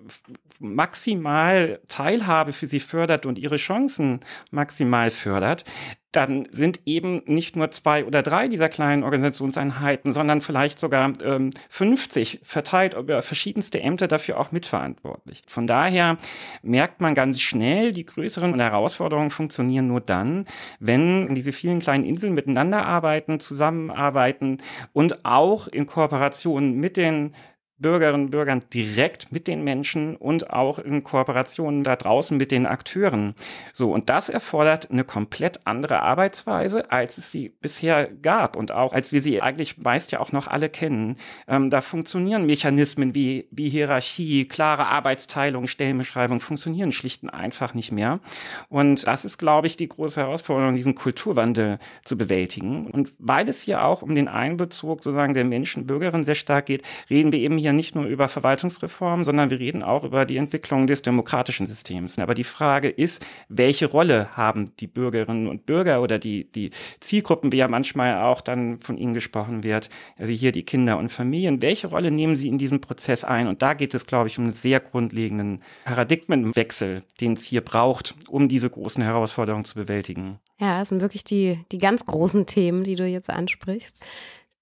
maximal 0.59 1.81
Teilhabe 1.89 2.53
für 2.53 2.67
sie 2.67 2.79
fördert 2.79 3.25
und 3.25 3.37
ihre 3.37 3.57
Chancen 3.57 4.21
maximal 4.51 5.11
fördert, 5.11 5.65
dann 6.11 6.47
sind 6.51 6.81
eben 6.85 7.21
nicht 7.25 7.55
nur 7.55 7.69
zwei 7.71 8.03
oder 8.05 8.23
drei 8.23 8.47
dieser 8.47 8.67
kleinen 8.67 9.03
Organisationseinheiten, 9.03 10.11
sondern 10.11 10.41
vielleicht 10.41 10.79
sogar 10.79 11.13
ähm, 11.23 11.51
50 11.69 12.39
verteilt 12.43 12.95
über 12.95 13.21
verschiedenste 13.21 13.81
Ämter 13.81 14.07
dafür 14.07 14.39
auch 14.39 14.51
mitverantwortlich. 14.51 15.43
Von 15.47 15.67
daher 15.67 16.17
merkt 16.63 16.99
man 17.01 17.13
ganz 17.13 17.39
schnell, 17.39 17.91
die 17.91 18.05
größeren 18.05 18.59
Herausforderungen 18.59 19.29
funktionieren 19.29 19.87
nur 19.87 20.01
dann, 20.01 20.45
wenn 20.79 21.35
diese 21.35 21.51
vielen 21.51 21.79
kleinen 21.79 22.05
Inseln 22.05 22.33
miteinander 22.33 22.85
arbeiten, 22.85 23.39
zusammenarbeiten 23.39 24.57
und 24.93 25.25
auch 25.25 25.67
in 25.67 25.85
Kooperation 25.85 26.73
mit 26.73 26.97
den 26.97 27.35
Bürgerinnen 27.79 28.25
und 28.25 28.31
Bürgern 28.31 28.63
direkt 28.73 29.31
mit 29.31 29.47
den 29.47 29.63
Menschen 29.63 30.15
und 30.15 30.51
auch 30.51 30.79
in 30.79 31.03
Kooperationen 31.03 31.83
da 31.83 31.95
draußen 31.95 32.37
mit 32.37 32.51
den 32.51 32.65
Akteuren. 32.65 33.35
So, 33.73 33.93
und 33.93 34.09
das 34.09 34.29
erfordert 34.29 34.91
eine 34.91 35.03
komplett 35.03 35.61
andere 35.65 36.01
Arbeitsweise, 36.01 36.91
als 36.91 37.17
es 37.17 37.31
sie 37.31 37.49
bisher 37.61 38.07
gab 38.07 38.55
und 38.55 38.71
auch 38.71 38.93
als 38.93 39.11
wir 39.11 39.21
sie 39.21 39.41
eigentlich 39.41 39.77
meist 39.77 40.11
ja 40.11 40.19
auch 40.19 40.31
noch 40.31 40.47
alle 40.47 40.69
kennen. 40.69 41.17
Ähm, 41.47 41.69
da 41.69 41.81
funktionieren 41.81 42.45
Mechanismen 42.45 43.15
wie, 43.15 43.47
wie 43.51 43.69
Hierarchie, 43.69 44.45
klare 44.45 44.87
Arbeitsteilung, 44.87 45.67
Stellenbeschreibung 45.67 46.39
funktionieren 46.39 46.91
schlicht 46.91 47.23
und 47.23 47.29
einfach 47.29 47.73
nicht 47.73 47.91
mehr. 47.91 48.19
Und 48.67 49.07
das 49.07 49.25
ist, 49.25 49.37
glaube 49.37 49.67
ich, 49.67 49.77
die 49.77 49.87
große 49.87 50.21
Herausforderung, 50.21 50.75
diesen 50.75 50.95
Kulturwandel 50.95 51.79
zu 52.03 52.17
bewältigen. 52.17 52.87
Und 52.87 53.11
weil 53.19 53.47
es 53.47 53.61
hier 53.61 53.83
auch 53.83 54.01
um 54.01 54.15
den 54.15 54.27
Einbezug 54.27 55.01
sozusagen 55.03 55.33
der 55.33 55.45
Menschen, 55.45 55.87
Bürgerinnen 55.87 56.23
sehr 56.23 56.35
stark 56.35 56.65
geht, 56.65 56.83
reden 57.09 57.31
wir 57.31 57.39
eben 57.39 57.57
hier 57.57 57.68
ja 57.69 57.73
nicht 57.73 57.95
nur 57.95 58.05
über 58.05 58.27
Verwaltungsreform, 58.27 59.23
sondern 59.23 59.49
wir 59.49 59.59
reden 59.59 59.83
auch 59.83 60.03
über 60.03 60.25
die 60.25 60.37
Entwicklung 60.37 60.87
des 60.87 61.01
demokratischen 61.01 61.65
Systems. 61.65 62.19
Aber 62.19 62.33
die 62.33 62.43
Frage 62.43 62.89
ist, 62.89 63.25
welche 63.47 63.85
Rolle 63.85 64.29
haben 64.35 64.75
die 64.79 64.87
Bürgerinnen 64.87 65.47
und 65.47 65.65
Bürger 65.65 66.01
oder 66.01 66.19
die, 66.19 66.51
die 66.51 66.71
Zielgruppen, 66.99 67.51
wie 67.51 67.57
ja 67.57 67.67
manchmal 67.67 68.21
auch 68.21 68.41
dann 68.41 68.79
von 68.81 68.97
ihnen 68.97 69.13
gesprochen 69.13 69.63
wird, 69.63 69.89
also 70.17 70.31
hier 70.33 70.51
die 70.51 70.63
Kinder 70.63 70.97
und 70.97 71.11
Familien, 71.11 71.61
welche 71.61 71.87
Rolle 71.87 72.11
nehmen 72.11 72.35
sie 72.35 72.47
in 72.47 72.57
diesem 72.57 72.81
Prozess 72.81 73.23
ein? 73.23 73.47
Und 73.47 73.61
da 73.61 73.73
geht 73.73 73.93
es, 73.93 74.05
glaube 74.05 74.27
ich, 74.27 74.37
um 74.37 74.45
einen 74.45 74.53
sehr 74.53 74.79
grundlegenden 74.79 75.61
Paradigmenwechsel, 75.85 77.03
den 77.21 77.33
es 77.33 77.45
hier 77.45 77.61
braucht, 77.61 78.15
um 78.27 78.47
diese 78.47 78.69
großen 78.69 79.03
Herausforderungen 79.03 79.65
zu 79.65 79.75
bewältigen. 79.75 80.39
Ja, 80.59 80.79
das 80.79 80.89
sind 80.89 80.99
wirklich 81.01 81.23
die, 81.23 81.59
die 81.71 81.77
ganz 81.77 82.05
großen 82.05 82.45
Themen, 82.45 82.83
die 82.83 82.95
du 82.95 83.05
jetzt 83.05 83.29
ansprichst. 83.29 83.95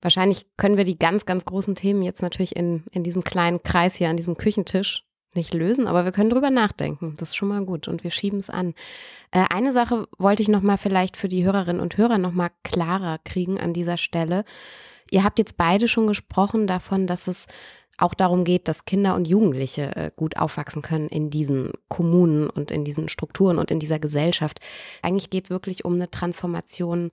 Wahrscheinlich 0.02 0.46
können 0.58 0.78
wir 0.78 0.84
die 0.84 1.00
ganz, 1.00 1.26
ganz 1.26 1.46
großen 1.46 1.76
Themen 1.76 2.04
jetzt 2.04 2.22
natürlich 2.22 2.56
in, 2.56 2.84
in 2.92 3.04
diesem 3.04 3.24
kleinen 3.24 3.64
Kreis 3.64 3.96
hier 3.96 4.10
an 4.10 4.18
diesem 4.18 4.38
Küchentisch 4.38 5.04
nicht 5.34 5.54
lösen, 5.54 5.88
aber 5.88 6.04
wir 6.04 6.12
können 6.12 6.30
drüber 6.30 6.50
nachdenken. 6.50 7.16
Das 7.18 7.30
ist 7.30 7.36
schon 7.36 7.50
mal 7.50 7.64
gut 7.64 7.88
und 7.88 8.04
wir 8.04 8.12
schieben 8.12 8.40
es 8.40 8.50
an. 8.50 8.74
Äh, 9.32 9.46
eine 9.54 9.72
Sache 9.72 10.08
wollte 10.18 10.42
ich 10.42 10.50
nochmal 10.50 10.78
vielleicht 10.78 11.16
für 11.16 11.28
die 11.28 11.46
Hörerinnen 11.46 11.82
und 11.82 11.98
Hörer 11.98 12.18
nochmal 12.18 12.50
klarer 12.64 13.20
kriegen 13.24 13.60
an 13.60 13.74
dieser 13.74 13.98
Stelle. 13.98 14.44
Ihr 15.10 15.24
habt 15.24 15.40
jetzt 15.40 15.58
beide 15.58 15.88
schon 15.88 16.08
gesprochen 16.08 16.68
davon, 16.68 17.08
dass 17.08 17.28
es 17.28 17.48
auch 17.98 18.14
darum 18.14 18.44
geht, 18.44 18.68
dass 18.68 18.86
Kinder 18.86 19.16
und 19.16 19.28
Jugendliche 19.28 19.96
äh, 19.96 20.12
gut 20.16 20.38
aufwachsen 20.38 20.82
können 20.82 21.08
in 21.08 21.30
diesen 21.30 21.72
Kommunen 21.88 22.50
und 22.50 22.72
in 22.72 22.84
diesen 22.84 23.10
Strukturen 23.10 23.58
und 23.58 23.72
in 23.72 23.80
dieser 23.80 24.00
Gesellschaft. 24.00 24.60
Eigentlich 25.02 25.30
geht 25.30 25.46
es 25.46 25.50
wirklich 25.50 25.86
um 25.86 25.94
eine 25.94 26.10
Transformation 26.10 27.12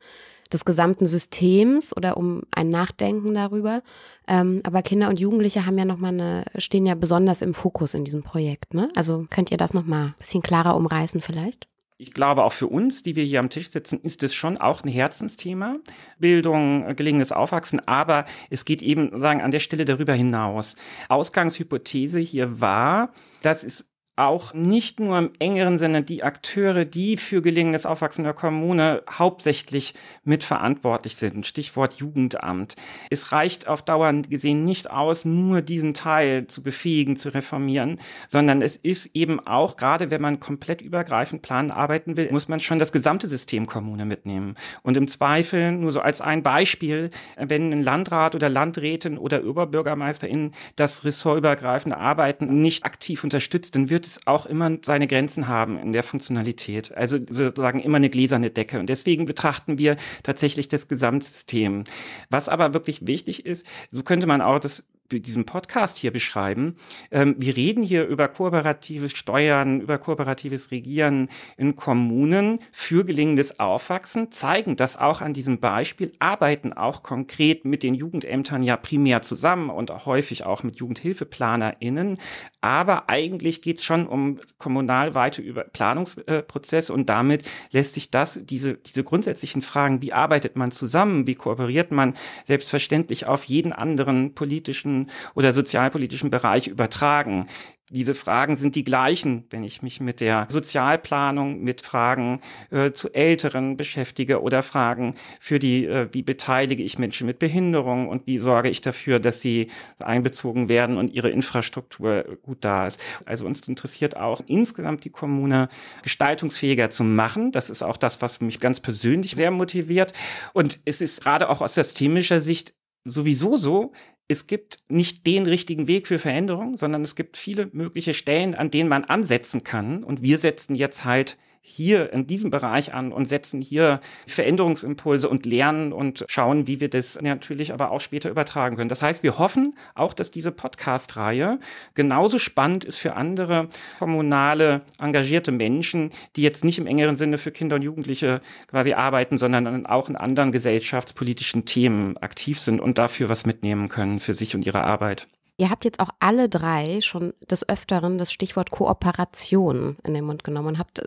des 0.52 0.64
gesamten 0.64 1.06
Systems 1.06 1.96
oder 1.96 2.16
um 2.16 2.42
ein 2.54 2.68
Nachdenken 2.68 3.34
darüber. 3.34 3.82
Ähm, 4.28 4.60
aber 4.64 4.82
Kinder 4.82 5.08
und 5.08 5.18
Jugendliche 5.18 5.66
haben 5.66 5.78
ja 5.78 5.84
noch 5.84 5.98
mal 5.98 6.08
eine, 6.08 6.44
stehen 6.58 6.86
ja 6.86 6.94
besonders 6.94 7.42
im 7.42 7.54
Fokus 7.54 7.94
in 7.94 8.04
diesem 8.04 8.22
Projekt. 8.22 8.74
Ne? 8.74 8.90
Also 8.94 9.26
könnt 9.30 9.50
ihr 9.50 9.56
das 9.56 9.74
noch 9.74 9.86
mal 9.86 10.06
ein 10.06 10.14
bisschen 10.18 10.42
klarer 10.42 10.76
umreißen 10.76 11.20
vielleicht? 11.20 11.66
Ich 11.96 12.12
glaube, 12.12 12.42
auch 12.42 12.52
für 12.52 12.66
uns, 12.66 13.02
die 13.02 13.14
wir 13.14 13.24
hier 13.24 13.38
am 13.38 13.50
Tisch 13.50 13.68
sitzen, 13.68 14.00
ist 14.00 14.22
es 14.22 14.34
schon 14.34 14.58
auch 14.58 14.82
ein 14.82 14.88
Herzensthema. 14.88 15.76
Bildung, 16.18 16.96
gelingendes 16.96 17.30
Aufwachsen, 17.30 17.80
aber 17.86 18.24
es 18.50 18.64
geht 18.64 18.82
eben 18.82 19.20
sagen 19.20 19.40
an 19.40 19.52
der 19.52 19.60
Stelle 19.60 19.84
darüber 19.84 20.12
hinaus. 20.12 20.74
Ausgangshypothese 21.08 22.18
hier 22.18 22.60
war, 22.60 23.12
dass 23.42 23.62
es 23.62 23.93
auch 24.16 24.54
nicht 24.54 25.00
nur 25.00 25.18
im 25.18 25.30
engeren 25.40 25.76
Sinne 25.76 26.02
die 26.02 26.22
Akteure, 26.22 26.84
die 26.84 27.16
für 27.16 27.42
gelingendes 27.42 27.84
Aufwachsen 27.84 28.22
der 28.22 28.32
Kommune 28.32 29.02
hauptsächlich 29.10 29.94
mitverantwortlich 30.22 31.16
sind. 31.16 31.46
Stichwort 31.46 31.94
Jugendamt. 31.94 32.76
Es 33.10 33.32
reicht 33.32 33.66
auf 33.66 33.82
Dauer 33.82 34.12
gesehen 34.12 34.64
nicht 34.64 34.90
aus, 34.90 35.24
nur 35.24 35.62
diesen 35.62 35.94
Teil 35.94 36.46
zu 36.46 36.62
befähigen, 36.62 37.16
zu 37.16 37.30
reformieren, 37.34 37.98
sondern 38.28 38.62
es 38.62 38.76
ist 38.76 39.10
eben 39.14 39.40
auch, 39.40 39.76
gerade 39.76 40.10
wenn 40.12 40.22
man 40.22 40.38
komplett 40.38 40.80
übergreifend 40.80 41.42
planen 41.42 41.72
arbeiten 41.72 42.16
will, 42.16 42.28
muss 42.30 42.46
man 42.46 42.60
schon 42.60 42.78
das 42.78 42.92
gesamte 42.92 43.26
System 43.26 43.66
Kommune 43.66 44.04
mitnehmen. 44.04 44.54
Und 44.82 44.96
im 44.96 45.08
Zweifel, 45.08 45.72
nur 45.72 45.90
so 45.90 46.00
als 46.00 46.20
ein 46.20 46.42
Beispiel, 46.44 47.10
wenn 47.36 47.72
ein 47.72 47.82
Landrat 47.82 48.36
oder 48.36 48.48
Landrätin 48.48 49.18
oder 49.18 49.44
Oberbürgermeisterin 49.44 50.52
das 50.76 51.04
ressortübergreifende 51.04 51.96
Arbeiten 51.96 52.60
nicht 52.62 52.84
aktiv 52.84 53.24
unterstützt, 53.24 53.74
dann 53.74 53.90
wird 53.90 54.03
wird 54.04 54.18
es 54.18 54.26
auch 54.26 54.44
immer 54.44 54.70
seine 54.82 55.06
Grenzen 55.06 55.48
haben 55.48 55.78
in 55.78 55.94
der 55.94 56.02
Funktionalität. 56.02 56.94
Also 56.94 57.18
sozusagen 57.18 57.80
immer 57.80 57.96
eine 57.96 58.10
gläserne 58.10 58.50
Decke. 58.50 58.78
Und 58.78 58.88
deswegen 58.88 59.24
betrachten 59.24 59.78
wir 59.78 59.96
tatsächlich 60.22 60.68
das 60.68 60.88
Gesamtsystem. 60.88 61.84
Was 62.28 62.50
aber 62.50 62.74
wirklich 62.74 63.06
wichtig 63.06 63.46
ist, 63.46 63.66
so 63.90 64.02
könnte 64.02 64.26
man 64.26 64.42
auch 64.42 64.58
das 64.58 64.84
diesem 65.12 65.44
Podcast 65.44 65.98
hier 65.98 66.12
beschreiben. 66.12 66.76
Ähm, 67.10 67.34
wir 67.38 67.56
reden 67.56 67.82
hier 67.82 68.06
über 68.06 68.28
kooperatives 68.28 69.12
Steuern, 69.12 69.80
über 69.80 69.98
kooperatives 69.98 70.70
Regieren 70.70 71.28
in 71.56 71.76
Kommunen 71.76 72.58
für 72.72 73.04
gelingendes 73.04 73.60
Aufwachsen, 73.60 74.32
zeigen 74.32 74.76
das 74.76 74.96
auch 74.96 75.20
an 75.20 75.34
diesem 75.34 75.60
Beispiel, 75.60 76.12
arbeiten 76.18 76.72
auch 76.72 77.02
konkret 77.02 77.64
mit 77.64 77.82
den 77.82 77.94
Jugendämtern 77.94 78.62
ja 78.62 78.76
primär 78.76 79.22
zusammen 79.22 79.70
und 79.70 79.90
auch 79.90 80.06
häufig 80.06 80.46
auch 80.46 80.62
mit 80.62 80.76
JugendhilfeplanerInnen. 80.76 82.18
Aber 82.60 83.10
eigentlich 83.10 83.60
geht 83.60 83.78
es 83.78 83.84
schon 83.84 84.06
um 84.06 84.40
kommunalweite 84.58 85.42
Planungsprozesse 85.72 86.92
und 86.92 87.08
damit 87.08 87.44
lässt 87.72 87.94
sich 87.94 88.10
das, 88.10 88.40
diese, 88.44 88.74
diese 88.74 89.04
grundsätzlichen 89.04 89.60
Fragen, 89.60 90.00
wie 90.00 90.12
arbeitet 90.12 90.56
man 90.56 90.70
zusammen, 90.70 91.26
wie 91.26 91.34
kooperiert 91.34 91.92
man, 91.92 92.14
selbstverständlich 92.46 93.26
auf 93.26 93.44
jeden 93.44 93.72
anderen 93.72 94.34
politischen 94.34 94.93
oder 95.34 95.52
sozialpolitischen 95.52 96.30
Bereich 96.30 96.68
übertragen. 96.68 97.46
Diese 97.90 98.14
Fragen 98.14 98.56
sind 98.56 98.76
die 98.76 98.82
gleichen, 98.82 99.44
wenn 99.50 99.62
ich 99.62 99.82
mich 99.82 100.00
mit 100.00 100.22
der 100.22 100.48
Sozialplanung, 100.50 101.62
mit 101.62 101.82
Fragen 101.82 102.40
äh, 102.70 102.92
zu 102.92 103.12
Älteren 103.12 103.76
beschäftige 103.76 104.40
oder 104.40 104.62
Fragen 104.62 105.14
für 105.38 105.58
die, 105.58 105.84
äh, 105.84 106.08
wie 106.12 106.22
beteilige 106.22 106.82
ich 106.82 106.98
Menschen 106.98 107.26
mit 107.26 107.38
Behinderung 107.38 108.08
und 108.08 108.26
wie 108.26 108.38
sorge 108.38 108.70
ich 108.70 108.80
dafür, 108.80 109.20
dass 109.20 109.42
sie 109.42 109.68
einbezogen 109.98 110.70
werden 110.70 110.96
und 110.96 111.12
ihre 111.12 111.28
Infrastruktur 111.28 112.24
gut 112.42 112.64
da 112.64 112.86
ist. 112.86 112.98
Also 113.26 113.44
uns 113.44 113.68
interessiert 113.68 114.16
auch 114.16 114.40
insgesamt 114.46 115.04
die 115.04 115.10
Kommune 115.10 115.68
gestaltungsfähiger 116.02 116.88
zu 116.88 117.04
machen. 117.04 117.52
Das 117.52 117.68
ist 117.68 117.82
auch 117.82 117.98
das, 117.98 118.22
was 118.22 118.40
mich 118.40 118.60
ganz 118.60 118.80
persönlich 118.80 119.36
sehr 119.36 119.50
motiviert. 119.50 120.14
Und 120.54 120.80
es 120.86 121.02
ist 121.02 121.22
gerade 121.22 121.50
auch 121.50 121.60
aus 121.60 121.74
systemischer 121.74 122.40
Sicht 122.40 122.72
sowieso 123.04 123.58
so, 123.58 123.92
es 124.28 124.46
gibt 124.46 124.78
nicht 124.88 125.26
den 125.26 125.46
richtigen 125.46 125.86
Weg 125.86 126.06
für 126.06 126.18
Veränderung, 126.18 126.76
sondern 126.76 127.02
es 127.02 127.14
gibt 127.14 127.36
viele 127.36 127.68
mögliche 127.72 128.14
Stellen, 128.14 128.54
an 128.54 128.70
denen 128.70 128.88
man 128.88 129.04
ansetzen 129.04 129.64
kann. 129.64 130.02
Und 130.02 130.22
wir 130.22 130.38
setzen 130.38 130.74
jetzt 130.74 131.04
halt 131.04 131.36
hier 131.66 132.12
in 132.12 132.26
diesem 132.26 132.50
Bereich 132.50 132.92
an 132.92 133.10
und 133.10 133.26
setzen 133.26 133.62
hier 133.62 134.00
Veränderungsimpulse 134.26 135.30
und 135.30 135.46
lernen 135.46 135.94
und 135.94 136.26
schauen, 136.28 136.66
wie 136.66 136.78
wir 136.78 136.90
das 136.90 137.18
natürlich 137.22 137.72
aber 137.72 137.90
auch 137.90 138.02
später 138.02 138.28
übertragen 138.28 138.76
können. 138.76 138.90
Das 138.90 139.00
heißt, 139.00 139.22
wir 139.22 139.38
hoffen 139.38 139.74
auch, 139.94 140.12
dass 140.12 140.30
diese 140.30 140.52
Podcast-Reihe 140.52 141.58
genauso 141.94 142.38
spannend 142.38 142.84
ist 142.84 142.98
für 142.98 143.14
andere 143.14 143.70
kommunale, 143.98 144.82
engagierte 145.00 145.52
Menschen, 145.52 146.10
die 146.36 146.42
jetzt 146.42 146.66
nicht 146.66 146.78
im 146.78 146.86
engeren 146.86 147.16
Sinne 147.16 147.38
für 147.38 147.50
Kinder 147.50 147.76
und 147.76 147.82
Jugendliche 147.82 148.42
quasi 148.66 148.92
arbeiten, 148.92 149.38
sondern 149.38 149.86
auch 149.86 150.10
in 150.10 150.16
anderen 150.16 150.52
gesellschaftspolitischen 150.52 151.64
Themen 151.64 152.18
aktiv 152.18 152.60
sind 152.60 152.78
und 152.78 152.98
dafür 152.98 153.30
was 153.30 153.46
mitnehmen 153.46 153.88
können 153.88 154.20
für 154.20 154.34
sich 154.34 154.54
und 154.54 154.66
ihre 154.66 154.84
Arbeit. 154.84 155.28
Ihr 155.56 155.70
habt 155.70 155.84
jetzt 155.84 156.00
auch 156.00 156.10
alle 156.18 156.48
drei 156.48 157.00
schon 157.00 157.32
des 157.48 157.68
Öfteren 157.68 158.18
das 158.18 158.32
Stichwort 158.32 158.70
Kooperation 158.70 159.96
in 160.02 160.14
den 160.14 160.24
Mund 160.24 160.42
genommen 160.42 160.68
und 160.68 160.78
habt, 160.78 161.00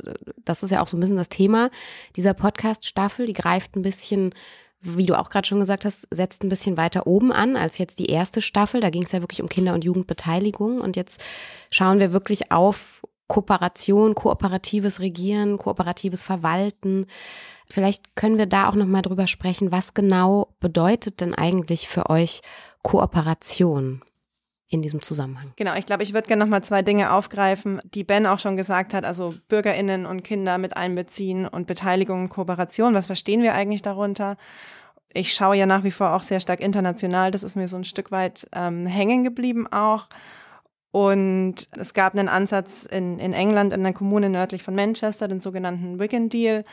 das 0.46 0.64
ist 0.64 0.72
ja 0.72 0.82
auch 0.82 0.88
so 0.88 0.96
ein 0.96 1.02
bisschen 1.02 1.18
das 1.18 1.30
Thema 1.30 1.70
dieser 2.16 2.34
Podcast-Staffel, 2.34 3.26
die 3.26 3.34
greift 3.34 3.76
ein 3.76 3.82
bisschen 3.82 4.34
wie 4.80 5.06
du 5.06 5.20
auch 5.20 5.30
gerade 5.30 5.48
schon 5.48 5.60
gesagt 5.60 5.86
hast, 5.86 6.08
setzt 6.12 6.44
ein 6.44 6.50
bisschen 6.50 6.78
weiter 6.78 7.08
oben 7.08 7.32
an 7.32 7.56
als 7.56 7.78
jetzt 7.78 8.00
die 8.00 8.12
erste 8.12 8.42
Staffel. 8.42 8.80
Da 8.80 8.90
ging 8.90 9.04
es 9.04 9.12
ja 9.12 9.22
wirklich 9.22 9.42
um 9.42 9.50
Kinder- 9.50 9.74
und 9.74 9.84
Jugendbeteiligung. 9.84 10.80
Und 10.80 10.96
jetzt 10.96 11.20
schauen 11.72 12.00
wir 12.00 12.14
wirklich 12.14 12.52
auf 12.52 13.02
Kooperation, 13.28 14.16
kooperatives 14.16 15.00
Regieren, 15.00 15.58
kooperatives 15.58 16.24
Verwalten. 16.24 17.08
Vielleicht 17.70 18.16
können 18.16 18.38
wir 18.38 18.46
da 18.46 18.70
auch 18.70 18.76
noch 18.76 18.86
mal 18.86 19.02
drüber 19.02 19.28
sprechen, 19.28 19.72
was 19.72 19.94
genau 19.94 20.54
bedeutet 20.60 21.20
denn 21.20 21.34
eigentlich 21.34 21.88
für 21.88 22.10
euch 22.10 22.42
Kooperation? 22.84 24.02
In 24.70 24.82
diesem 24.82 25.02
Zusammenhang. 25.02 25.54
Genau, 25.56 25.76
ich 25.76 25.86
glaube, 25.86 26.04
ich 26.04 26.14
würde 26.14 26.28
gerne 26.28 26.44
nochmal 26.44 26.64
zwei 26.64 26.82
Dinge 26.82 27.14
aufgreifen, 27.14 27.80
die 27.86 28.04
Ben 28.04 28.26
auch 28.26 28.40
schon 28.40 28.58
gesagt 28.58 28.94
hat, 28.94 29.06
also 29.06 29.34
Bürgerinnen 29.48 30.06
und 30.06 30.24
Kinder 30.24 30.58
mit 30.58 30.76
einbeziehen 30.76 31.48
und 31.48 31.68
Beteiligung 31.68 32.24
und 32.24 32.30
Kooperation. 32.30 32.94
Was 32.94 33.06
verstehen 33.06 33.44
wir 33.44 33.54
eigentlich 33.54 33.82
darunter? 33.82 34.36
Ich 35.14 35.34
schaue 35.34 35.56
ja 35.56 35.66
nach 35.66 35.86
wie 35.86 35.92
vor 35.92 36.14
auch 36.14 36.24
sehr 36.24 36.42
stark 36.42 36.60
international, 36.60 37.32
das 37.32 37.44
ist 37.44 37.56
mir 37.56 37.70
so 37.70 37.78
ein 37.78 37.86
Stück 37.86 38.12
weit 38.12 38.48
ähm, 38.54 38.86
hängen 38.86 39.24
geblieben 39.24 39.68
auch. 39.72 40.08
Und 40.92 41.56
es 41.78 41.94
gab 41.94 42.14
einen 42.14 42.28
Ansatz 42.28 42.86
in, 42.86 43.20
in 43.20 43.34
England 43.34 43.72
in 43.72 43.82
einer 43.82 43.94
Kommune 43.94 44.30
nördlich 44.30 44.64
von 44.64 44.76
Manchester, 44.76 45.28
den 45.28 45.40
sogenannten 45.40 46.00
Wigan 46.00 46.28
Deal. 46.28 46.66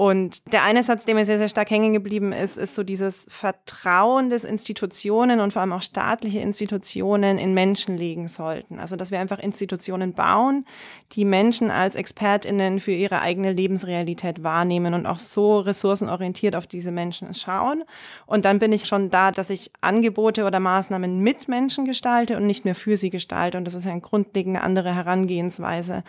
Und 0.00 0.50
der 0.54 0.62
eine 0.62 0.82
Satz, 0.82 1.04
der 1.04 1.14
mir 1.14 1.26
sehr, 1.26 1.36
sehr 1.36 1.50
stark 1.50 1.70
hängen 1.70 1.92
geblieben 1.92 2.32
ist, 2.32 2.56
ist 2.56 2.74
so 2.74 2.82
dieses 2.82 3.26
Vertrauen 3.28 4.30
des 4.30 4.44
Institutionen 4.44 5.40
und 5.40 5.52
vor 5.52 5.60
allem 5.60 5.74
auch 5.74 5.82
staatliche 5.82 6.38
Institutionen 6.38 7.36
in 7.36 7.52
Menschen 7.52 7.98
legen 7.98 8.26
sollten. 8.26 8.78
Also, 8.78 8.96
dass 8.96 9.10
wir 9.10 9.20
einfach 9.20 9.40
Institutionen 9.40 10.14
bauen, 10.14 10.64
die 11.12 11.26
Menschen 11.26 11.70
als 11.70 11.96
ExpertInnen 11.96 12.80
für 12.80 12.92
ihre 12.92 13.20
eigene 13.20 13.52
Lebensrealität 13.52 14.42
wahrnehmen 14.42 14.94
und 14.94 15.04
auch 15.04 15.18
so 15.18 15.58
ressourcenorientiert 15.58 16.56
auf 16.56 16.66
diese 16.66 16.92
Menschen 16.92 17.34
schauen. 17.34 17.84
Und 18.24 18.46
dann 18.46 18.58
bin 18.58 18.72
ich 18.72 18.86
schon 18.86 19.10
da, 19.10 19.32
dass 19.32 19.50
ich 19.50 19.70
Angebote 19.82 20.46
oder 20.46 20.60
Maßnahmen 20.60 21.20
mit 21.20 21.46
Menschen 21.46 21.84
gestalte 21.84 22.38
und 22.38 22.46
nicht 22.46 22.64
mehr 22.64 22.74
für 22.74 22.96
sie 22.96 23.10
gestalte. 23.10 23.58
Und 23.58 23.66
das 23.66 23.74
ist 23.74 23.84
ja 23.84 23.92
eine 23.92 24.00
grundlegende 24.00 24.62
andere 24.62 24.94
Herangehensweise, 24.94 26.04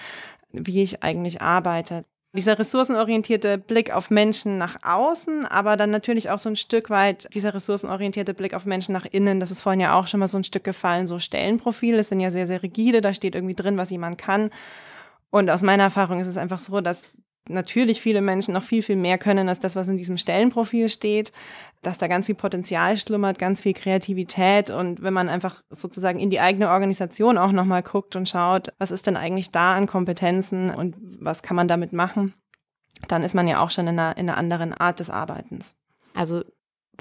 wie 0.53 0.81
ich 0.81 1.03
eigentlich 1.03 1.41
arbeite 1.41 2.03
dieser 2.33 2.57
ressourcenorientierte 2.57 3.57
Blick 3.57 3.93
auf 3.93 4.09
Menschen 4.09 4.57
nach 4.57 4.77
außen, 4.83 5.45
aber 5.45 5.75
dann 5.75 5.91
natürlich 5.91 6.29
auch 6.29 6.37
so 6.37 6.49
ein 6.49 6.55
Stück 6.55 6.89
weit 6.89 7.33
dieser 7.33 7.53
ressourcenorientierte 7.53 8.33
Blick 8.33 8.53
auf 8.53 8.65
Menschen 8.65 8.93
nach 8.93 9.05
innen. 9.05 9.41
Das 9.41 9.51
ist 9.51 9.61
vorhin 9.61 9.81
ja 9.81 9.99
auch 9.99 10.07
schon 10.07 10.21
mal 10.21 10.27
so 10.27 10.37
ein 10.37 10.45
Stück 10.45 10.63
gefallen. 10.63 11.07
So 11.07 11.19
Stellenprofile 11.19 12.03
sind 12.03 12.21
ja 12.21 12.31
sehr, 12.31 12.47
sehr 12.47 12.63
rigide. 12.63 13.01
Da 13.01 13.13
steht 13.13 13.35
irgendwie 13.35 13.55
drin, 13.55 13.77
was 13.77 13.89
jemand 13.89 14.17
kann. 14.17 14.49
Und 15.29 15.49
aus 15.49 15.61
meiner 15.61 15.83
Erfahrung 15.83 16.19
ist 16.19 16.27
es 16.27 16.37
einfach 16.37 16.59
so, 16.59 16.79
dass 16.79 17.13
natürlich 17.49 18.01
viele 18.01 18.21
Menschen 18.21 18.53
noch 18.53 18.63
viel, 18.63 18.83
viel 18.83 18.95
mehr 18.95 19.17
können 19.17 19.49
als 19.49 19.59
das, 19.59 19.75
was 19.75 19.87
in 19.87 19.97
diesem 19.97 20.17
Stellenprofil 20.17 20.89
steht, 20.89 21.31
dass 21.81 21.97
da 21.97 22.07
ganz 22.07 22.27
viel 22.27 22.35
Potenzial 22.35 22.97
schlummert, 22.97 23.39
ganz 23.39 23.61
viel 23.61 23.73
Kreativität 23.73 24.69
und 24.69 25.01
wenn 25.01 25.13
man 25.13 25.29
einfach 25.29 25.63
sozusagen 25.69 26.19
in 26.19 26.29
die 26.29 26.39
eigene 26.39 26.69
Organisation 26.69 27.37
auch 27.37 27.51
nochmal 27.51 27.83
guckt 27.83 28.15
und 28.15 28.29
schaut, 28.29 28.69
was 28.77 28.91
ist 28.91 29.07
denn 29.07 29.17
eigentlich 29.17 29.51
da 29.51 29.75
an 29.75 29.87
Kompetenzen 29.87 30.69
und 30.69 30.95
was 31.19 31.41
kann 31.41 31.55
man 31.55 31.67
damit 31.67 31.93
machen, 31.93 32.33
dann 33.07 33.23
ist 33.23 33.35
man 33.35 33.47
ja 33.47 33.63
auch 33.63 33.71
schon 33.71 33.87
in 33.87 33.99
einer, 33.99 34.17
in 34.17 34.29
einer 34.29 34.37
anderen 34.37 34.73
Art 34.73 34.99
des 34.99 35.09
Arbeitens. 35.09 35.75
Also 36.13 36.43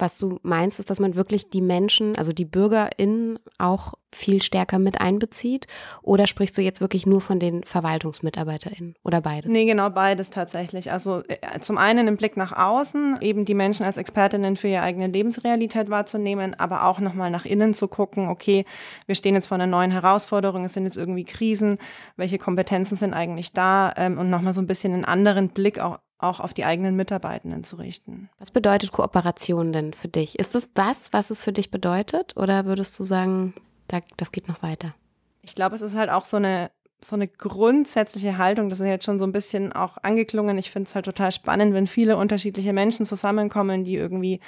was 0.01 0.17
du 0.17 0.39
meinst, 0.41 0.79
ist, 0.79 0.89
dass 0.89 0.99
man 0.99 1.15
wirklich 1.15 1.49
die 1.49 1.61
Menschen, 1.61 2.17
also 2.17 2.33
die 2.33 2.45
BürgerInnen 2.45 3.39
auch 3.57 3.93
viel 4.13 4.41
stärker 4.41 4.79
mit 4.79 4.99
einbezieht? 4.99 5.67
Oder 6.01 6.27
sprichst 6.27 6.57
du 6.57 6.61
jetzt 6.61 6.81
wirklich 6.81 7.05
nur 7.05 7.21
von 7.21 7.39
den 7.39 7.63
VerwaltungsmitarbeiterInnen 7.63 8.95
oder 9.03 9.21
beides? 9.21 9.49
Nee, 9.49 9.65
genau 9.65 9.89
beides 9.89 10.29
tatsächlich. 10.29 10.91
Also 10.91 11.23
äh, 11.27 11.59
zum 11.61 11.77
einen 11.77 12.07
im 12.07 12.17
Blick 12.17 12.35
nach 12.35 12.51
außen, 12.51 13.19
eben 13.21 13.45
die 13.45 13.53
Menschen 13.53 13.85
als 13.85 13.97
Expertinnen 13.97 14.57
für 14.57 14.67
ihre 14.67 14.81
eigene 14.81 15.07
Lebensrealität 15.07 15.89
wahrzunehmen, 15.89 16.53
aber 16.59 16.85
auch 16.85 16.99
nochmal 16.99 17.31
nach 17.31 17.45
innen 17.45 17.73
zu 17.73 17.87
gucken, 17.87 18.27
okay, 18.27 18.65
wir 19.05 19.15
stehen 19.15 19.35
jetzt 19.35 19.47
vor 19.47 19.55
einer 19.55 19.67
neuen 19.67 19.91
Herausforderung, 19.91 20.65
es 20.65 20.73
sind 20.73 20.85
jetzt 20.85 20.97
irgendwie 20.97 21.23
Krisen, 21.23 21.77
welche 22.17 22.37
Kompetenzen 22.37 22.95
sind 22.95 23.13
eigentlich 23.13 23.53
da 23.53 23.93
ähm, 23.95 24.17
und 24.17 24.29
nochmal 24.29 24.53
so 24.53 24.61
ein 24.61 24.67
bisschen 24.67 24.93
einen 24.93 25.05
anderen 25.05 25.49
Blick 25.49 25.79
auch 25.79 25.99
auch 26.23 26.39
auf 26.39 26.53
die 26.53 26.65
eigenen 26.65 26.95
Mitarbeitenden 26.95 27.63
zu 27.63 27.75
richten. 27.77 28.29
Was 28.39 28.51
bedeutet 28.51 28.91
Kooperation 28.91 29.73
denn 29.73 29.93
für 29.93 30.07
dich? 30.07 30.39
Ist 30.39 30.55
es 30.55 30.73
das, 30.73 31.11
was 31.11 31.29
es 31.29 31.43
für 31.43 31.51
dich 31.51 31.71
bedeutet? 31.71 32.37
Oder 32.37 32.65
würdest 32.65 32.97
du 32.99 33.03
sagen, 33.03 33.53
das 34.17 34.31
geht 34.31 34.47
noch 34.47 34.61
weiter? 34.63 34.93
Ich 35.41 35.55
glaube, 35.55 35.75
es 35.75 35.81
ist 35.81 35.95
halt 35.95 36.09
auch 36.09 36.25
so 36.25 36.37
eine, 36.37 36.71
so 37.03 37.15
eine 37.15 37.27
grundsätzliche 37.27 38.37
Haltung. 38.37 38.69
Das 38.69 38.79
ist 38.79 38.87
jetzt 38.87 39.05
schon 39.05 39.19
so 39.19 39.25
ein 39.25 39.31
bisschen 39.31 39.73
auch 39.73 39.97
angeklungen. 40.01 40.57
Ich 40.57 40.71
finde 40.71 40.87
es 40.87 40.95
halt 40.95 41.05
total 41.05 41.31
spannend, 41.31 41.73
wenn 41.73 41.87
viele 41.87 42.17
unterschiedliche 42.17 42.73
Menschen 42.73 43.05
zusammenkommen, 43.05 43.83
die 43.83 43.95
irgendwie 43.95 44.39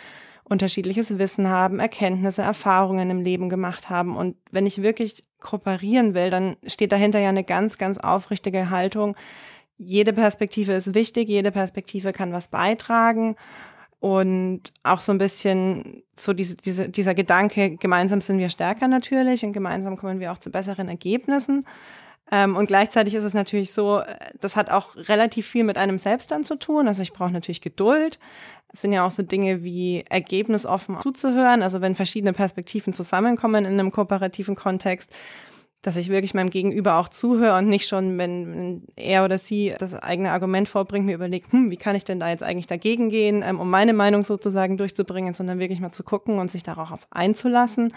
unterschiedliches 0.43 1.17
Wissen 1.17 1.49
haben, 1.49 1.79
Erkenntnisse, 1.79 2.41
Erfahrungen 2.41 3.09
im 3.09 3.21
Leben 3.21 3.49
gemacht 3.49 3.89
haben. 3.89 4.17
Und 4.17 4.35
wenn 4.51 4.65
ich 4.65 4.81
wirklich 4.81 5.23
kooperieren 5.39 6.13
will, 6.13 6.29
dann 6.29 6.57
steht 6.65 6.91
dahinter 6.91 7.19
ja 7.19 7.29
eine 7.29 7.43
ganz, 7.43 7.77
ganz 7.77 7.97
aufrichtige 7.97 8.69
Haltung, 8.69 9.15
jede 9.77 10.13
Perspektive 10.13 10.73
ist 10.73 10.93
wichtig, 10.93 11.29
jede 11.29 11.51
Perspektive 11.51 12.13
kann 12.13 12.31
was 12.31 12.47
beitragen. 12.47 13.35
Und 13.99 14.73
auch 14.83 14.99
so 14.99 15.13
ein 15.13 15.17
bisschen 15.17 16.03
so 16.13 16.33
diese, 16.33 16.57
diese, 16.57 16.89
dieser 16.89 17.13
Gedanke, 17.13 17.77
gemeinsam 17.77 18.19
sind 18.19 18.37
wir 18.37 18.49
stärker 18.49 18.89
natürlich 18.89 19.45
und 19.45 19.53
gemeinsam 19.53 19.95
kommen 19.95 20.19
wir 20.19 20.33
auch 20.33 20.37
zu 20.37 20.51
besseren 20.51 20.89
Ergebnissen. 20.89 21.65
Ähm, 22.29 22.55
und 22.55 22.67
gleichzeitig 22.67 23.15
ist 23.15 23.23
es 23.23 23.33
natürlich 23.33 23.71
so, 23.71 24.01
das 24.39 24.55
hat 24.55 24.69
auch 24.69 24.95
relativ 24.95 25.47
viel 25.47 25.63
mit 25.63 25.77
einem 25.77 25.97
selbst 25.97 26.31
dann 26.31 26.43
zu 26.43 26.55
tun. 26.55 26.87
Also 26.87 27.01
ich 27.01 27.13
brauche 27.13 27.31
natürlich 27.31 27.61
Geduld. 27.61 28.19
Es 28.67 28.81
sind 28.81 28.91
ja 28.91 29.05
auch 29.05 29.11
so 29.11 29.23
Dinge 29.23 29.63
wie 29.63 30.03
ergebnisoffen 30.09 30.99
zuzuhören. 30.99 31.61
Also 31.61 31.79
wenn 31.79 31.95
verschiedene 31.95 32.33
Perspektiven 32.33 32.93
zusammenkommen 32.93 33.65
in 33.65 33.73
einem 33.73 33.91
kooperativen 33.91 34.55
Kontext, 34.55 35.13
dass 35.83 35.97
ich 35.97 36.07
wirklich 36.07 36.33
meinem 36.33 36.49
Gegenüber 36.49 36.97
auch 36.97 37.09
zuhöre 37.09 37.57
und 37.57 37.67
nicht 37.67 37.87
schon, 37.87 38.17
wenn 38.17 38.83
er 38.95 39.25
oder 39.25 39.37
sie 39.37 39.75
das 39.77 39.93
eigene 39.93 40.31
Argument 40.31 40.67
vorbringt, 40.69 41.05
mir 41.05 41.13
überlegt, 41.13 41.51
hm, 41.51 41.69
wie 41.71 41.77
kann 41.77 41.95
ich 41.97 42.05
denn 42.05 42.21
da 42.21 42.29
jetzt 42.29 42.41
eigentlich 42.41 42.67
dagegen 42.67 43.09
gehen, 43.09 43.43
ähm, 43.45 43.59
um 43.59 43.69
meine 43.69 43.91
Meinung 43.91 44.23
sozusagen 44.23 44.77
durchzubringen, 44.77 45.33
sondern 45.33 45.59
wirklich 45.59 45.81
mal 45.81 45.91
zu 45.91 46.03
gucken 46.03 46.39
und 46.39 46.49
sich 46.49 46.63
darauf 46.63 47.05
einzulassen, 47.11 47.93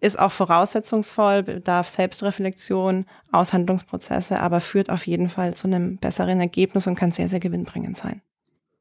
ist 0.00 0.18
auch 0.18 0.32
voraussetzungsvoll, 0.32 1.44
bedarf 1.44 1.88
Selbstreflexion, 1.88 3.06
Aushandlungsprozesse, 3.30 4.40
aber 4.40 4.60
führt 4.60 4.90
auf 4.90 5.06
jeden 5.06 5.28
Fall 5.28 5.54
zu 5.54 5.68
einem 5.68 5.98
besseren 5.98 6.40
Ergebnis 6.40 6.88
und 6.88 6.96
kann 6.96 7.12
sehr, 7.12 7.28
sehr 7.28 7.40
gewinnbringend 7.40 7.96
sein. 7.96 8.22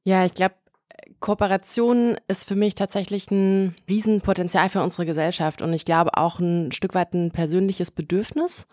Ja, 0.05 0.25
ich 0.25 0.33
glaube, 0.33 0.55
Kooperation 1.19 2.17
ist 2.27 2.47
für 2.47 2.55
mich 2.55 2.75
tatsächlich 2.75 3.29
ein 3.31 3.75
Riesenpotenzial 3.89 4.69
für 4.69 4.81
unsere 4.81 5.05
Gesellschaft 5.05 5.61
und 5.61 5.73
ich 5.73 5.85
glaube 5.85 6.17
auch 6.17 6.39
ein 6.39 6.71
Stück 6.71 6.93
weit 6.93 7.13
ein 7.13 7.31
persönliches 7.31 7.91
Bedürfnis. 7.91 8.67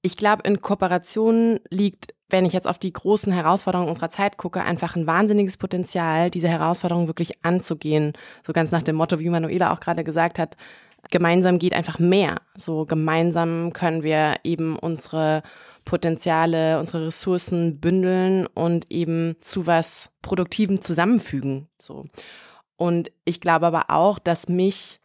Ich 0.00 0.16
glaube, 0.16 0.42
in 0.44 0.60
Kooperation 0.60 1.60
liegt, 1.70 2.14
wenn 2.28 2.44
ich 2.44 2.52
jetzt 2.52 2.66
auf 2.66 2.78
die 2.78 2.92
großen 2.92 3.32
Herausforderungen 3.32 3.90
unserer 3.90 4.10
Zeit 4.10 4.36
gucke, 4.36 4.62
einfach 4.62 4.96
ein 4.96 5.06
wahnsinniges 5.06 5.56
Potenzial, 5.58 6.30
diese 6.30 6.48
Herausforderungen 6.48 7.06
wirklich 7.06 7.44
anzugehen. 7.44 8.12
So 8.44 8.52
ganz 8.52 8.70
nach 8.70 8.82
dem 8.82 8.96
Motto, 8.96 9.18
wie 9.18 9.28
Manuela 9.28 9.72
auch 9.72 9.80
gerade 9.80 10.02
gesagt 10.02 10.38
hat, 10.38 10.56
gemeinsam 11.10 11.58
geht 11.58 11.74
einfach 11.74 11.98
mehr. 11.98 12.36
So 12.56 12.86
gemeinsam 12.86 13.72
können 13.72 14.02
wir 14.02 14.36
eben 14.44 14.78
unsere 14.78 15.42
Potenziale, 15.84 16.78
unsere 16.78 17.06
Ressourcen 17.06 17.80
bündeln 17.80 18.46
und 18.46 18.90
eben 18.90 19.36
zu 19.40 19.66
was 19.66 20.10
Produktivem 20.22 20.80
zusammenfügen. 20.80 21.68
So. 21.78 22.06
Und 22.76 23.12
ich 23.24 23.40
glaube 23.40 23.66
aber 23.66 23.84
auch, 23.88 24.18
dass 24.18 24.48
mich, 24.48 25.00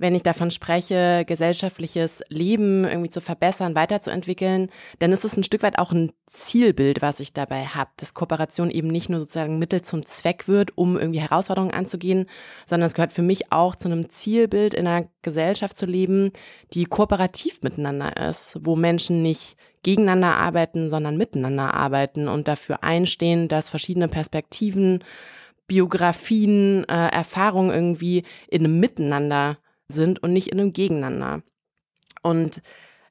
wenn 0.00 0.14
ich 0.14 0.22
davon 0.22 0.50
spreche, 0.50 1.24
gesellschaftliches 1.26 2.22
Leben 2.30 2.84
irgendwie 2.84 3.10
zu 3.10 3.20
verbessern, 3.20 3.74
weiterzuentwickeln, 3.74 4.70
dann 4.98 5.12
ist 5.12 5.26
es 5.26 5.36
ein 5.36 5.44
Stück 5.44 5.62
weit 5.62 5.78
auch 5.78 5.92
ein 5.92 6.10
Zielbild, 6.26 7.02
was 7.02 7.20
ich 7.20 7.34
dabei 7.34 7.66
habe, 7.66 7.90
dass 7.98 8.14
Kooperation 8.14 8.70
eben 8.70 8.88
nicht 8.88 9.10
nur 9.10 9.20
sozusagen 9.20 9.58
Mittel 9.58 9.82
zum 9.82 10.06
Zweck 10.06 10.48
wird, 10.48 10.78
um 10.78 10.98
irgendwie 10.98 11.20
Herausforderungen 11.20 11.74
anzugehen, 11.74 12.26
sondern 12.64 12.86
es 12.86 12.94
gehört 12.94 13.12
für 13.12 13.20
mich 13.20 13.52
auch 13.52 13.76
zu 13.76 13.88
einem 13.88 14.08
Zielbild 14.08 14.72
in 14.72 14.86
einer 14.86 15.06
Gesellschaft 15.20 15.76
zu 15.76 15.84
leben, 15.84 16.32
die 16.72 16.86
kooperativ 16.86 17.60
miteinander 17.60 18.16
ist, 18.16 18.56
wo 18.62 18.76
Menschen 18.76 19.20
nicht 19.20 19.58
gegeneinander 19.82 20.34
arbeiten, 20.38 20.88
sondern 20.88 21.18
miteinander 21.18 21.74
arbeiten 21.74 22.26
und 22.26 22.48
dafür 22.48 22.82
einstehen, 22.82 23.48
dass 23.48 23.68
verschiedene 23.68 24.08
Perspektiven, 24.08 25.04
Biografien, 25.66 26.88
äh, 26.88 27.08
Erfahrungen 27.08 27.70
irgendwie 27.70 28.22
in 28.48 28.64
einem 28.64 28.80
Miteinander 28.80 29.58
sind 29.90 30.22
und 30.22 30.32
nicht 30.32 30.48
in 30.48 30.60
einem 30.60 30.72
Gegeneinander. 30.72 31.42
Und 32.22 32.62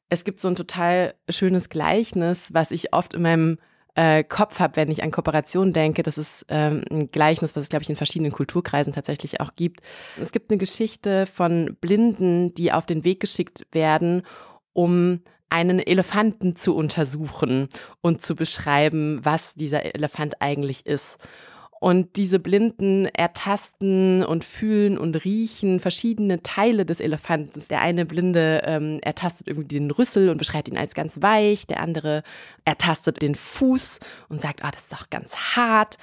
es 0.10 0.24
gibt 0.24 0.40
so 0.40 0.48
ein 0.48 0.56
total 0.56 1.14
schönes 1.30 1.70
Gleichnis, 1.70 2.50
was 2.54 2.72
ich 2.72 2.94
oft 2.94 3.14
in 3.14 3.22
meinem 3.22 3.58
äh, 3.96 4.24
Kopf 4.24 4.60
habe, 4.60 4.76
wenn 4.76 4.90
ich 4.92 5.04
an 5.04 5.12
Kooperation 5.12 5.74
denke. 5.74 6.04
Das 6.04 6.18
ist 6.18 6.46
ähm, 6.50 6.84
ein 6.90 7.12
Gleichnis, 7.12 7.56
was 7.56 7.64
es, 7.64 7.70
glaube 7.70 7.84
ich, 7.84 7.90
in 7.90 7.96
verschiedenen 7.96 8.32
Kulturkreisen 8.32 8.94
tatsächlich 8.94 9.42
auch 9.42 9.56
gibt. 9.56 9.82
Es 10.20 10.32
gibt 10.32 10.52
eine 10.52 10.58
Geschichte 10.58 11.26
von 11.26 11.78
Blinden, 11.82 12.54
die 12.54 12.72
auf 12.72 12.86
den 12.86 13.04
Weg 13.04 13.20
geschickt 13.20 13.68
werden, 13.72 14.24
um 14.74 15.22
einen 15.50 15.80
Elefanten 15.80 16.56
zu 16.56 16.76
untersuchen 16.76 17.68
und 18.02 18.22
zu 18.22 18.36
beschreiben, 18.36 19.20
was 19.24 19.56
dieser 19.56 19.96
Elefant 19.96 20.42
eigentlich 20.42 20.86
ist. 20.86 21.18
Und 21.80 22.18
diese 22.18 22.40
Blinden 22.40 23.06
ertasten 23.06 24.24
und 24.24 24.44
fühlen 24.44 24.98
und 24.98 25.24
riechen 25.24 25.80
verschiedene 25.80 26.44
Teile 26.44 26.86
des 26.86 27.00
Elefanten. 27.00 27.64
Der 27.70 27.82
eine 27.82 28.06
Blinde 28.06 28.64
ähm, 28.66 29.00
ertastet 29.02 29.48
irgendwie 29.48 29.80
den 29.80 29.92
Rüssel 29.92 30.30
und 30.30 30.38
beschreibt 30.38 30.68
ihn 30.68 30.78
als 30.78 30.94
ganz 30.94 31.22
weich. 31.22 31.68
Der 31.68 31.80
andere 31.80 32.24
ertastet 32.66 33.22
den 33.22 33.34
Fuß 33.34 34.00
und 34.28 34.42
sagt, 34.42 34.62
oh, 34.64 34.70
das 34.72 34.84
ist 34.84 34.94
doch 34.94 35.10
ganz 35.10 35.34
hart. 35.56 35.98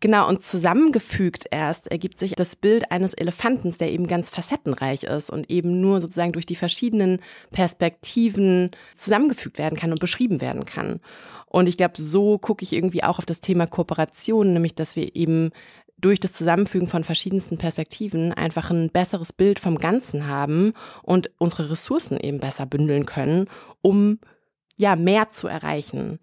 Genau, 0.00 0.28
und 0.28 0.44
zusammengefügt 0.44 1.46
erst 1.50 1.90
ergibt 1.90 2.18
sich 2.18 2.36
das 2.36 2.54
Bild 2.54 2.92
eines 2.92 3.14
Elefantens, 3.14 3.78
der 3.78 3.90
eben 3.90 4.06
ganz 4.06 4.30
facettenreich 4.30 5.02
ist 5.04 5.28
und 5.28 5.50
eben 5.50 5.80
nur 5.80 6.00
sozusagen 6.00 6.32
durch 6.32 6.46
die 6.46 6.54
verschiedenen 6.54 7.20
Perspektiven 7.50 8.70
zusammengefügt 8.94 9.58
werden 9.58 9.76
kann 9.76 9.90
und 9.90 9.98
beschrieben 9.98 10.40
werden 10.40 10.64
kann. 10.64 11.00
Und 11.46 11.68
ich 11.68 11.76
glaube, 11.76 12.00
so 12.00 12.38
gucke 12.38 12.62
ich 12.62 12.72
irgendwie 12.72 13.02
auch 13.02 13.18
auf 13.18 13.26
das 13.26 13.40
Thema 13.40 13.66
Kooperation, 13.66 14.52
nämlich 14.52 14.76
dass 14.76 14.94
wir 14.94 15.16
eben 15.16 15.50
durch 16.00 16.20
das 16.20 16.32
Zusammenfügen 16.32 16.86
von 16.86 17.02
verschiedensten 17.02 17.58
Perspektiven 17.58 18.32
einfach 18.32 18.70
ein 18.70 18.90
besseres 18.90 19.32
Bild 19.32 19.58
vom 19.58 19.78
Ganzen 19.78 20.28
haben 20.28 20.74
und 21.02 21.30
unsere 21.38 21.70
Ressourcen 21.70 22.20
eben 22.20 22.38
besser 22.38 22.66
bündeln 22.66 23.04
können, 23.04 23.48
um 23.82 24.20
ja 24.76 24.94
mehr 24.94 25.30
zu 25.30 25.48
erreichen. 25.48 26.20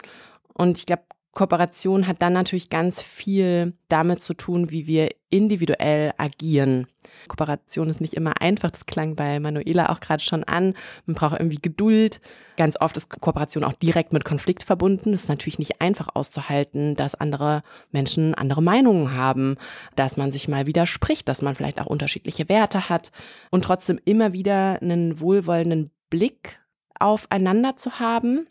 Und 0.54 0.78
ich 0.78 0.86
glaube, 0.86 1.04
Kooperation 1.36 2.08
hat 2.08 2.22
dann 2.22 2.32
natürlich 2.32 2.70
ganz 2.70 3.02
viel 3.02 3.74
damit 3.90 4.24
zu 4.24 4.34
tun, 4.34 4.72
wie 4.72 4.88
wir 4.88 5.10
individuell 5.30 6.14
agieren. 6.18 6.88
Kooperation 7.28 7.90
ist 7.90 8.00
nicht 8.00 8.14
immer 8.14 8.42
einfach, 8.42 8.72
das 8.72 8.86
klang 8.86 9.18
bei 9.18 9.42
Manuela 9.42 9.90
auch 9.90 10.00
gerade 10.00 10.24
schon 10.24 10.46
an. 10.46 10.76
Man 11.06 11.16
braucht 11.16 11.38
irgendwie 11.38 11.60
Geduld. 11.62 12.22
Ganz 12.56 12.80
oft 12.80 12.96
ist 12.96 13.10
Kooperation 13.10 13.66
auch 13.66 13.74
direkt 13.74 14.14
mit 14.14 14.24
Konflikt 14.24 14.64
verbunden. 14.64 15.14
Es 15.14 15.24
ist 15.24 15.30
natürlich 15.30 15.60
nicht 15.60 15.82
einfach 15.82 16.08
auszuhalten, 16.14 16.96
dass 16.96 17.16
andere 17.16 17.64
Menschen 17.92 18.34
andere 18.34 18.64
Meinungen 18.64 19.14
haben, 19.14 19.58
dass 19.98 20.16
man 20.16 20.32
sich 20.32 20.48
mal 20.48 20.68
widerspricht, 20.68 21.28
dass 21.28 21.42
man 21.42 21.56
vielleicht 21.56 21.82
auch 21.82 21.88
unterschiedliche 21.88 22.48
Werte 22.48 22.88
hat 22.88 23.12
und 23.52 23.66
trotzdem 23.66 24.00
immer 24.06 24.32
wieder 24.32 24.82
einen 24.82 25.20
wohlwollenden 25.20 25.92
Blick 26.10 26.62
aufeinander 26.98 27.76
zu 27.76 28.00
haben 28.00 28.48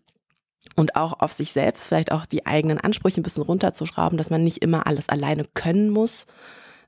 und 0.77 0.97
auch 0.97 1.21
auf 1.21 1.33
sich 1.33 1.53
selbst, 1.53 1.87
vielleicht 1.89 2.13
auch 2.13 2.27
die 2.27 2.47
eigenen 2.47 2.79
Ansprüche 2.79 3.21
ein 3.21 3.23
bisschen 3.23 3.43
runterzuschrauben, 3.43 4.19
dass 4.19 4.31
man 4.31 4.45
nicht 4.45 4.59
immer 4.59 4.87
alles 4.87 5.09
alleine 5.09 5.45
können 5.55 5.91
muss, 5.91 6.27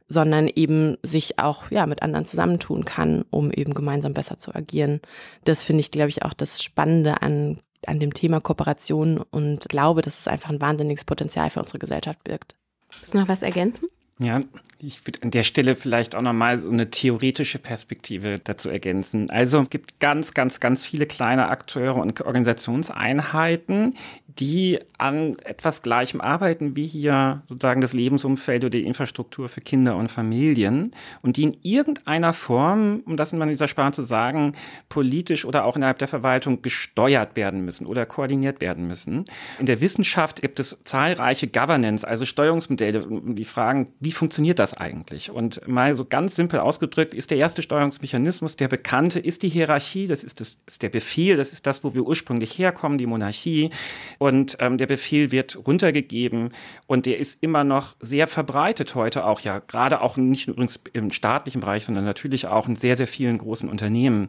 sondern 0.08 0.48
eben 0.48 0.96
sich 1.02 1.38
auch 1.38 1.70
ja 1.70 1.86
mit 1.86 2.02
anderen 2.02 2.26
zusammentun 2.26 2.84
kann, 2.84 3.24
um 3.30 3.50
eben 3.50 3.74
gemeinsam 3.74 4.14
besser 4.14 4.38
zu 4.38 4.54
agieren. 4.54 5.00
Das 5.44 5.64
finde 5.64 5.80
ich, 5.80 5.90
glaube 5.90 6.10
ich, 6.10 6.22
auch 6.24 6.32
das 6.32 6.62
Spannende 6.62 7.22
an 7.22 7.58
an 7.86 8.00
dem 8.00 8.14
Thema 8.14 8.40
Kooperation 8.40 9.18
und 9.18 9.68
glaube, 9.68 10.02
dass 10.02 10.18
es 10.18 10.28
einfach 10.28 10.50
ein 10.50 10.60
wahnsinniges 10.60 11.04
Potenzial 11.04 11.50
für 11.50 11.60
unsere 11.60 11.78
Gesellschaft 11.78 12.22
birgt. 12.24 12.56
Du 13.10 13.18
noch 13.18 13.28
was 13.28 13.42
ergänzen? 13.42 13.88
Ja, 14.18 14.40
ich 14.78 15.06
würde 15.06 15.22
an 15.22 15.30
der 15.30 15.42
Stelle 15.42 15.74
vielleicht 15.74 16.14
auch 16.14 16.22
nochmal 16.22 16.58
so 16.58 16.70
eine 16.70 16.90
theoretische 16.90 17.58
Perspektive 17.58 18.38
dazu 18.42 18.70
ergänzen. 18.70 19.30
Also 19.30 19.60
es 19.60 19.68
gibt 19.68 20.00
ganz, 20.00 20.32
ganz, 20.32 20.60
ganz 20.60 20.86
viele 20.86 21.06
kleine 21.06 21.48
Akteure 21.48 21.96
und 21.96 22.20
Organisationseinheiten, 22.20 23.94
die 24.38 24.78
an 24.98 25.38
etwas 25.40 25.82
Gleichem 25.82 26.20
arbeiten, 26.20 26.76
wie 26.76 26.86
hier 26.86 27.42
sozusagen 27.48 27.80
das 27.80 27.94
Lebensumfeld 27.94 28.64
oder 28.64 28.70
die 28.70 28.86
Infrastruktur 28.86 29.48
für 29.48 29.60
Kinder 29.60 29.96
und 29.96 30.10
Familien 30.10 30.92
und 31.22 31.36
die 31.36 31.44
in 31.44 31.56
irgendeiner 31.62 32.32
Form, 32.32 33.02
um 33.06 33.16
das 33.16 33.32
in 33.32 33.48
dieser 33.48 33.68
Sprache 33.68 33.92
zu 33.92 34.02
sagen, 34.02 34.52
politisch 34.88 35.44
oder 35.44 35.64
auch 35.64 35.76
innerhalb 35.76 35.98
der 35.98 36.08
Verwaltung 36.08 36.60
gesteuert 36.60 37.36
werden 37.36 37.64
müssen 37.64 37.86
oder 37.86 38.04
koordiniert 38.04 38.60
werden 38.60 38.86
müssen. 38.86 39.24
In 39.58 39.66
der 39.66 39.80
Wissenschaft 39.80 40.42
gibt 40.42 40.60
es 40.60 40.78
zahlreiche 40.84 41.48
Governance, 41.48 42.06
also 42.06 42.24
Steuerungsmodelle, 42.26 43.06
die 43.10 43.44
fragen, 43.44 43.88
wie 44.06 44.12
funktioniert 44.12 44.60
das 44.60 44.72
eigentlich? 44.72 45.32
Und 45.32 45.66
mal 45.66 45.96
so 45.96 46.04
ganz 46.04 46.36
simpel 46.36 46.60
ausgedrückt 46.60 47.12
ist 47.12 47.32
der 47.32 47.38
erste 47.38 47.60
Steuerungsmechanismus, 47.60 48.54
der 48.54 48.68
bekannte, 48.68 49.18
ist 49.18 49.42
die 49.42 49.48
Hierarchie, 49.48 50.06
das 50.06 50.22
ist, 50.22 50.40
das 50.40 50.58
ist 50.64 50.82
der 50.82 50.90
Befehl, 50.90 51.36
das 51.36 51.52
ist 51.52 51.66
das, 51.66 51.82
wo 51.82 51.92
wir 51.92 52.06
ursprünglich 52.06 52.56
herkommen, 52.56 52.98
die 52.98 53.06
Monarchie. 53.06 53.70
Und 54.18 54.58
ähm, 54.60 54.78
der 54.78 54.86
Befehl 54.86 55.32
wird 55.32 55.58
runtergegeben 55.66 56.52
und 56.86 57.06
der 57.06 57.18
ist 57.18 57.42
immer 57.42 57.64
noch 57.64 57.96
sehr 57.98 58.28
verbreitet 58.28 58.94
heute 58.94 59.26
auch, 59.26 59.40
ja, 59.40 59.58
gerade 59.58 60.00
auch 60.00 60.16
nicht 60.16 60.46
übrigens 60.46 60.78
im 60.92 61.10
staatlichen 61.10 61.60
Bereich, 61.60 61.84
sondern 61.84 62.04
natürlich 62.04 62.46
auch 62.46 62.68
in 62.68 62.76
sehr, 62.76 62.94
sehr 62.94 63.08
vielen 63.08 63.38
großen 63.38 63.68
Unternehmen. 63.68 64.26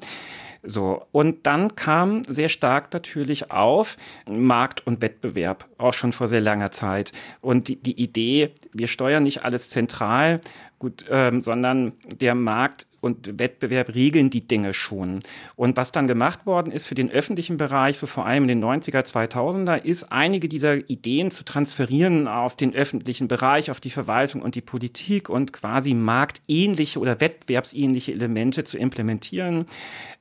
So. 0.67 1.05
Und 1.13 1.47
dann 1.47 1.75
kam 1.75 2.23
sehr 2.25 2.49
stark 2.49 2.93
natürlich 2.93 3.51
auf 3.51 3.95
Markt 4.29 4.85
und 4.85 5.01
Wettbewerb, 5.01 5.65
auch 5.77 5.93
schon 5.93 6.11
vor 6.11 6.27
sehr 6.27 6.41
langer 6.41 6.71
Zeit. 6.71 7.13
Und 7.39 7.69
die, 7.69 7.77
die 7.77 8.01
Idee, 8.01 8.53
wir 8.73 8.87
steuern 8.87 9.23
nicht 9.23 9.45
alles 9.45 9.69
zentral, 9.69 10.41
gut, 10.79 11.05
ähm, 11.09 11.41
sondern 11.41 11.93
der 12.19 12.35
Markt 12.35 12.87
und 12.99 13.39
Wettbewerb 13.39 13.93
regeln 13.93 14.29
die 14.29 14.47
Dinge 14.47 14.73
schon. 14.73 15.21
Und 15.55 15.77
was 15.77 15.91
dann 15.91 16.07
gemacht 16.07 16.45
worden 16.45 16.71
ist 16.71 16.87
für 16.87 16.95
den 16.95 17.11
öffentlichen 17.11 17.57
Bereich, 17.57 17.97
so 17.97 18.07
vor 18.07 18.25
allem 18.25 18.43
in 18.43 18.59
den 18.59 18.63
90er, 18.63 19.05
2000er, 19.05 19.83
ist 19.83 20.11
einige 20.11 20.49
dieser 20.49 20.89
Ideen 20.89 21.31
zu 21.31 21.43
transferieren 21.45 22.27
auf 22.27 22.55
den 22.55 22.73
öffentlichen 22.73 23.27
Bereich, 23.27 23.71
auf 23.71 23.79
die 23.79 23.89
Verwaltung 23.89 24.41
und 24.41 24.55
die 24.55 24.61
Politik 24.61 25.29
und 25.29 25.53
quasi 25.53 25.93
marktähnliche 25.93 26.99
oder 26.99 27.19
wettbewerbsähnliche 27.21 28.13
Elemente 28.13 28.63
zu 28.63 28.77
implementieren. 28.77 29.65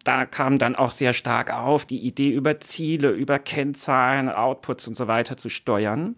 Da 0.05 0.25
kam 0.25 0.59
dann 0.59 0.77
auch 0.77 0.93
sehr 0.93 1.15
stark 1.15 1.53
auf 1.53 1.87
die 1.87 2.07
Idee 2.07 2.31
über 2.31 2.61
Ziele, 2.61 3.11
über 3.11 3.39
Kennzahlen, 3.39 4.29
Outputs 4.29 4.87
und 4.87 4.97
so 4.97 5.09
weiter 5.09 5.37
zu 5.37 5.49
steuern. 5.49 6.15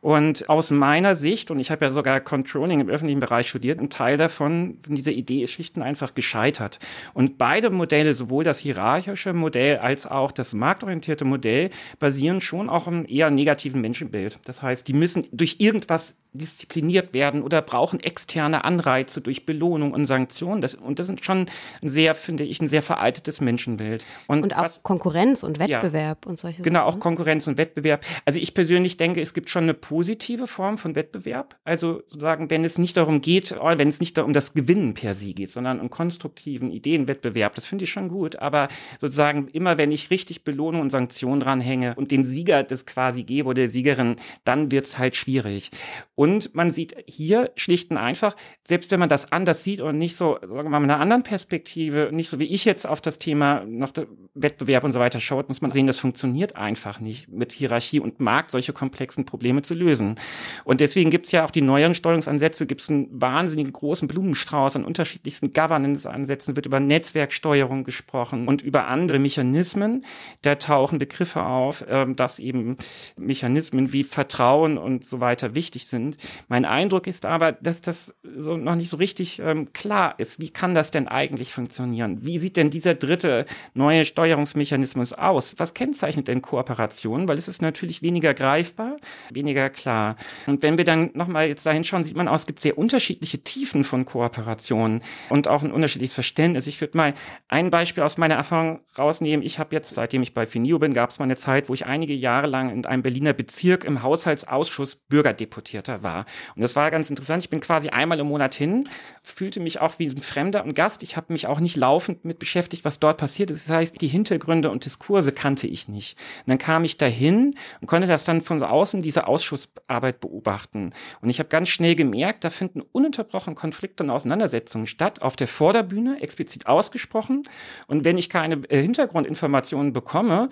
Und 0.00 0.48
aus 0.48 0.70
meiner 0.70 1.16
Sicht, 1.16 1.50
und 1.50 1.58
ich 1.58 1.70
habe 1.70 1.86
ja 1.86 1.90
sogar 1.90 2.20
Controlling 2.20 2.80
im 2.80 2.88
öffentlichen 2.88 3.20
Bereich 3.20 3.48
studiert, 3.48 3.73
ein 3.80 3.90
Teil 3.90 4.16
davon, 4.16 4.78
diese 4.86 5.10
Idee 5.10 5.42
ist 5.42 5.52
schlicht 5.52 5.76
und 5.76 5.82
einfach 5.82 6.14
gescheitert. 6.14 6.78
Und 7.12 7.38
beide 7.38 7.70
Modelle, 7.70 8.14
sowohl 8.14 8.44
das 8.44 8.58
hierarchische 8.58 9.32
Modell 9.32 9.78
als 9.78 10.06
auch 10.06 10.32
das 10.32 10.54
marktorientierte 10.54 11.24
Modell, 11.24 11.70
basieren 11.98 12.40
schon 12.40 12.68
auch 12.68 12.86
im 12.86 13.06
eher 13.06 13.30
negativen 13.30 13.80
Menschenbild. 13.80 14.38
Das 14.44 14.62
heißt, 14.62 14.86
die 14.88 14.92
müssen 14.92 15.26
durch 15.32 15.56
irgendwas 15.58 16.16
diszipliniert 16.34 17.14
werden 17.14 17.42
oder 17.42 17.62
brauchen 17.62 18.00
externe 18.00 18.64
Anreize 18.64 19.20
durch 19.20 19.46
Belohnung 19.46 19.92
und 19.92 20.04
Sanktionen. 20.04 20.60
Das, 20.60 20.74
und 20.74 20.98
das 20.98 21.08
ist 21.08 21.24
schon 21.24 21.46
ein 21.82 21.88
sehr, 21.88 22.14
finde 22.16 22.42
ich, 22.42 22.60
ein 22.60 22.68
sehr 22.68 22.82
veraltetes 22.82 23.40
Menschenbild. 23.40 24.04
Und, 24.26 24.42
und 24.42 24.56
auch 24.56 24.64
was, 24.64 24.82
Konkurrenz 24.82 25.44
und 25.44 25.60
Wettbewerb 25.60 26.24
ja, 26.24 26.28
und 26.30 26.38
solche 26.38 26.62
Genau, 26.62 26.80
Sachen. 26.80 26.94
auch 26.94 27.00
Konkurrenz 27.00 27.46
und 27.46 27.56
Wettbewerb. 27.56 28.04
Also 28.24 28.40
ich 28.40 28.52
persönlich 28.52 28.96
denke, 28.96 29.20
es 29.20 29.32
gibt 29.32 29.48
schon 29.48 29.62
eine 29.62 29.74
positive 29.74 30.48
Form 30.48 30.76
von 30.76 30.96
Wettbewerb. 30.96 31.56
Also 31.64 32.02
sozusagen, 32.06 32.50
wenn 32.50 32.64
es 32.64 32.78
nicht 32.78 32.96
darum 32.96 33.20
geht, 33.20 33.60
oh, 33.64 33.78
wenn 33.78 33.88
es 33.88 34.00
nicht 34.00 34.18
um 34.18 34.32
das 34.32 34.54
Gewinnen 34.54 34.94
per 34.94 35.14
se 35.14 35.32
geht, 35.32 35.50
sondern 35.50 35.80
um 35.80 35.90
konstruktiven 35.90 36.70
Ideenwettbewerb, 36.70 37.54
das 37.54 37.66
finde 37.66 37.84
ich 37.84 37.90
schon 37.90 38.08
gut. 38.08 38.36
Aber 38.36 38.68
sozusagen 39.00 39.48
immer, 39.48 39.78
wenn 39.78 39.90
ich 39.90 40.10
richtig 40.10 40.44
Belohnung 40.44 40.82
und 40.82 40.90
Sanktionen 40.90 41.40
dranhänge 41.40 41.94
und 41.96 42.10
den 42.10 42.24
Sieger 42.24 42.62
das 42.62 42.86
quasi 42.86 43.24
gebe 43.24 43.48
oder 43.48 43.62
der 43.62 43.68
Siegerin, 43.68 44.16
dann 44.44 44.70
wird 44.70 44.84
es 44.84 44.98
halt 44.98 45.16
schwierig. 45.16 45.70
Und 46.14 46.54
man 46.54 46.70
sieht 46.70 46.94
hier 47.06 47.50
schlicht 47.56 47.90
und 47.90 47.96
einfach, 47.96 48.36
selbst 48.66 48.90
wenn 48.90 49.00
man 49.00 49.08
das 49.08 49.32
anders 49.32 49.64
sieht 49.64 49.80
und 49.80 49.98
nicht 49.98 50.16
so, 50.16 50.38
sagen 50.40 50.52
wir 50.52 50.68
mal, 50.68 50.80
mit 50.80 50.90
einer 50.90 51.00
anderen 51.00 51.22
Perspektive, 51.22 52.10
nicht 52.12 52.28
so 52.28 52.38
wie 52.38 52.44
ich 52.44 52.64
jetzt 52.64 52.86
auf 52.86 53.00
das 53.00 53.18
Thema 53.18 53.64
noch 53.66 53.92
Wettbewerb 54.34 54.84
und 54.84 54.92
so 54.92 55.00
weiter 55.00 55.20
schaut, 55.20 55.48
muss 55.48 55.62
man 55.62 55.70
sehen, 55.70 55.86
das 55.86 55.98
funktioniert 55.98 56.56
einfach 56.56 57.00
nicht 57.00 57.28
mit 57.28 57.52
Hierarchie 57.52 58.00
und 58.00 58.20
Markt 58.20 58.50
solche 58.50 58.72
komplexen 58.72 59.24
Probleme 59.24 59.62
zu 59.62 59.74
lösen. 59.74 60.16
Und 60.64 60.80
deswegen 60.80 61.10
gibt 61.10 61.26
es 61.26 61.32
ja 61.32 61.44
auch 61.44 61.50
die 61.50 61.62
neueren 61.62 61.94
Steuerungsansätze, 61.94 62.66
gibt 62.66 62.80
es 62.80 62.90
einen 62.90 63.08
wahnsinnigen 63.10 63.53
großen 63.72 64.08
Blumenstrauß 64.08 64.76
an 64.76 64.84
unterschiedlichsten 64.84 65.52
Governance-Ansätzen, 65.52 66.56
wird 66.56 66.66
über 66.66 66.80
Netzwerksteuerung 66.80 67.84
gesprochen 67.84 68.48
und 68.48 68.62
über 68.62 68.88
andere 68.88 69.18
Mechanismen. 69.18 70.04
Da 70.42 70.56
tauchen 70.56 70.98
Begriffe 70.98 71.42
auf, 71.44 71.82
äh, 71.82 72.06
dass 72.14 72.38
eben 72.38 72.76
Mechanismen 73.16 73.92
wie 73.92 74.04
Vertrauen 74.04 74.78
und 74.78 75.06
so 75.06 75.20
weiter 75.20 75.54
wichtig 75.54 75.86
sind. 75.86 76.16
Mein 76.48 76.64
Eindruck 76.64 77.06
ist 77.06 77.24
aber, 77.24 77.52
dass 77.52 77.80
das 77.80 78.14
so 78.36 78.56
noch 78.56 78.74
nicht 78.74 78.90
so 78.90 78.96
richtig 78.96 79.38
ähm, 79.38 79.72
klar 79.72 80.14
ist. 80.18 80.40
Wie 80.40 80.50
kann 80.50 80.74
das 80.74 80.90
denn 80.90 81.08
eigentlich 81.08 81.52
funktionieren? 81.52 82.18
Wie 82.22 82.38
sieht 82.38 82.56
denn 82.56 82.70
dieser 82.70 82.94
dritte 82.94 83.46
neue 83.74 84.04
Steuerungsmechanismus 84.04 85.12
aus? 85.12 85.54
Was 85.58 85.74
kennzeichnet 85.74 86.28
denn 86.28 86.42
Kooperation? 86.42 87.28
Weil 87.28 87.38
es 87.38 87.48
ist 87.48 87.62
natürlich 87.62 88.02
weniger 88.02 88.34
greifbar, 88.34 88.96
weniger 89.30 89.70
klar. 89.70 90.16
Und 90.46 90.62
wenn 90.62 90.78
wir 90.78 90.84
dann 90.84 91.10
nochmal 91.14 91.48
jetzt 91.48 91.66
da 91.66 91.72
hinschauen, 91.72 92.02
sieht 92.02 92.16
man 92.16 92.28
auch, 92.28 92.36
es 92.36 92.46
gibt 92.46 92.60
sehr 92.60 92.78
unterschiedliche 92.78 93.43
Tiefen 93.44 93.84
von 93.84 94.04
Kooperationen 94.04 95.02
und 95.28 95.48
auch 95.48 95.62
ein 95.62 95.70
unterschiedliches 95.70 96.14
Verständnis. 96.14 96.66
Ich 96.66 96.80
würde 96.80 96.96
mal 96.96 97.14
ein 97.48 97.70
Beispiel 97.70 98.02
aus 98.02 98.16
meiner 98.16 98.34
Erfahrung 98.34 98.80
rausnehmen. 98.98 99.44
Ich 99.44 99.58
habe 99.58 99.74
jetzt, 99.76 99.94
seitdem 99.94 100.22
ich 100.22 100.34
bei 100.34 100.46
Finio 100.46 100.78
bin, 100.78 100.94
gab 100.94 101.10
es 101.10 101.18
mal 101.18 101.26
eine 101.26 101.36
Zeit, 101.36 101.68
wo 101.68 101.74
ich 101.74 101.86
einige 101.86 102.14
Jahre 102.14 102.46
lang 102.46 102.70
in 102.70 102.86
einem 102.86 103.02
Berliner 103.02 103.34
Bezirk 103.34 103.84
im 103.84 104.02
Haushaltsausschuss 104.02 104.96
Bürgerdeputierter 104.96 106.02
war. 106.02 106.24
Und 106.56 106.62
das 106.62 106.74
war 106.74 106.90
ganz 106.90 107.10
interessant. 107.10 107.42
Ich 107.42 107.50
bin 107.50 107.60
quasi 107.60 107.90
einmal 107.90 108.18
im 108.18 108.26
Monat 108.26 108.54
hin, 108.54 108.88
fühlte 109.22 109.60
mich 109.60 109.80
auch 109.80 109.98
wie 109.98 110.08
ein 110.08 110.22
Fremder 110.22 110.64
und 110.64 110.74
Gast. 110.74 111.02
Ich 111.02 111.16
habe 111.16 111.32
mich 111.32 111.46
auch 111.46 111.60
nicht 111.60 111.76
laufend 111.76 112.24
mit 112.24 112.38
beschäftigt, 112.38 112.84
was 112.84 112.98
dort 112.98 113.18
passiert 113.18 113.50
ist. 113.50 113.68
Das 113.68 113.76
heißt, 113.76 114.00
die 114.00 114.08
Hintergründe 114.08 114.70
und 114.70 114.84
Diskurse 114.84 115.32
kannte 115.32 115.66
ich 115.66 115.88
nicht. 115.88 116.16
Und 116.46 116.50
dann 116.50 116.58
kam 116.58 116.84
ich 116.84 116.96
dahin 116.96 117.54
und 117.80 117.86
konnte 117.86 118.06
das 118.06 118.24
dann 118.24 118.40
von 118.40 118.62
außen 118.62 119.02
diese 119.02 119.26
Ausschussarbeit 119.26 120.20
beobachten. 120.20 120.92
Und 121.20 121.28
ich 121.28 121.38
habe 121.38 121.48
ganz 121.48 121.68
schnell 121.68 121.94
gemerkt, 121.94 122.44
da 122.44 122.50
finden 122.50 122.80
ununterbrochen 122.80 123.33
Konflikte 123.54 124.02
und 124.02 124.10
Auseinandersetzungen 124.10 124.86
statt, 124.86 125.22
auf 125.22 125.36
der 125.36 125.48
Vorderbühne, 125.48 126.20
explizit 126.20 126.66
ausgesprochen. 126.66 127.42
Und 127.86 128.04
wenn 128.04 128.18
ich 128.18 128.28
keine 128.28 128.62
äh, 128.68 128.80
Hintergrundinformationen 128.80 129.92
bekomme, 129.92 130.48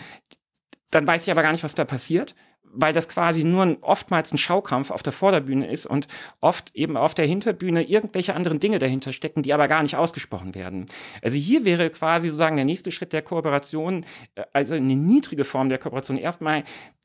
dann 0.90 1.06
weiß 1.06 1.22
ich 1.22 1.30
aber 1.30 1.42
gar 1.42 1.52
nicht, 1.52 1.64
was 1.64 1.74
da 1.74 1.84
passiert 1.84 2.34
weil 2.72 2.92
das 2.92 3.08
quasi 3.08 3.44
nur 3.44 3.62
ein, 3.62 3.76
oftmals 3.82 4.32
ein 4.32 4.38
Schaukampf 4.38 4.90
auf 4.90 5.02
der 5.02 5.12
Vorderbühne 5.12 5.70
ist 5.70 5.86
und 5.86 6.08
oft 6.40 6.74
eben 6.74 6.96
auf 6.96 7.14
der 7.14 7.26
Hinterbühne 7.26 7.82
irgendwelche 7.84 8.34
anderen 8.34 8.60
Dinge 8.60 8.78
dahinter 8.78 9.12
stecken, 9.12 9.42
die 9.42 9.52
aber 9.52 9.68
gar 9.68 9.82
nicht 9.82 9.96
ausgesprochen 9.96 10.54
werden. 10.54 10.86
Also 11.20 11.36
hier 11.36 11.64
wäre 11.64 11.90
quasi 11.90 12.28
sozusagen 12.28 12.56
der 12.56 12.64
nächste 12.64 12.90
Schritt 12.90 13.12
der 13.12 13.22
Kooperation, 13.22 14.04
äh, 14.34 14.44
also 14.52 14.74
eine 14.74 14.96
niedrige 14.96 15.44
Form 15.44 15.68
der 15.68 15.78
Kooperation, 15.78 16.16
erstmal 16.16 16.64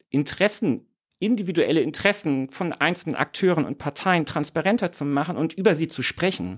Interessen 0.09 0.87
individuelle 1.19 1.81
Interessen 1.81 2.49
von 2.51 2.73
einzelnen 2.73 3.15
Akteuren 3.15 3.65
und 3.65 3.77
Parteien 3.77 4.25
transparenter 4.25 4.91
zu 4.91 5.05
machen 5.05 5.37
und 5.37 5.53
über 5.53 5.75
sie 5.75 5.87
zu 5.87 6.03
sprechen. 6.03 6.57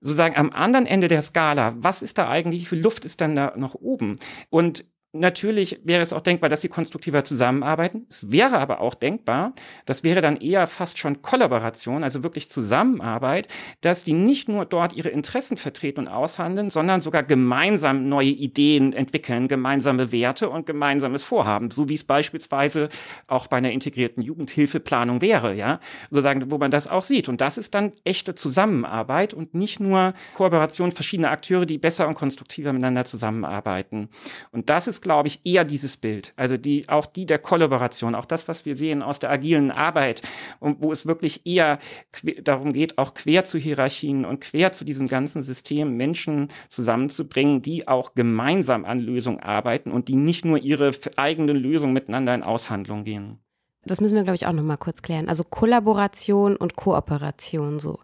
Sozusagen 0.00 0.36
am 0.36 0.50
anderen 0.50 0.86
Ende 0.86 1.08
der 1.08 1.22
Skala, 1.22 1.74
was 1.78 2.02
ist 2.02 2.16
da 2.16 2.28
eigentlich, 2.28 2.62
wie 2.62 2.76
viel 2.76 2.80
Luft 2.80 3.04
ist 3.04 3.20
dann 3.20 3.36
da 3.36 3.54
noch 3.56 3.74
oben? 3.74 4.16
Und 4.48 4.86
Natürlich 5.12 5.80
wäre 5.82 6.02
es 6.02 6.12
auch 6.12 6.20
denkbar, 6.20 6.48
dass 6.48 6.60
sie 6.60 6.68
konstruktiver 6.68 7.24
zusammenarbeiten. 7.24 8.06
Es 8.08 8.30
wäre 8.30 8.58
aber 8.58 8.80
auch 8.80 8.94
denkbar, 8.94 9.54
das 9.84 10.04
wäre 10.04 10.20
dann 10.20 10.36
eher 10.36 10.68
fast 10.68 10.98
schon 10.98 11.20
Kollaboration, 11.20 12.04
also 12.04 12.22
wirklich 12.22 12.48
Zusammenarbeit, 12.48 13.48
dass 13.80 14.04
die 14.04 14.12
nicht 14.12 14.48
nur 14.48 14.66
dort 14.66 14.92
ihre 14.92 15.08
Interessen 15.08 15.56
vertreten 15.56 16.02
und 16.02 16.08
aushandeln, 16.08 16.70
sondern 16.70 17.00
sogar 17.00 17.24
gemeinsam 17.24 18.08
neue 18.08 18.28
Ideen 18.28 18.92
entwickeln, 18.92 19.48
gemeinsame 19.48 20.12
Werte 20.12 20.48
und 20.48 20.64
gemeinsames 20.64 21.24
Vorhaben, 21.24 21.72
so 21.72 21.88
wie 21.88 21.94
es 21.94 22.04
beispielsweise 22.04 22.88
auch 23.26 23.48
bei 23.48 23.56
einer 23.56 23.72
integrierten 23.72 24.22
Jugendhilfeplanung 24.22 25.22
wäre, 25.22 25.54
ja, 25.54 25.80
sozusagen, 26.10 26.52
wo 26.52 26.58
man 26.58 26.70
das 26.70 26.86
auch 26.86 27.04
sieht. 27.04 27.28
Und 27.28 27.40
das 27.40 27.58
ist 27.58 27.74
dann 27.74 27.94
echte 28.04 28.36
Zusammenarbeit 28.36 29.34
und 29.34 29.54
nicht 29.54 29.80
nur 29.80 30.14
Kooperation 30.34 30.92
verschiedener 30.92 31.32
Akteure, 31.32 31.66
die 31.66 31.78
besser 31.78 32.06
und 32.06 32.14
konstruktiver 32.14 32.72
miteinander 32.72 33.04
zusammenarbeiten. 33.04 34.08
Und 34.52 34.70
das 34.70 34.86
ist 34.86 34.99
ist, 35.00 35.02
glaube 35.02 35.28
ich, 35.28 35.40
eher 35.44 35.64
dieses 35.64 35.96
Bild. 35.96 36.32
Also 36.36 36.56
die, 36.56 36.88
auch 36.88 37.06
die 37.06 37.26
der 37.26 37.38
Kollaboration, 37.38 38.14
auch 38.14 38.26
das, 38.26 38.48
was 38.48 38.66
wir 38.66 38.76
sehen 38.76 39.02
aus 39.02 39.18
der 39.18 39.30
agilen 39.30 39.70
Arbeit, 39.70 40.22
wo 40.60 40.92
es 40.92 41.06
wirklich 41.06 41.46
eher 41.46 41.78
darum 42.42 42.72
geht, 42.72 42.98
auch 42.98 43.14
quer 43.14 43.44
zu 43.44 43.58
Hierarchien 43.58 44.24
und 44.24 44.40
quer 44.40 44.72
zu 44.72 44.84
diesem 44.84 45.06
ganzen 45.06 45.42
System 45.42 45.96
Menschen 45.96 46.48
zusammenzubringen, 46.68 47.62
die 47.62 47.88
auch 47.88 48.14
gemeinsam 48.14 48.84
an 48.84 49.00
Lösungen 49.00 49.40
arbeiten 49.40 49.90
und 49.90 50.08
die 50.08 50.16
nicht 50.16 50.44
nur 50.44 50.58
ihre 50.58 50.90
eigenen 51.16 51.56
Lösungen 51.56 51.94
miteinander 51.94 52.34
in 52.34 52.42
Aushandlung 52.42 53.04
gehen. 53.04 53.38
Das 53.84 54.02
müssen 54.02 54.14
wir, 54.14 54.24
glaube 54.24 54.34
ich, 54.34 54.46
auch 54.46 54.52
noch 54.52 54.62
mal 54.62 54.76
kurz 54.76 55.00
klären. 55.00 55.28
Also 55.28 55.42
Kollaboration 55.42 56.56
und 56.56 56.76
Kooperation 56.76 57.80
so. 57.80 58.00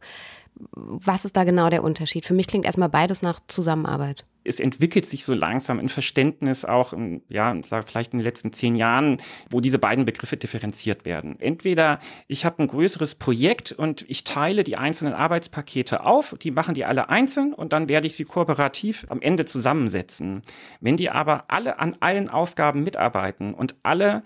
Was 0.73 1.25
ist 1.25 1.37
da 1.37 1.45
genau 1.45 1.69
der 1.69 1.85
Unterschied? 1.85 2.25
Für 2.25 2.35
mich 2.35 2.47
klingt 2.47 2.65
erstmal 2.65 2.89
beides 2.89 3.23
nach 3.23 3.41
Zusammenarbeit 3.47 4.25
es 4.47 4.61
entwickelt 4.61 5.07
sich 5.07 5.25
so 5.25 5.35
langsam 5.35 5.79
ein 5.79 5.89
Verständnis 5.89 6.65
auch, 6.65 6.93
in, 6.93 7.23
ja, 7.29 7.55
vielleicht 7.85 8.13
in 8.13 8.19
den 8.19 8.25
letzten 8.25 8.53
zehn 8.53 8.77
Jahren, 8.77 9.19
wo 9.51 9.61
diese 9.61 9.79
beiden 9.79 10.05
Begriffe 10.05 10.37
differenziert 10.37 11.05
werden. 11.05 11.39
Entweder 11.41 11.99
ich 12.29 12.45
habe 12.45 12.63
ein 12.63 12.69
größeres 12.69 13.17
Projekt 13.17 13.73
und 13.73 14.05
ich 14.09 14.25
teile 14.25 14.65
die 14.65 14.77
einzelnen 14.77 15.15
Arbeitspakete 15.15 16.05
auf, 16.07 16.37
die 16.41 16.51
machen 16.51 16.75
die 16.75 16.85
alle 16.85 17.09
einzeln 17.09 17.53
und 17.53 17.73
dann 17.73 17.89
werde 17.89 18.07
ich 18.07 18.15
sie 18.15 18.25
kooperativ 18.25 19.07
am 19.09 19.21
Ende 19.21 19.45
zusammensetzen. 19.45 20.43
Wenn 20.81 20.97
die 20.97 21.11
aber 21.11 21.45
alle 21.49 21.79
an 21.79 21.97
allen 22.01 22.29
Aufgaben 22.29 22.85
mitarbeiten 22.85 23.55
und 23.55 23.77
alle 23.83 24.23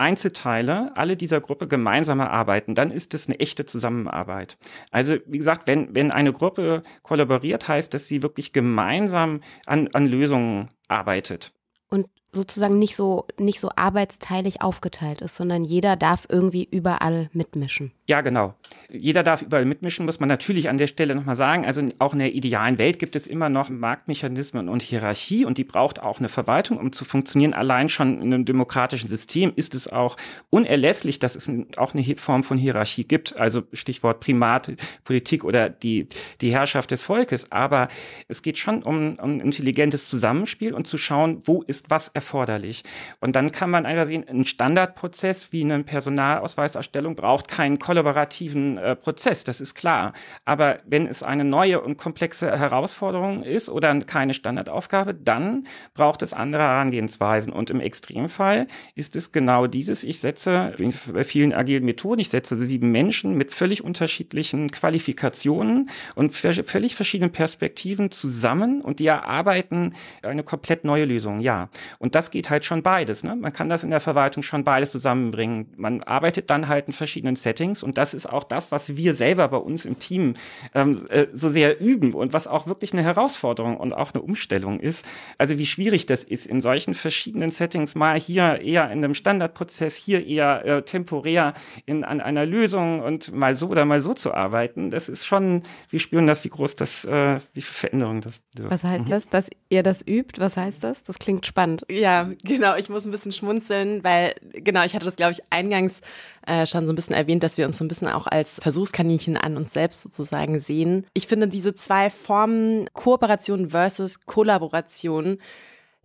Einzelteile 0.00 0.90
alle 0.96 1.16
dieser 1.16 1.40
Gruppe 1.40 1.68
gemeinsam 1.68 2.20
erarbeiten, 2.20 2.74
dann 2.74 2.90
ist 2.90 3.14
es 3.14 3.28
eine 3.28 3.38
echte 3.38 3.66
Zusammenarbeit. 3.66 4.58
Also 4.90 5.16
wie 5.26 5.38
gesagt, 5.38 5.66
wenn, 5.66 5.94
wenn 5.94 6.10
eine 6.10 6.32
Gruppe 6.32 6.82
kollaboriert, 7.02 7.68
heißt, 7.68 7.92
dass 7.92 8.08
sie 8.08 8.22
wirklich 8.22 8.52
gemeinsam 8.52 9.40
an, 9.66 9.88
an 9.92 10.06
Lösungen 10.06 10.68
arbeitet. 10.88 11.52
Und 11.88 12.06
sozusagen 12.32 12.78
nicht 12.78 12.94
so, 12.94 13.26
nicht 13.38 13.60
so 13.60 13.70
arbeitsteilig 13.74 14.62
aufgeteilt 14.62 15.20
ist, 15.20 15.36
sondern 15.36 15.64
jeder 15.64 15.96
darf 15.96 16.26
irgendwie 16.28 16.66
überall 16.70 17.28
mitmischen. 17.32 17.92
Ja, 18.06 18.20
genau. 18.20 18.54
Jeder 18.92 19.22
darf 19.22 19.42
überall 19.42 19.64
mitmischen, 19.64 20.04
muss 20.04 20.20
man 20.20 20.28
natürlich 20.28 20.68
an 20.68 20.78
der 20.78 20.86
Stelle 20.86 21.14
nochmal 21.14 21.36
sagen. 21.36 21.64
Also 21.64 21.82
auch 21.98 22.12
in 22.12 22.18
der 22.18 22.34
idealen 22.34 22.78
Welt 22.78 22.98
gibt 22.98 23.16
es 23.16 23.26
immer 23.26 23.48
noch 23.48 23.68
Marktmechanismen 23.68 24.68
und 24.68 24.82
Hierarchie 24.82 25.44
und 25.44 25.58
die 25.58 25.64
braucht 25.64 26.02
auch 26.02 26.18
eine 26.18 26.28
Verwaltung, 26.28 26.78
um 26.78 26.92
zu 26.92 27.04
funktionieren. 27.04 27.54
Allein 27.54 27.88
schon 27.88 28.20
in 28.20 28.34
einem 28.34 28.44
demokratischen 28.44 29.08
System 29.08 29.52
ist 29.54 29.74
es 29.74 29.92
auch 29.92 30.16
unerlässlich, 30.50 31.18
dass 31.18 31.36
es 31.36 31.50
auch 31.76 31.94
eine 31.94 32.04
Form 32.16 32.42
von 32.42 32.58
Hierarchie 32.58 33.04
gibt. 33.04 33.38
Also 33.38 33.62
Stichwort 33.72 34.20
Primatpolitik 34.20 35.44
oder 35.44 35.68
die, 35.68 36.08
die 36.40 36.52
Herrschaft 36.52 36.90
des 36.90 37.02
Volkes. 37.02 37.52
Aber 37.52 37.88
es 38.28 38.42
geht 38.42 38.58
schon 38.58 38.82
um, 38.82 39.18
um 39.20 39.40
intelligentes 39.40 40.08
Zusammenspiel 40.08 40.74
und 40.74 40.86
zu 40.86 40.98
schauen, 40.98 41.42
wo 41.44 41.62
ist 41.62 41.90
was 41.90 42.08
erforderlich. 42.20 42.84
Und 43.20 43.34
dann 43.34 43.50
kann 43.50 43.70
man 43.70 43.86
einfach 43.86 44.06
sehen, 44.06 44.26
ein 44.28 44.44
Standardprozess 44.44 45.52
wie 45.52 45.64
eine 45.64 45.82
Personalausweiserstellung 45.82 47.16
braucht 47.16 47.48
keinen 47.48 47.78
kollaborativen 47.78 48.78
äh, 48.78 48.94
Prozess, 48.94 49.44
das 49.44 49.60
ist 49.60 49.74
klar. 49.74 50.12
Aber 50.44 50.80
wenn 50.86 51.06
es 51.06 51.22
eine 51.22 51.44
neue 51.44 51.80
und 51.80 51.96
komplexe 51.96 52.58
Herausforderung 52.58 53.42
ist 53.42 53.68
oder 53.68 53.98
keine 54.00 54.34
Standardaufgabe, 54.34 55.14
dann 55.14 55.66
braucht 55.94 56.22
es 56.22 56.32
andere 56.32 56.62
Herangehensweisen. 56.62 57.52
Und 57.52 57.70
im 57.70 57.80
Extremfall 57.80 58.66
ist 58.94 59.16
es 59.16 59.32
genau 59.32 59.66
dieses, 59.66 60.04
ich 60.04 60.20
setze 60.20 60.74
in 60.78 60.92
vielen 60.92 61.54
agilen 61.54 61.84
Methoden, 61.84 62.20
ich 62.20 62.28
setze 62.28 62.56
sieben 62.56 62.92
Menschen 62.92 63.34
mit 63.36 63.52
völlig 63.52 63.82
unterschiedlichen 63.82 64.70
Qualifikationen 64.70 65.88
und 66.14 66.32
völlig 66.32 66.94
verschiedenen 66.94 67.32
Perspektiven 67.32 68.10
zusammen 68.10 68.82
und 68.82 68.98
die 68.98 69.06
erarbeiten 69.06 69.94
eine 70.22 70.42
komplett 70.42 70.84
neue 70.84 71.06
Lösung, 71.06 71.40
ja. 71.40 71.70
Und 71.98 72.09
und 72.10 72.16
das 72.16 72.32
geht 72.32 72.50
halt 72.50 72.64
schon 72.64 72.82
beides. 72.82 73.22
Ne? 73.22 73.36
Man 73.36 73.52
kann 73.52 73.68
das 73.68 73.84
in 73.84 73.90
der 73.90 74.00
Verwaltung 74.00 74.42
schon 74.42 74.64
beides 74.64 74.90
zusammenbringen. 74.90 75.68
Man 75.76 76.02
arbeitet 76.02 76.50
dann 76.50 76.66
halt 76.66 76.88
in 76.88 76.92
verschiedenen 76.92 77.36
Settings 77.36 77.84
und 77.84 77.98
das 77.98 78.14
ist 78.14 78.26
auch 78.26 78.42
das, 78.42 78.72
was 78.72 78.96
wir 78.96 79.14
selber 79.14 79.46
bei 79.46 79.58
uns 79.58 79.84
im 79.84 80.00
Team 80.00 80.34
ähm, 80.74 81.06
äh, 81.08 81.28
so 81.32 81.50
sehr 81.50 81.80
üben 81.80 82.12
und 82.12 82.32
was 82.32 82.48
auch 82.48 82.66
wirklich 82.66 82.92
eine 82.92 83.04
Herausforderung 83.04 83.76
und 83.76 83.92
auch 83.92 84.12
eine 84.12 84.24
Umstellung 84.24 84.80
ist. 84.80 85.06
Also 85.38 85.56
wie 85.56 85.66
schwierig 85.66 86.04
das 86.06 86.24
ist, 86.24 86.46
in 86.46 86.60
solchen 86.60 86.94
verschiedenen 86.94 87.52
Settings 87.52 87.94
mal 87.94 88.18
hier 88.18 88.60
eher 88.60 88.90
in 88.90 89.04
einem 89.04 89.14
Standardprozess, 89.14 89.94
hier 89.94 90.26
eher 90.26 90.64
äh, 90.64 90.82
temporär 90.82 91.54
in, 91.86 92.02
an 92.02 92.20
einer 92.20 92.44
Lösung 92.44 93.02
und 93.02 93.32
mal 93.32 93.54
so 93.54 93.68
oder 93.68 93.84
mal 93.84 94.00
so 94.00 94.14
zu 94.14 94.34
arbeiten. 94.34 94.90
Das 94.90 95.08
ist 95.08 95.26
schon, 95.26 95.62
wir 95.90 96.00
spüren 96.00 96.26
das, 96.26 96.42
wie 96.42 96.48
groß 96.48 96.74
das, 96.74 97.04
äh, 97.04 97.38
wie 97.54 97.62
viel 97.62 97.74
Veränderung 97.74 98.20
das 98.20 98.40
bedürft. 98.40 98.72
Was 98.72 98.82
heißt 98.82 99.04
mhm. 99.04 99.10
das, 99.10 99.28
dass 99.28 99.48
ihr 99.68 99.84
das 99.84 100.04
übt? 100.04 100.40
Was 100.40 100.56
heißt 100.56 100.82
das? 100.82 101.04
Das 101.04 101.20
klingt 101.20 101.46
spannend. 101.46 101.84
Ja, 102.00 102.30
genau. 102.44 102.76
Ich 102.76 102.88
muss 102.88 103.04
ein 103.04 103.10
bisschen 103.10 103.30
schmunzeln, 103.30 104.02
weil, 104.02 104.34
genau, 104.54 104.84
ich 104.84 104.94
hatte 104.94 105.04
das, 105.04 105.16
glaube 105.16 105.32
ich, 105.32 105.42
eingangs 105.50 106.00
äh, 106.46 106.64
schon 106.64 106.86
so 106.86 106.92
ein 106.94 106.96
bisschen 106.96 107.14
erwähnt, 107.14 107.42
dass 107.42 107.58
wir 107.58 107.66
uns 107.66 107.76
so 107.76 107.84
ein 107.84 107.88
bisschen 107.88 108.08
auch 108.08 108.26
als 108.26 108.58
Versuchskaninchen 108.62 109.36
an 109.36 109.58
uns 109.58 109.74
selbst 109.74 110.02
sozusagen 110.02 110.60
sehen. 110.62 111.06
Ich 111.12 111.26
finde 111.26 111.46
diese 111.46 111.74
zwei 111.74 112.08
Formen, 112.08 112.88
Kooperation 112.94 113.68
versus 113.68 114.24
Kollaboration, 114.24 115.36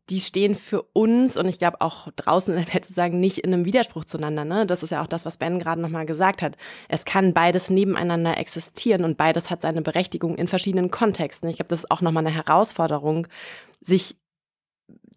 die 0.09 0.19
stehen 0.19 0.53
für 0.53 0.81
uns 0.91 1.37
und 1.37 1.47
ich 1.47 1.59
glaube 1.59 1.79
auch 1.79 2.09
draußen 2.17 2.53
in 2.53 2.63
der 2.63 2.73
Welt 2.73 2.83
sozusagen 2.83 3.21
nicht 3.21 3.37
in 3.39 3.53
einem 3.53 3.63
Widerspruch 3.63 4.03
zueinander. 4.03 4.43
Ne? 4.43 4.65
Das 4.65 4.83
ist 4.83 4.89
ja 4.89 5.01
auch 5.01 5.07
das, 5.07 5.25
was 5.25 5.37
Ben 5.37 5.59
gerade 5.59 5.81
nochmal 5.81 6.05
gesagt 6.05 6.41
hat. 6.41 6.57
Es 6.89 7.05
kann 7.05 7.33
beides 7.33 7.69
nebeneinander 7.69 8.37
existieren 8.37 9.05
und 9.05 9.17
beides 9.17 9.49
hat 9.49 9.61
seine 9.61 9.81
Berechtigung 9.81 10.35
in 10.35 10.49
verschiedenen 10.49 10.91
Kontexten. 10.91 11.49
Ich 11.49 11.55
glaube, 11.55 11.69
das 11.69 11.79
ist 11.79 11.91
auch 11.91 12.01
nochmal 12.01 12.27
eine 12.27 12.35
Herausforderung, 12.35 13.27
sich 13.79 14.17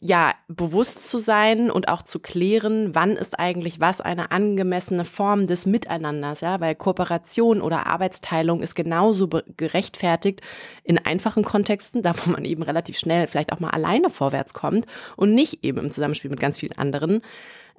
ja, 0.00 0.32
bewusst 0.46 1.08
zu 1.08 1.18
sein 1.18 1.70
und 1.70 1.88
auch 1.88 2.02
zu 2.02 2.20
klären, 2.20 2.94
wann 2.94 3.16
ist 3.16 3.38
eigentlich 3.38 3.80
was 3.80 4.00
eine 4.00 4.30
angemessene 4.30 5.04
Form 5.04 5.48
des 5.48 5.66
Miteinanders, 5.66 6.40
ja, 6.40 6.60
weil 6.60 6.76
Kooperation 6.76 7.60
oder 7.60 7.86
Arbeitsteilung 7.86 8.62
ist 8.62 8.76
genauso 8.76 9.28
gerechtfertigt 9.56 10.40
in 10.84 10.98
einfachen 10.98 11.44
Kontexten, 11.44 12.02
da 12.02 12.14
wo 12.16 12.30
man 12.30 12.44
eben 12.44 12.62
relativ 12.62 12.96
schnell 12.96 13.26
vielleicht 13.26 13.52
auch 13.52 13.58
mal 13.58 13.70
alleine 13.70 14.08
vorwärts 14.08 14.54
kommt 14.54 14.86
und 15.16 15.34
nicht 15.34 15.64
eben 15.64 15.78
im 15.78 15.90
Zusammenspiel 15.90 16.30
mit 16.30 16.40
ganz 16.40 16.58
vielen 16.58 16.78
anderen. 16.78 17.22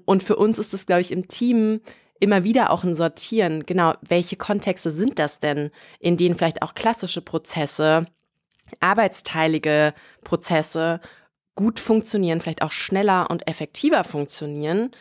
Und 0.04 0.22
für 0.22 0.36
uns 0.36 0.60
ist 0.60 0.74
es, 0.74 0.86
glaube 0.86 1.02
ich, 1.02 1.12
im 1.12 1.30
Team 1.30 1.80
immer 2.20 2.44
wieder 2.44 2.72
auch 2.72 2.84
ein 2.84 2.96
Sortieren, 2.96 3.66
genau, 3.66 3.94
welche 4.02 4.36
Kontexte 4.36 4.92
sind 4.92 5.20
das 5.20 5.40
denn, 5.40 5.72
in 6.00 6.18
denen 6.18 6.36
vielleicht 6.36 6.64
auch 6.64 6.74
klassische 6.74 7.22
Prozesse, 7.22 8.08
arbeitsteilige 8.82 9.94
Prozesse 10.24 11.00
gut 11.60 11.78
funktionieren, 11.78 12.40
vielleicht 12.40 12.62
auch 12.62 12.72
schneller 12.72 13.30
und 13.30 13.46
effektiver 13.46 14.06
funktionieren. 14.06 14.92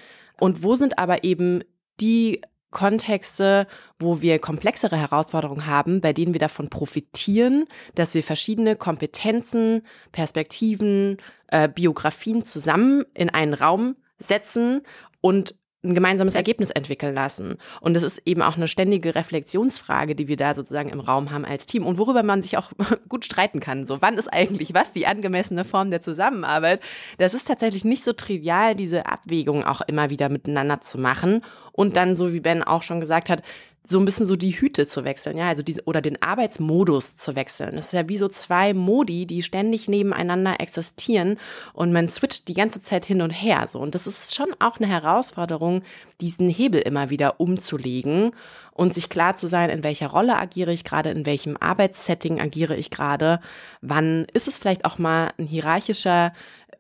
Und 0.41 0.65
wo 0.65 0.75
sind 0.75 0.99
aber 0.99 1.23
eben 1.23 1.63
die 2.01 2.43
Kontexte, 2.73 3.69
wo 4.01 4.23
wir 4.23 4.41
komplexere 4.41 4.97
Herausforderungen 4.97 5.67
haben, 5.67 6.01
bei 6.01 6.13
denen 6.13 6.33
wir 6.33 6.41
davon 6.41 6.69
profitieren, 6.69 7.67
dass 7.95 8.13
wir 8.15 8.25
verschiedene 8.25 8.75
Kompetenzen, 8.75 9.83
Perspektiven, 10.11 11.19
äh, 11.47 11.69
Biografien 11.69 12.45
zusammen 12.45 13.05
in 13.15 13.31
einen 13.31 13.55
Raum 13.55 13.95
setzen 14.19 14.83
und 15.21 15.55
ein 15.85 15.95
gemeinsames 15.95 16.35
Ergebnis 16.35 16.71
entwickeln 16.71 17.15
lassen. 17.15 17.57
Und 17.81 17.97
es 17.97 18.03
ist 18.03 18.23
eben 18.25 18.43
auch 18.43 18.57
eine 18.57 18.67
ständige 18.67 19.15
Reflexionsfrage, 19.15 20.17
die 20.17 20.27
wir 20.27 20.37
da 20.37 20.55
sozusagen 20.55 20.91
im 20.91 20.99
Raum 20.99 21.31
haben 21.31 21.45
als 21.45 21.67
Team 21.67 21.87
und 21.87 21.99
worüber 21.99 22.25
man 22.25 22.43
sich 22.43 22.59
auch 22.59 22.73
gut 23.09 23.25
streiten 23.25 23.61
kann. 23.61 23.87
So, 23.87 24.03
wann 24.03 24.19
ist 24.19 24.33
eigentlich 24.33 24.75
was 24.75 24.91
die 24.91 25.07
angemessene 25.07 25.65
Form 25.65 25.91
der 25.91 26.01
Zusammenarbeit? 26.01 26.81
Das 27.19 27.33
ist 27.33 27.47
tatsächlich 27.47 27.85
nicht 27.85 28.03
so 28.03 28.13
trivial, 28.13 28.75
diese 28.75 29.07
Abwägung 29.07 29.65
auch 29.65 29.81
immer 29.83 30.11
wieder 30.11 30.29
miteinander 30.29 30.81
zu 30.81 30.99
machen 30.99 31.43
und 31.73 31.97
dann, 31.97 32.17
so 32.17 32.33
wie 32.33 32.41
Ben 32.41 32.65
auch 32.65 32.83
schon 32.83 33.01
gesagt 33.01 33.29
hat, 33.31 33.43
so 33.89 33.99
ein 33.99 34.05
bisschen 34.05 34.27
so 34.27 34.37
die 34.37 34.53
Hüte 34.53 34.87
zu 34.87 35.05
wechseln, 35.05 35.39
ja, 35.39 35.49
also 35.49 35.63
diese 35.63 35.83
oder 35.85 36.03
den 36.03 36.21
Arbeitsmodus 36.21 37.17
zu 37.17 37.37
wechseln. 37.37 37.77
Das 37.77 37.87
ist 37.87 37.93
ja 37.93 38.09
wie 38.09 38.19
so 38.19 38.29
zwei 38.29 38.75
Modi, 38.75 39.27
die 39.27 39.43
ständig 39.43 39.89
nebeneinander 39.89 40.61
existieren 40.61 41.39
und 41.73 41.93
man 41.93 42.09
switcht 42.09 42.49
die 42.49 42.55
ganze 42.55 42.83
Zeit 42.83 43.05
hin 43.05 43.23
und 43.23 43.31
her 43.31 43.67
so 43.69 43.79
und 43.81 43.95
das 43.95 44.07
ist 44.07 44.35
schon 44.35 44.55
auch 44.59 44.79
eine 44.79 44.89
Herausforderung, 44.89 45.83
diesen 46.21 46.49
Hebel 46.49 46.81
immer 46.81 47.11
wieder 47.11 47.41
umzulegen 47.41 48.33
und 48.73 48.95
sich 48.95 49.09
klar 49.09 49.37
zu 49.37 49.49
sein, 49.49 49.71
in 49.71 49.83
welcher 49.83 50.09
Rolle 50.09 50.39
agiere 50.39 50.73
ich 50.73 50.85
gerade, 50.85 51.11
in 51.11 51.27
welchem 51.27 51.57
Arbeitssetting 51.57 52.41
agiere 52.41 52.77
ich 52.77 52.91
gerade, 52.91 53.41
wann 53.81 54.27
ist 54.35 54.49
es 54.49 54.59
vielleicht 54.59 54.85
auch 54.85 54.99
mal 54.99 55.31
ein 55.39 55.47
hierarchischer 55.47 56.33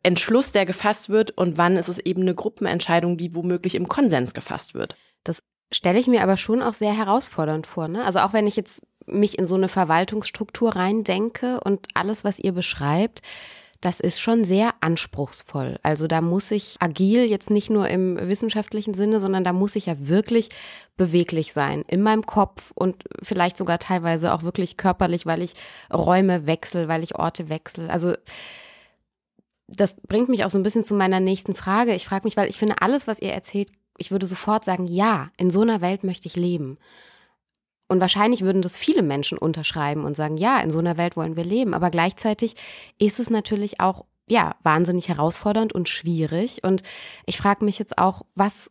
Entschluss, 0.03 0.53
der 0.53 0.65
gefasst 0.65 1.09
wird 1.09 1.33
und 1.33 1.59
wann 1.59 1.77
ist 1.77 1.89
es 1.89 1.99
eben 1.99 2.23
eine 2.23 2.35
Gruppenentscheidung, 2.35 3.17
die 3.17 3.35
womöglich 3.35 3.75
im 3.75 3.89
Konsens 3.89 4.33
gefasst 4.33 4.75
wird. 4.75 4.97
Das 5.25 5.43
stelle 5.73 5.99
ich 5.99 6.07
mir 6.07 6.23
aber 6.23 6.37
schon 6.37 6.63
auch 6.63 6.75
sehr 6.75 6.97
herausfordernd 6.97 7.67
vor. 7.67 7.89
Ne? 7.89 8.05
Also 8.05 8.21
auch 8.21 8.33
wenn 8.33 8.47
ich 8.47 8.57
jetzt 8.57 8.83
mich 9.07 9.39
in 9.39 9.47
so 9.47 9.55
eine 9.55 9.69
Verwaltungsstruktur 9.69 10.77
reindenke 10.77 11.61
und 11.61 11.89
alles, 11.95 12.25
was 12.25 12.39
ihr 12.39 12.53
beschreibt, 12.53 13.23
das 13.81 14.01
ist 14.01 14.21
schon 14.21 14.45
sehr 14.45 14.75
anspruchsvoll. 14.81 15.79
Also 15.85 16.09
da 16.09 16.21
muss 16.21 16.51
ich 16.51 16.77
agil 16.81 17.25
jetzt 17.25 17.49
nicht 17.49 17.71
nur 17.71 17.89
im 17.89 18.19
wissenschaftlichen 18.21 18.93
Sinne, 18.93 19.21
sondern 19.21 19.45
da 19.45 19.53
muss 19.53 19.77
ich 19.77 19.87
ja 19.87 19.95
wirklich 19.99 20.49
beweglich 20.97 21.53
sein 21.53 21.85
in 21.87 22.03
meinem 22.03 22.27
Kopf 22.27 22.73
und 22.75 23.05
vielleicht 23.23 23.57
sogar 23.57 23.79
teilweise 23.79 24.35
auch 24.35 24.43
wirklich 24.43 24.77
körperlich, 24.77 25.27
weil 25.27 25.43
ich 25.43 25.53
Räume 25.93 26.47
wechsle, 26.47 26.89
weil 26.89 27.05
ich 27.05 27.15
Orte 27.15 27.49
wechsle. 27.49 27.89
Also 27.89 28.15
das 29.69 30.01
bringt 30.01 30.29
mich 30.29 30.45
auch 30.45 30.51
so 30.51 30.59
ein 30.59 30.65
bisschen 30.65 30.83
zu 30.83 30.95
meiner 30.95 31.21
nächsten 31.21 31.55
Frage. 31.55 31.95
Ich 31.95 32.07
frage 32.07 32.25
mich, 32.25 32.37
weil 32.37 32.49
ich 32.49 32.57
finde, 32.57 32.83
alles, 32.83 33.07
was 33.07 33.21
ihr 33.21 33.33
erzählt, 33.33 33.71
ich 33.99 34.11
würde 34.11 34.27
sofort 34.27 34.65
sagen, 34.65 34.87
ja, 34.87 35.31
in 35.37 35.51
so 35.51 35.61
einer 35.61 35.81
Welt 35.81 36.05
möchte 36.05 36.27
ich 36.27 36.37
leben. 36.37 36.79
Und 37.89 38.01
wahrscheinlich 38.01 38.43
würden 38.43 38.63
das 38.63 38.77
viele 38.77 39.03
Menschen 39.03 39.39
unterschreiben 39.39 40.05
und 40.05 40.15
sagen, 40.15 40.37
ja, 40.37 40.61
in 40.61 40.71
so 40.71 40.79
einer 40.79 40.97
Welt 40.97 41.17
wollen 41.17 41.37
wir 41.37 41.45
leben. 41.45 41.75
Aber 41.75 41.91
gleichzeitig 41.91 42.55
ist 42.99 43.19
es 43.19 43.29
natürlich 43.29 43.81
auch, 43.81 44.05
ja, 44.29 44.57
wahnsinnig 44.63 45.09
herausfordernd 45.09 45.73
und 45.73 45.89
schwierig. 45.89 46.63
Und 46.63 46.83
ich 47.27 47.39
frage 47.39 47.65
mich 47.65 47.79
jetzt 47.79 47.99
auch, 47.99 48.23
was 48.35 48.71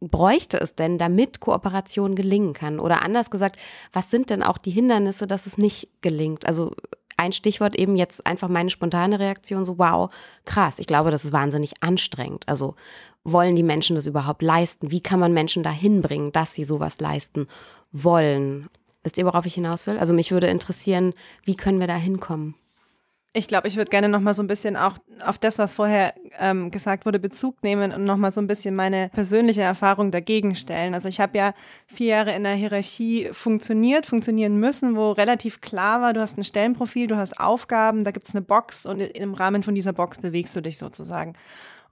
bräuchte 0.00 0.58
es 0.58 0.74
denn, 0.74 0.96
damit 0.98 1.40
Kooperation 1.40 2.14
gelingen 2.14 2.52
kann? 2.54 2.80
Oder 2.80 3.02
anders 3.02 3.30
gesagt, 3.30 3.56
was 3.92 4.10
sind 4.10 4.30
denn 4.30 4.42
auch 4.42 4.58
die 4.58 4.70
Hindernisse, 4.70 5.26
dass 5.26 5.46
es 5.46 5.58
nicht 5.58 5.88
gelingt? 6.00 6.46
Also 6.46 6.72
ein 7.16 7.32
Stichwort 7.32 7.76
eben 7.76 7.96
jetzt 7.96 8.26
einfach 8.26 8.48
meine 8.48 8.70
spontane 8.70 9.18
Reaktion, 9.18 9.64
so 9.64 9.78
wow, 9.78 10.12
krass, 10.44 10.78
ich 10.78 10.86
glaube, 10.86 11.10
das 11.10 11.24
ist 11.24 11.32
wahnsinnig 11.32 11.74
anstrengend. 11.80 12.48
Also 12.48 12.74
wollen 13.24 13.56
die 13.56 13.62
Menschen 13.62 13.96
das 13.96 14.06
überhaupt 14.06 14.42
leisten? 14.42 14.90
Wie 14.90 15.00
kann 15.00 15.20
man 15.20 15.32
Menschen 15.32 15.62
dahin 15.62 16.02
bringen, 16.02 16.32
dass 16.32 16.54
sie 16.54 16.64
sowas 16.64 17.00
leisten 17.00 17.46
wollen? 17.92 18.68
Wisst 19.02 19.18
ihr, 19.18 19.26
worauf 19.26 19.46
ich 19.46 19.54
hinaus 19.54 19.86
will? 19.86 19.98
Also 19.98 20.14
mich 20.14 20.30
würde 20.30 20.46
interessieren, 20.46 21.12
wie 21.44 21.56
können 21.56 21.80
wir 21.80 21.86
da 21.86 21.96
hinkommen? 21.96 22.54
Ich 23.34 23.48
glaube, 23.48 23.66
ich 23.66 23.76
würde 23.76 23.88
gerne 23.88 24.10
noch 24.10 24.20
mal 24.20 24.34
so 24.34 24.42
ein 24.42 24.46
bisschen 24.46 24.76
auch 24.76 24.98
auf 25.24 25.38
das, 25.38 25.58
was 25.58 25.72
vorher 25.72 26.12
ähm, 26.38 26.70
gesagt 26.70 27.06
wurde, 27.06 27.18
Bezug 27.18 27.62
nehmen 27.62 27.90
und 27.90 28.04
noch 28.04 28.18
mal 28.18 28.30
so 28.30 28.42
ein 28.42 28.46
bisschen 28.46 28.76
meine 28.76 29.08
persönliche 29.08 29.62
Erfahrung 29.62 30.10
dagegen 30.10 30.54
stellen. 30.54 30.92
Also 30.92 31.08
ich 31.08 31.18
habe 31.18 31.38
ja 31.38 31.54
vier 31.86 32.08
Jahre 32.08 32.34
in 32.34 32.44
der 32.44 32.52
Hierarchie 32.52 33.30
funktioniert, 33.32 34.04
funktionieren 34.04 34.56
müssen, 34.60 34.96
wo 34.96 35.12
relativ 35.12 35.62
klar 35.62 36.02
war, 36.02 36.12
du 36.12 36.20
hast 36.20 36.36
ein 36.36 36.44
Stellenprofil, 36.44 37.06
du 37.06 37.16
hast 37.16 37.40
Aufgaben, 37.40 38.04
da 38.04 38.10
gibt 38.10 38.28
es 38.28 38.34
eine 38.34 38.42
Box 38.42 38.84
und 38.84 39.00
im 39.00 39.32
Rahmen 39.32 39.62
von 39.62 39.74
dieser 39.74 39.94
Box 39.94 40.18
bewegst 40.18 40.54
du 40.54 40.60
dich 40.60 40.76
sozusagen. 40.76 41.32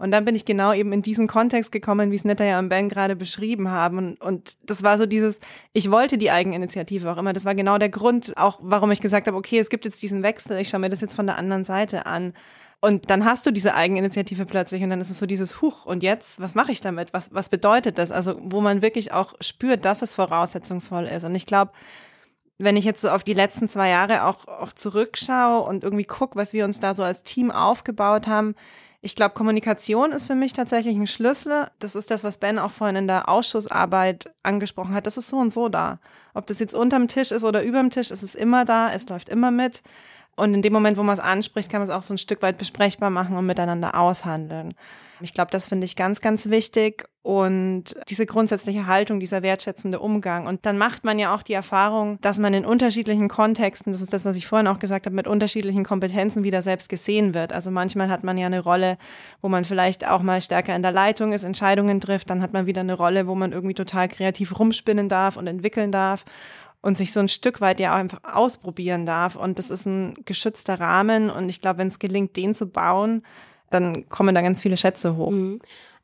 Und 0.01 0.13
dann 0.13 0.25
bin 0.25 0.35
ich 0.35 0.47
genau 0.47 0.73
eben 0.73 0.95
in 0.95 1.03
diesen 1.03 1.27
Kontext 1.27 1.71
gekommen, 1.73 2.11
wie 2.11 2.15
es 2.15 2.25
Netta 2.25 2.43
ja 2.43 2.59
und 2.59 2.71
Ben 2.71 2.89
gerade 2.89 3.17
beschrieben 3.17 3.71
haben. 3.71 4.15
Und, 4.15 4.57
das 4.65 4.83
war 4.83 4.97
so 4.97 5.05
dieses, 5.05 5.41
ich 5.75 5.91
wollte 5.91 6.17
die 6.17 6.31
Eigeninitiative 6.31 7.13
auch 7.13 7.19
immer. 7.19 7.35
Das 7.35 7.45
war 7.45 7.55
genau 7.55 7.77
der 7.77 7.91
Grund, 7.91 8.33
auch 8.39 8.59
warum 8.63 8.91
ich 8.93 9.03
gesagt 9.03 9.27
habe, 9.27 9.37
okay, 9.37 9.59
es 9.59 9.69
gibt 9.69 9.85
jetzt 9.85 10.03
diesen 10.03 10.23
Wechsel, 10.23 10.59
ich 10.59 10.71
schaue 10.71 10.81
mir 10.81 10.89
das 10.89 11.03
jetzt 11.03 11.15
von 11.15 11.27
der 11.27 11.37
anderen 11.37 11.67
Seite 11.67 12.07
an. 12.07 12.33
Und 12.81 13.11
dann 13.11 13.27
hast 13.27 13.45
du 13.45 13.51
diese 13.51 13.75
Eigeninitiative 13.75 14.47
plötzlich 14.47 14.83
und 14.83 14.89
dann 14.89 15.03
ist 15.03 15.11
es 15.11 15.19
so 15.19 15.27
dieses 15.27 15.61
Huch 15.61 15.85
und 15.85 16.03
jetzt, 16.03 16.41
was 16.41 16.55
mache 16.55 16.73
ich 16.73 16.81
damit? 16.81 17.13
Was, 17.13 17.35
was 17.35 17.51
bedeutet 17.51 17.99
das? 17.99 18.11
Also, 18.11 18.37
wo 18.41 18.63
man 18.63 18.81
wirklich 18.81 19.13
auch 19.13 19.35
spürt, 19.43 19.85
dass 19.85 20.01
es 20.01 20.15
voraussetzungsvoll 20.15 21.05
ist. 21.05 21.25
Und 21.25 21.35
ich 21.35 21.45
glaube, 21.45 21.73
wenn 22.57 22.79
ich 22.79 22.87
jetzt 22.87 23.03
so 23.03 23.11
auf 23.11 23.23
die 23.23 23.35
letzten 23.35 23.69
zwei 23.69 23.91
Jahre 23.91 24.25
auch, 24.25 24.49
auch 24.49 24.73
zurückschaue 24.73 25.61
und 25.61 25.85
irgendwie 25.85 26.05
gucke, 26.05 26.37
was 26.37 26.55
wir 26.55 26.65
uns 26.65 26.81
da 26.81 26.95
so 26.95 27.03
als 27.03 27.23
Team 27.23 27.51
aufgebaut 27.51 28.27
haben, 28.27 28.55
ich 29.03 29.17
glaube, 29.17 29.35
Kommunikation 29.35 30.13
ist 30.13 30.27
für 30.27 30.35
mich 30.35 30.53
tatsächlich 30.53 30.95
ein 30.95 31.07
Schlüssel. 31.07 31.69
Das 31.79 31.95
ist 31.95 32.11
das, 32.11 32.23
was 32.23 32.37
Ben 32.37 32.59
auch 32.59 32.71
vorhin 32.71 32.97
in 32.97 33.07
der 33.07 33.31
Ausschussarbeit 33.31 34.31
angesprochen 34.43 34.93
hat. 34.93 35.07
Das 35.07 35.17
ist 35.17 35.29
so 35.29 35.39
und 35.39 35.53
so 35.53 35.71
da. 35.71 35.99
Ob 36.35 36.47
das 36.47 36.59
jetzt 36.59 36.75
unterm 36.75 37.09
Tisch 37.09 37.33
ist 37.33 37.45
oder 37.45 37.63
überm 37.63 37.89
Tisch, 37.89 38.11
ist 38.11 38.23
es 38.23 38.35
immer 38.35 38.67
da. 38.67 38.93
Es 38.93 39.09
läuft 39.09 39.31
immer 39.31 39.51
mit. 39.51 39.83
Und 40.37 40.53
in 40.53 40.63
dem 40.63 40.73
Moment, 40.73 40.99
wo 40.99 41.03
man 41.03 41.15
es 41.15 41.21
anspricht, 41.21 41.71
kann 41.71 41.81
man 41.81 41.89
es 41.89 41.95
auch 41.95 42.03
so 42.03 42.13
ein 42.13 42.19
Stück 42.19 42.43
weit 42.43 42.59
besprechbar 42.59 43.09
machen 43.09 43.37
und 43.37 43.47
miteinander 43.47 43.99
aushandeln. 43.99 44.75
Ich 45.23 45.35
glaube, 45.35 45.51
das 45.51 45.69
finde 45.69 45.85
ich 45.85 45.97
ganz, 45.97 46.21
ganz 46.21 46.49
wichtig 46.49 47.05
und 47.23 47.85
diese 48.09 48.25
grundsätzliche 48.25 48.87
Haltung, 48.87 49.21
dieser 49.21 49.43
wertschätzende 49.43 50.01
Umgang. 50.01 50.47
Und 50.47 50.65
dann 50.65 50.79
macht 50.79 51.05
man 51.05 51.19
ja 51.19 51.35
auch 51.35 51.43
die 51.43 51.53
Erfahrung, 51.53 52.19
dass 52.23 52.39
man 52.39 52.55
in 52.55 52.65
unterschiedlichen 52.65 53.29
Kontexten, 53.29 53.93
das 53.93 54.01
ist 54.01 54.13
das, 54.13 54.25
was 54.25 54.37
ich 54.37 54.47
vorhin 54.47 54.67
auch 54.67 54.79
gesagt 54.79 55.05
habe, 55.05 55.15
mit 55.15 55.27
unterschiedlichen 55.27 55.85
Kompetenzen 55.85 56.45
wieder 56.45 56.63
selbst 56.63 56.89
gesehen 56.89 57.35
wird. 57.35 57.53
Also 57.53 57.71
manchmal 57.71 58.09
hat 58.09 58.25
man 58.25 58.39
ja 58.39 58.47
eine 58.47 58.61
Rolle, 58.61 58.97
wo 59.43 59.49
man 59.49 59.67
vielleicht 59.67 60.09
auch 60.09 60.23
mal 60.23 60.41
stärker 60.41 60.75
in 60.75 60.83
der 60.83 60.93
Leitung 60.93 61.33
ist, 61.33 61.45
Entscheidungen 61.45 62.01
trifft. 62.01 62.31
Dann 62.31 62.41
hat 62.41 62.55
man 62.55 62.65
wieder 62.65 62.81
eine 62.81 62.95
Rolle, 62.95 63.27
wo 63.27 63.35
man 63.35 63.53
irgendwie 63.53 63.75
total 63.75 64.09
kreativ 64.09 64.59
rumspinnen 64.59 65.11
darf 65.11 65.37
und 65.37 65.47
entwickeln 65.47 65.93
darf 65.93 66.25
und 66.81 66.97
sich 66.97 67.13
so 67.13 67.21
ein 67.21 67.29
Stück 67.29 67.61
weit 67.61 67.81
ja 67.81 67.93
auch 67.93 67.99
einfach 67.99 68.21
ausprobieren 68.25 69.05
darf. 69.05 69.37
Und 69.37 69.59
das 69.59 69.71
ist 69.71 69.87
ein 69.87 70.15
geschützter 70.25 70.81
Rahmen. 70.81 71.29
Und 71.29 71.51
ich 71.51 71.61
glaube, 71.61 71.79
wenn 71.79 71.89
es 71.89 71.99
gelingt, 71.99 72.37
den 72.37 72.55
zu 72.55 72.67
bauen, 72.67 73.23
dann 73.71 74.09
kommen 74.09 74.35
da 74.35 74.43
ganz 74.43 74.63
viele 74.63 74.77
Schätze 74.77 75.17
hoch. 75.17 75.31
Mhm. 75.31 75.61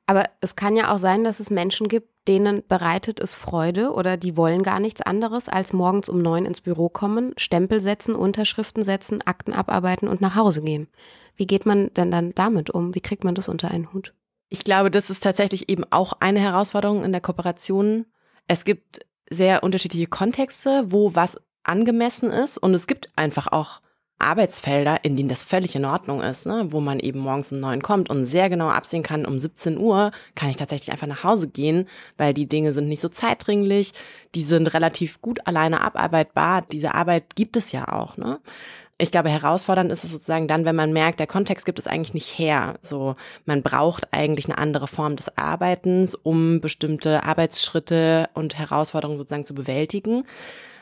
Aber 0.06 0.24
es 0.40 0.54
kann 0.54 0.76
ja 0.76 0.94
auch 0.94 0.98
sein, 0.98 1.24
dass 1.24 1.40
es 1.40 1.50
Menschen 1.50 1.88
gibt, 1.88 2.08
denen 2.28 2.62
bereitet 2.66 3.20
es 3.20 3.34
Freude 3.34 3.92
oder 3.92 4.16
die 4.16 4.36
wollen 4.36 4.62
gar 4.62 4.80
nichts 4.80 5.00
anderes, 5.00 5.48
als 5.48 5.72
morgens 5.72 6.08
um 6.08 6.22
neun 6.22 6.44
ins 6.44 6.60
Büro 6.60 6.88
kommen, 6.88 7.34
Stempel 7.36 7.80
setzen, 7.80 8.14
Unterschriften 8.14 8.82
setzen, 8.82 9.22
Akten 9.22 9.52
abarbeiten 9.52 10.08
und 10.08 10.20
nach 10.20 10.36
Hause 10.36 10.62
gehen. 10.62 10.88
Wie 11.36 11.46
geht 11.46 11.66
man 11.66 11.92
denn 11.94 12.10
dann 12.10 12.34
damit 12.34 12.70
um? 12.70 12.94
Wie 12.94 13.00
kriegt 13.00 13.24
man 13.24 13.34
das 13.34 13.48
unter 13.48 13.70
einen 13.70 13.92
Hut? 13.92 14.14
Ich 14.48 14.64
glaube, 14.64 14.90
das 14.90 15.10
ist 15.10 15.22
tatsächlich 15.22 15.68
eben 15.68 15.84
auch 15.90 16.14
eine 16.20 16.40
Herausforderung 16.40 17.04
in 17.04 17.12
der 17.12 17.20
Kooperation. 17.20 18.06
Es 18.46 18.64
gibt 18.64 19.00
sehr 19.28 19.64
unterschiedliche 19.64 20.06
Kontexte, 20.06 20.84
wo 20.86 21.14
was 21.14 21.36
angemessen 21.64 22.30
ist 22.30 22.58
und 22.58 22.74
es 22.74 22.86
gibt 22.86 23.08
einfach 23.16 23.48
auch 23.48 23.80
Arbeitsfelder, 24.18 25.04
in 25.04 25.16
denen 25.16 25.28
das 25.28 25.44
völlig 25.44 25.76
in 25.76 25.84
Ordnung 25.84 26.22
ist, 26.22 26.46
ne? 26.46 26.66
wo 26.70 26.80
man 26.80 27.00
eben 27.00 27.20
morgens 27.20 27.52
um 27.52 27.60
neun 27.60 27.82
kommt 27.82 28.08
und 28.08 28.24
sehr 28.24 28.48
genau 28.48 28.68
absehen 28.68 29.02
kann, 29.02 29.26
um 29.26 29.38
17 29.38 29.78
Uhr 29.78 30.10
kann 30.34 30.48
ich 30.48 30.56
tatsächlich 30.56 30.90
einfach 30.90 31.06
nach 31.06 31.22
Hause 31.24 31.48
gehen, 31.48 31.86
weil 32.16 32.32
die 32.32 32.48
Dinge 32.48 32.72
sind 32.72 32.88
nicht 32.88 33.00
so 33.00 33.08
zeitdringlich, 33.08 33.92
die 34.34 34.42
sind 34.42 34.72
relativ 34.72 35.20
gut 35.20 35.46
alleine 35.46 35.82
abarbeitbar. 35.82 36.62
Diese 36.62 36.94
Arbeit 36.94 37.36
gibt 37.36 37.56
es 37.56 37.72
ja 37.72 37.92
auch. 37.92 38.16
Ne? 38.16 38.40
Ich 38.98 39.10
glaube, 39.10 39.28
herausfordernd 39.28 39.92
ist 39.92 40.04
es 40.04 40.12
sozusagen 40.12 40.48
dann, 40.48 40.64
wenn 40.64 40.74
man 40.74 40.92
merkt, 40.94 41.20
der 41.20 41.26
Kontext 41.26 41.66
gibt 41.66 41.78
es 41.78 41.86
eigentlich 41.86 42.14
nicht 42.14 42.38
her. 42.38 42.78
So, 42.80 43.14
man 43.44 43.62
braucht 43.62 44.08
eigentlich 44.12 44.46
eine 44.46 44.56
andere 44.56 44.88
Form 44.88 45.16
des 45.16 45.36
Arbeitens, 45.36 46.14
um 46.14 46.62
bestimmte 46.62 47.22
Arbeitsschritte 47.24 48.30
und 48.32 48.58
Herausforderungen 48.58 49.18
sozusagen 49.18 49.44
zu 49.44 49.54
bewältigen. 49.54 50.24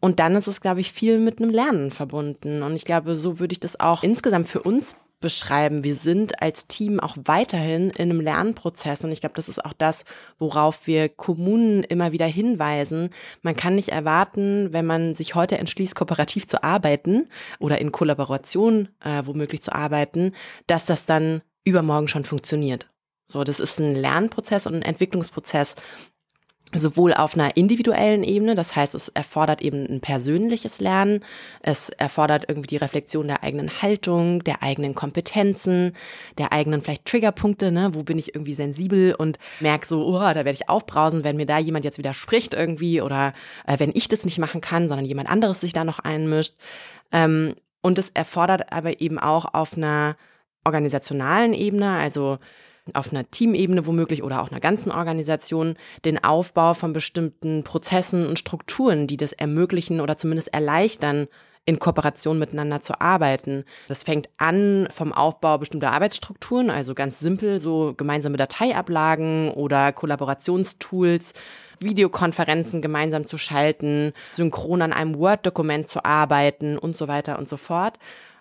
Und 0.01 0.21
dann 0.21 0.37
ist 0.37 0.47
es, 0.47 0.61
glaube 0.61 0.81
ich, 0.81 0.93
viel 0.93 1.19
mit 1.19 1.41
einem 1.41 1.51
Lernen 1.51 1.91
verbunden. 1.91 2.63
Und 2.63 2.77
ich 2.77 2.85
glaube, 2.85 3.17
so 3.17 3.41
würde 3.41 3.53
ich 3.53 3.61
das 3.61 3.81
auch 3.81 4.05
insgesamt 4.05 4.47
für 4.47 4.63
uns 4.63 4.95
beschreiben. 5.25 5.85
Wir 5.85 5.95
sind 5.95 6.43
als 6.43 6.69
Team 6.69 7.01
auch 7.01 7.17
weiterhin 7.25 7.89
in 7.89 8.11
einem 8.11 8.21
Lernprozess 8.21 9.03
und 9.05 9.11
ich 9.11 9.21
glaube, 9.21 9.35
das 9.35 9.49
ist 9.49 9.65
auch 9.65 9.73
das, 9.73 10.05
worauf 10.39 10.87
wir 10.87 11.09
Kommunen 11.09 11.83
immer 11.83 12.13
wieder 12.13 12.27
hinweisen. 12.27 13.09
Man 13.41 13.57
kann 13.57 13.75
nicht 13.75 13.89
erwarten, 13.89 14.73
wenn 14.75 14.85
man 14.85 15.15
sich 15.15 15.35
heute 15.35 15.57
entschließt, 15.57 15.95
kooperativ 15.95 16.47
zu 16.47 16.63
arbeiten 16.63 17.31
oder 17.59 17.81
in 17.81 17.91
Kollaboration 17.91 18.91
äh, 19.03 19.23
womöglich 19.25 19.63
zu 19.63 19.75
arbeiten, 19.75 20.33
dass 20.67 20.85
das 20.85 21.07
dann 21.07 21.41
übermorgen 21.65 22.09
schon 22.09 22.27
funktioniert. 22.27 22.91
So, 23.29 23.45
das 23.45 23.61
ist 23.61 23.81
ein 23.81 23.95
Lernprozess 23.95 24.67
und 24.67 24.75
ein 24.75 24.83
Entwicklungsprozess, 24.83 25.75
sowohl 26.73 27.15
auf 27.15 27.35
einer 27.35 27.57
individuellen 27.57 28.25
Ebene, 28.25 28.55
das 28.55 28.75
heißt, 28.75 28.95
es 28.95 29.09
erfordert 29.09 29.63
eben 29.63 29.87
ein 29.87 30.01
persönliches 30.01 30.81
Lernen, 30.81 31.25
es 31.63 31.91
erfordert 31.91 32.47
irgendwie 32.49 32.67
die 32.67 32.77
Reflexion 32.77 33.29
der 33.29 33.43
eigenen 33.43 33.83
Haltung, 33.83 34.43
der 34.43 34.63
eigenen 34.63 34.95
Kompetenzen, 34.95 35.93
der 36.39 36.53
eigenen 36.53 36.83
vielleicht 36.83 37.05
Triggerpunkte, 37.05 37.71
ne, 37.71 37.91
wo 37.93 38.03
bin 38.03 38.19
ich 38.19 38.35
irgendwie 38.35 38.55
sensibel 38.55 39.15
und 39.15 39.39
merke 39.61 39.87
so, 39.87 40.05
oh, 40.05 40.19
da 40.19 40.35
werde 40.35 40.53
ich 40.53 40.69
aufbrausen, 40.69 41.23
wenn 41.23 41.37
mir 41.37 41.47
da 41.47 41.59
jemand 41.59 41.85
jetzt 41.85 41.99
widerspricht 41.99 42.55
irgendwie 42.55 43.01
oder 43.01 43.35
äh, 43.67 43.79
wenn 43.79 43.93
ich 43.95 44.09
das 44.09 44.25
nicht 44.25 44.39
machen 44.39 44.61
kann, 44.61 44.89
sondern 44.89 45.07
jemand 45.07 45.31
anderes 45.31 45.61
sich 45.61 45.73
da 45.73 45.85
noch 45.85 46.01
einmischt. 46.01 46.55
Ähm, 47.13 47.55
und 47.83 47.99
es 47.99 48.11
erfordert 48.11 48.73
aber 48.73 49.01
eben 49.01 49.19
auch 49.19 49.53
auf 49.53 49.77
einer 49.77 50.17
organisationalen 50.65 51.53
Ebene, 51.53 51.91
also 51.99 52.39
auf 52.93 53.11
einer 53.11 53.31
Teamebene 53.31 53.87
womöglich 53.87 54.23
oder 54.23 54.43
auch 54.43 54.51
einer 54.51 54.61
ganzen 54.61 54.93
Organisation 54.93 55.77
den 56.05 56.23
Aufbau 56.23 56.75
von 56.75 56.93
bestimmten 56.93 57.65
Prozessen 57.65 58.27
und 58.27 58.39
Strukturen, 58.39 59.07
die 59.07 59.17
das 59.17 59.33
ermöglichen 59.33 60.01
oder 60.01 60.17
zumindest 60.17 60.53
erleichtern, 60.53 61.29
in 61.67 61.79
Kooperation 61.79 62.39
miteinander 62.39 62.81
zu 62.81 63.01
arbeiten. 63.01 63.65
Das 63.89 64.03
fängt 64.03 64.29
an 64.37 64.87
vom 64.91 65.13
Aufbau 65.13 65.59
bestimmter 65.59 65.93
Arbeitsstrukturen, 65.93 66.71
also 66.71 66.95
ganz 66.95 67.21
simpel 67.21 67.59
so 67.59 67.95
gemeinsame 67.97 68.37
Dateiablagen 68.37 69.51
oder 69.51 69.93
Kollaborationstools, 69.93 71.33
Videokonferenzen 71.81 72.83
gemeinsam 72.83 73.27
zu 73.27 73.39
schalten, 73.39 74.13
synchron 74.33 74.83
an 74.83 74.93
einem 74.93 75.17
Word-Dokument 75.17 75.89
zu 75.89 76.05
arbeiten 76.05 76.79
und 76.79 76.97
so 76.97 77.09
weiter 77.09 77.39
und 77.39 77.49
so 77.49 77.57
fort, 77.57 77.99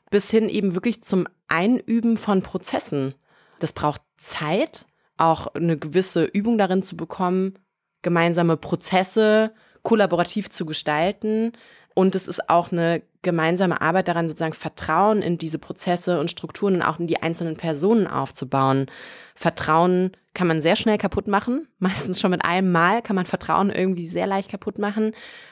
bis 0.10 0.30
hin 0.30 0.50
eben 0.50 0.76
wirklich 0.76 1.02
zum 1.02 1.28
Einüben 1.48 2.18
von 2.18 2.41
Prozessen. 2.41 3.16
Das 3.60 3.72
braucht 3.72 4.02
Zeit, 4.24 4.86
auch 5.17 5.47
eine 5.47 5.78
gewisse 5.78 6.24
Übung 6.24 6.57
darin 6.57 6.82
zu 6.82 6.95
bekommen, 6.95 7.59
gemeinsame 8.01 8.57
Prozesse 8.57 9.53
kollaborativ 9.84 10.49
zu 10.49 10.65
gestalten. 10.65 11.51
Und 11.93 12.15
es 12.15 12.28
ist 12.28 12.49
auch 12.49 12.71
eine 12.71 13.03
gemeinsame 13.21 13.82
Arbeit 13.82 14.07
daran, 14.07 14.28
sozusagen 14.28 14.53
Vertrauen 14.53 15.21
in 15.21 15.38
diese 15.38 15.59
Prozesse 15.59 16.19
und 16.19 16.32
Strukturen 16.32 16.76
und 16.76 16.82
auch 16.82 16.99
in 16.99 17.07
die 17.07 17.21
einzelnen 17.21 17.55
Personen 17.55 18.07
aufzubauen. 18.07 18.88
Vertrauen 19.36 20.11
kann 20.34 20.47
man 20.47 20.61
sehr 20.61 20.76
schnell 20.76 20.97
kaputt 20.97 21.28
machen. 21.28 21.67
Meistens 21.80 22.19
schon 22.19 22.32
mit 22.32 22.45
einem 22.45 22.71
Mal 22.71 23.01
kann 23.01 23.15
man 23.15 23.26
Vertrauen 23.26 23.69
irgendwie 23.69 24.07
sehr 24.07 24.26
leicht 24.26 24.49
kaputt 24.49 24.80
machen. 24.80 25.11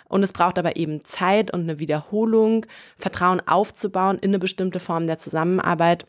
Und 0.10 0.24
es 0.24 0.34
braucht 0.34 0.58
aber 0.58 0.78
eben 0.78 1.06
Zeit 1.06 1.54
und 1.54 1.62
eine 1.62 1.80
Wiederholung, 1.80 2.66
Vertrauen 2.98 3.42
aufzubauen 3.46 4.18
in 4.18 4.32
eine 4.32 4.40
bestimmte 4.40 4.80
Form 4.80 5.08
der 5.08 5.20
Zusammenarbeit 5.20 6.06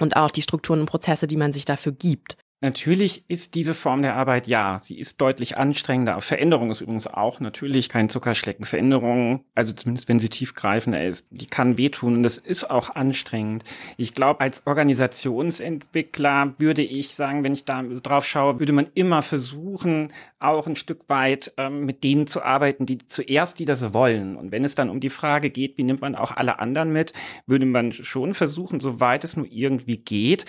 und 0.00 0.16
auch 0.16 0.30
die 0.30 0.42
Strukturen 0.42 0.80
und 0.80 0.86
Prozesse, 0.86 1.26
die 1.26 1.36
man 1.36 1.52
sich 1.52 1.64
dafür 1.64 1.92
gibt. 1.92 2.36
Natürlich 2.62 3.24
ist 3.26 3.54
diese 3.54 3.72
Form 3.72 4.02
der 4.02 4.16
Arbeit 4.16 4.46
ja, 4.46 4.78
sie 4.78 4.98
ist 4.98 5.18
deutlich 5.22 5.56
anstrengender. 5.56 6.20
Veränderung 6.20 6.70
ist 6.70 6.82
übrigens 6.82 7.06
auch 7.06 7.40
natürlich 7.40 7.88
kein 7.88 8.10
Zuckerschlecken. 8.10 8.66
Veränderung, 8.66 9.44
also 9.54 9.72
zumindest 9.72 10.10
wenn 10.10 10.18
sie 10.18 10.28
tiefgreifender 10.28 11.02
ist, 11.02 11.26
die 11.30 11.46
kann 11.46 11.78
wehtun 11.78 12.16
und 12.16 12.22
das 12.22 12.36
ist 12.36 12.70
auch 12.70 12.90
anstrengend. 12.90 13.64
Ich 13.96 14.14
glaube, 14.14 14.40
als 14.40 14.66
Organisationsentwickler 14.66 16.54
würde 16.58 16.82
ich 16.82 17.14
sagen, 17.14 17.44
wenn 17.44 17.54
ich 17.54 17.64
da 17.64 17.82
drauf 17.82 18.26
schaue, 18.26 18.58
würde 18.58 18.74
man 18.74 18.88
immer 18.92 19.22
versuchen, 19.22 20.12
auch 20.38 20.66
ein 20.66 20.76
Stück 20.76 21.08
weit 21.08 21.54
ähm, 21.56 21.86
mit 21.86 22.04
denen 22.04 22.26
zu 22.26 22.42
arbeiten, 22.42 22.84
die 22.84 22.98
zuerst, 22.98 23.58
die 23.58 23.64
das 23.64 23.94
wollen. 23.94 24.36
Und 24.36 24.52
wenn 24.52 24.66
es 24.66 24.74
dann 24.74 24.90
um 24.90 25.00
die 25.00 25.08
Frage 25.08 25.48
geht, 25.48 25.78
wie 25.78 25.84
nimmt 25.84 26.02
man 26.02 26.14
auch 26.14 26.32
alle 26.32 26.58
anderen 26.58 26.92
mit, 26.92 27.14
würde 27.46 27.64
man 27.64 27.92
schon 27.92 28.34
versuchen, 28.34 28.80
soweit 28.80 29.24
es 29.24 29.38
nur 29.38 29.46
irgendwie 29.50 29.96
geht, 29.96 30.44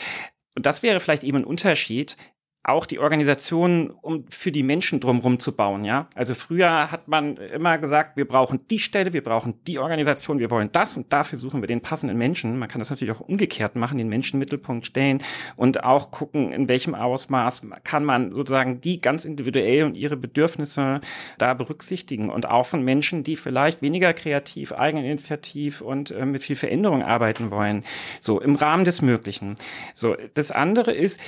und 0.56 0.66
das 0.66 0.84
wäre 0.84 1.00
vielleicht 1.00 1.24
eben 1.24 1.38
ein 1.38 1.46
Unterschied, 1.46 2.18
auch 2.64 2.86
die 2.86 3.00
Organisation 3.00 3.90
um 3.90 4.26
für 4.30 4.52
die 4.52 4.62
Menschen 4.62 5.00
drumherum 5.00 5.40
zu 5.40 5.56
bauen, 5.56 5.84
ja. 5.84 6.08
Also 6.14 6.36
früher 6.36 6.92
hat 6.92 7.08
man 7.08 7.38
immer 7.38 7.80
gesagt, 7.80 8.18
wir 8.18 8.28
brauchen 8.28 8.68
die 8.70 8.78
Stelle, 8.78 9.14
wir 9.14 9.24
brauchen 9.24 9.64
die 9.66 9.80
Organisation, 9.80 10.38
wir 10.38 10.52
wollen 10.52 10.72
das 10.72 10.96
und 10.96 11.12
dafür 11.12 11.40
suchen 11.40 11.62
wir 11.62 11.68
den 11.68 11.82
passenden 11.82 12.18
Menschen. 12.18 12.60
Man 12.60 12.70
kann 12.70 12.78
das 12.78 12.92
natürlich 12.92 13.16
auch 13.16 13.22
umgekehrt 13.22 13.76
machen, 13.76 13.98
den 13.98 14.10
Menschen 14.10 14.38
Mittelpunkt 14.38 14.86
stellen 14.86 15.24
und 15.56 15.84
auch 15.84 16.12
gucken, 16.12 16.54
in 16.54 16.70
welchem 16.70 16.94
Ausmaß 16.94 17.64
kann 17.84 18.06
man 18.06 18.32
sozusagen 18.32 18.80
die 18.80 19.02
ganz 19.02 19.26
individuell 19.26 19.86
und 19.86 19.98
ihre 19.98 20.16
Bedürfnisse 20.16 21.02
da 21.40 21.56
berücksichtigen 21.56 22.30
und 22.30 22.48
auch 22.48 22.68
von 22.68 22.84
Menschen, 22.84 23.24
die 23.24 23.38
vielleicht 23.38 23.82
weniger 23.82 24.14
kreativ, 24.14 24.72
eigeninitiativ 24.72 25.82
und 25.82 26.12
äh, 26.12 26.26
mit 26.28 26.44
viel 26.44 26.56
Veränderung 26.56 27.02
arbeiten 27.02 27.50
wollen. 27.50 27.84
So 28.20 28.40
im 28.40 28.56
Rahmen 28.56 28.86
des 28.86 29.02
Möglichen. 29.02 29.56
So 29.96 30.16
das 30.36 30.52
andere 30.52 30.94
ist, 30.94 31.20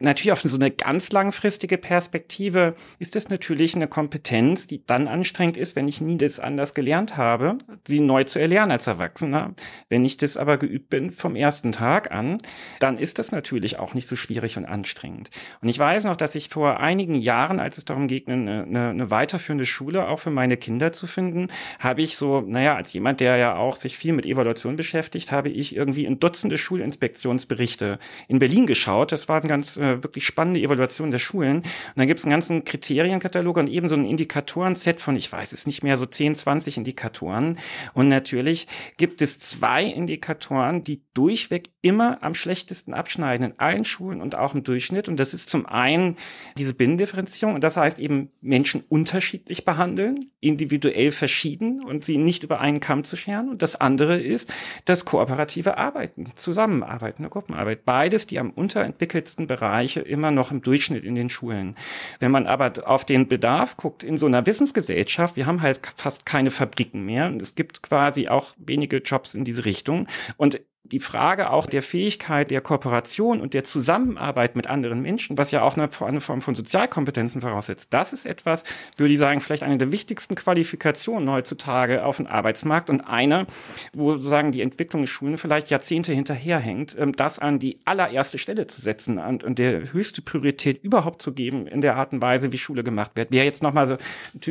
natürlich 0.00 0.32
auf 0.32 0.40
so 0.40 0.56
eine 0.56 0.70
ganz 0.70 1.12
langfristige 1.12 1.78
Perspektive 1.78 2.74
ist 2.98 3.14
das 3.16 3.28
natürlich 3.28 3.74
eine 3.74 3.86
Kompetenz, 3.86 4.66
die 4.66 4.84
dann 4.84 5.08
anstrengend 5.08 5.56
ist, 5.56 5.76
wenn 5.76 5.88
ich 5.88 6.00
nie 6.00 6.16
das 6.16 6.40
anders 6.40 6.74
gelernt 6.74 7.16
habe, 7.16 7.58
sie 7.86 8.00
neu 8.00 8.24
zu 8.24 8.38
erlernen 8.38 8.72
als 8.72 8.86
Erwachsener. 8.86 9.54
Wenn 9.88 10.04
ich 10.04 10.16
das 10.16 10.36
aber 10.36 10.56
geübt 10.56 10.88
bin 10.88 11.10
vom 11.10 11.36
ersten 11.36 11.72
Tag 11.72 12.10
an, 12.10 12.38
dann 12.78 12.98
ist 12.98 13.18
das 13.18 13.30
natürlich 13.30 13.78
auch 13.78 13.94
nicht 13.94 14.06
so 14.06 14.16
schwierig 14.16 14.56
und 14.56 14.64
anstrengend. 14.64 15.30
Und 15.60 15.68
ich 15.68 15.78
weiß 15.78 16.04
noch, 16.04 16.16
dass 16.16 16.34
ich 16.34 16.48
vor 16.48 16.80
einigen 16.80 17.14
Jahren, 17.14 17.60
als 17.60 17.78
es 17.78 17.84
darum 17.84 18.08
ging, 18.08 18.26
eine, 18.26 18.62
eine, 18.62 18.88
eine 18.90 19.10
weiterführende 19.10 19.66
Schule 19.66 20.08
auch 20.08 20.18
für 20.18 20.30
meine 20.30 20.56
Kinder 20.56 20.92
zu 20.92 21.06
finden, 21.06 21.48
habe 21.78 22.02
ich 22.02 22.16
so, 22.16 22.40
naja, 22.40 22.74
als 22.74 22.92
jemand, 22.92 23.20
der 23.20 23.36
ja 23.36 23.56
auch 23.56 23.76
sich 23.76 23.96
viel 23.98 24.14
mit 24.14 24.24
Evaluation 24.24 24.76
beschäftigt, 24.76 25.30
habe 25.30 25.50
ich 25.50 25.76
irgendwie 25.76 26.06
in 26.06 26.18
Dutzende 26.20 26.56
Schulinspektionsberichte 26.56 27.98
in 28.28 28.38
Berlin 28.38 28.66
geschaut. 28.66 29.12
Das 29.12 29.28
waren 29.28 29.46
ganz 29.46 29.76
äh, 29.90 30.02
wirklich 30.02 30.26
spannende 30.26 30.60
Evaluation 30.60 31.10
der 31.10 31.18
Schulen. 31.18 31.58
Und 31.58 31.66
dann 31.96 32.06
gibt 32.06 32.20
es 32.20 32.24
einen 32.24 32.32
ganzen 32.32 32.64
Kriterienkatalog 32.64 33.56
und 33.56 33.68
eben 33.68 33.88
so 33.88 33.94
ein 33.94 34.04
Indikatoren-Set 34.04 35.00
von, 35.00 35.16
ich 35.16 35.30
weiß 35.30 35.52
es 35.52 35.66
nicht 35.66 35.82
mehr, 35.82 35.96
so 35.96 36.06
10, 36.06 36.34
20 36.34 36.78
Indikatoren. 36.78 37.58
Und 37.94 38.08
natürlich 38.08 38.66
gibt 38.96 39.22
es 39.22 39.38
zwei 39.38 39.84
Indikatoren, 39.84 40.84
die 40.84 41.02
durchweg 41.14 41.70
immer 41.82 42.22
am 42.22 42.34
schlechtesten 42.34 42.94
abschneiden 42.94 43.50
in 43.50 43.58
allen 43.58 43.84
Schulen 43.84 44.20
und 44.20 44.34
auch 44.34 44.54
im 44.54 44.62
Durchschnitt. 44.62 45.08
Und 45.08 45.18
das 45.18 45.34
ist 45.34 45.48
zum 45.48 45.66
einen 45.66 46.16
diese 46.56 46.74
Binnendifferenzierung. 46.74 47.54
Und 47.54 47.64
das 47.64 47.76
heißt 47.76 47.98
eben 47.98 48.30
Menschen 48.40 48.84
unterschiedlich 48.88 49.64
behandeln, 49.64 50.30
individuell 50.40 51.12
verschieden 51.12 51.82
und 51.84 52.04
sie 52.04 52.16
nicht 52.16 52.42
über 52.42 52.60
einen 52.60 52.80
Kamm 52.80 53.04
zu 53.04 53.16
scheren. 53.16 53.50
Und 53.50 53.62
das 53.62 53.76
andere 53.76 54.18
ist 54.20 54.52
das 54.84 55.04
kooperative 55.04 55.78
Arbeiten, 55.78 56.30
Zusammenarbeiten, 56.36 57.22
eine 57.22 57.30
Gruppenarbeit. 57.30 57.84
Beides 57.84 58.26
die 58.26 58.38
am 58.38 58.50
unterentwickeltsten 58.50 59.46
Bereiche 59.80 60.00
immer 60.00 60.30
noch 60.30 60.50
im 60.50 60.60
Durchschnitt 60.60 61.04
in 61.04 61.14
den 61.14 61.30
Schulen. 61.30 61.74
Wenn 62.18 62.30
man 62.30 62.46
aber 62.46 62.72
auf 62.84 63.06
den 63.06 63.28
Bedarf 63.28 63.78
guckt 63.78 64.02
in 64.02 64.18
so 64.18 64.26
einer 64.26 64.44
Wissensgesellschaft, 64.44 65.36
wir 65.36 65.46
haben 65.46 65.62
halt 65.62 65.80
fast 65.96 66.26
keine 66.26 66.50
Fabriken 66.50 67.06
mehr 67.06 67.28
und 67.28 67.40
es 67.40 67.54
gibt 67.54 67.82
quasi 67.82 68.28
auch 68.28 68.54
wenige 68.58 68.98
Jobs 68.98 69.34
in 69.34 69.44
diese 69.46 69.64
Richtung. 69.64 70.06
Und 70.36 70.60
die 70.84 71.00
Frage 71.00 71.50
auch 71.50 71.66
der 71.66 71.82
Fähigkeit 71.82 72.50
der 72.50 72.60
Kooperation 72.60 73.40
und 73.40 73.54
der 73.54 73.64
Zusammenarbeit 73.64 74.56
mit 74.56 74.66
anderen 74.66 75.00
Menschen, 75.00 75.38
was 75.38 75.50
ja 75.50 75.62
auch 75.62 75.76
eine, 75.76 75.90
Form 75.90 76.40
von 76.40 76.54
Sozialkompetenzen 76.54 77.42
voraussetzt, 77.42 77.92
das 77.92 78.12
ist 78.12 78.26
etwas, 78.26 78.64
würde 78.96 79.12
ich 79.12 79.18
sagen, 79.18 79.40
vielleicht 79.40 79.62
eine 79.62 79.78
der 79.78 79.92
wichtigsten 79.92 80.34
Qualifikationen 80.34 81.30
heutzutage 81.30 82.04
auf 82.04 82.16
dem 82.16 82.26
Arbeitsmarkt 82.26 82.90
und 82.90 83.02
eine, 83.02 83.46
wo 83.92 84.12
sozusagen 84.12 84.52
die 84.52 84.62
Entwicklung 84.62 85.02
der 85.02 85.06
Schulen 85.06 85.36
vielleicht 85.36 85.70
Jahrzehnte 85.70 86.12
hinterherhängt, 86.12 86.96
ähm, 86.98 87.14
das 87.14 87.38
an 87.38 87.58
die 87.58 87.78
allererste 87.84 88.38
Stelle 88.38 88.66
zu 88.66 88.80
setzen 88.80 89.18
und, 89.18 89.44
und 89.44 89.58
der 89.58 89.92
höchste 89.92 90.22
Priorität 90.22 90.82
überhaupt 90.82 91.22
zu 91.22 91.32
geben 91.32 91.66
in 91.66 91.82
der 91.82 91.96
Art 91.96 92.12
und 92.12 92.22
Weise, 92.22 92.52
wie 92.52 92.58
Schule 92.58 92.82
gemacht 92.82 93.12
wird. 93.14 93.32
Wäre 93.32 93.44
jetzt 93.44 93.62
nochmal 93.62 93.86
so 93.86 93.96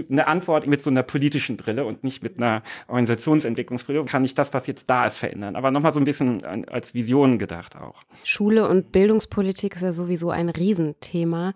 eine 0.10 0.28
Antwort 0.28 0.68
mit 0.68 0.82
so 0.82 0.90
einer 0.90 1.04
politischen 1.04 1.58
Brille 1.58 1.86
und 1.86 2.04
nicht 2.04 2.24
mit 2.24 2.38
einer 2.38 2.62
Organisationsentwicklungsbrille. 2.88 4.06
Kann 4.06 4.24
ich 4.24 4.36
das, 4.36 4.54
was 4.54 4.68
jetzt 4.68 4.90
da 4.90 5.06
ist, 5.06 5.18
verändern? 5.18 5.56
Aber 5.56 5.72
nochmal 5.72 5.92
so 5.92 6.00
ein 6.00 6.06
bisschen 6.06 6.18
als 6.22 6.93
Vision 6.93 7.38
gedacht 7.38 7.76
auch. 7.76 8.03
Schule 8.24 8.67
und 8.67 8.91
Bildungspolitik 8.91 9.76
ist 9.76 9.82
ja 9.82 9.91
sowieso 9.91 10.30
ein 10.30 10.49
Riesenthema. 10.49 11.53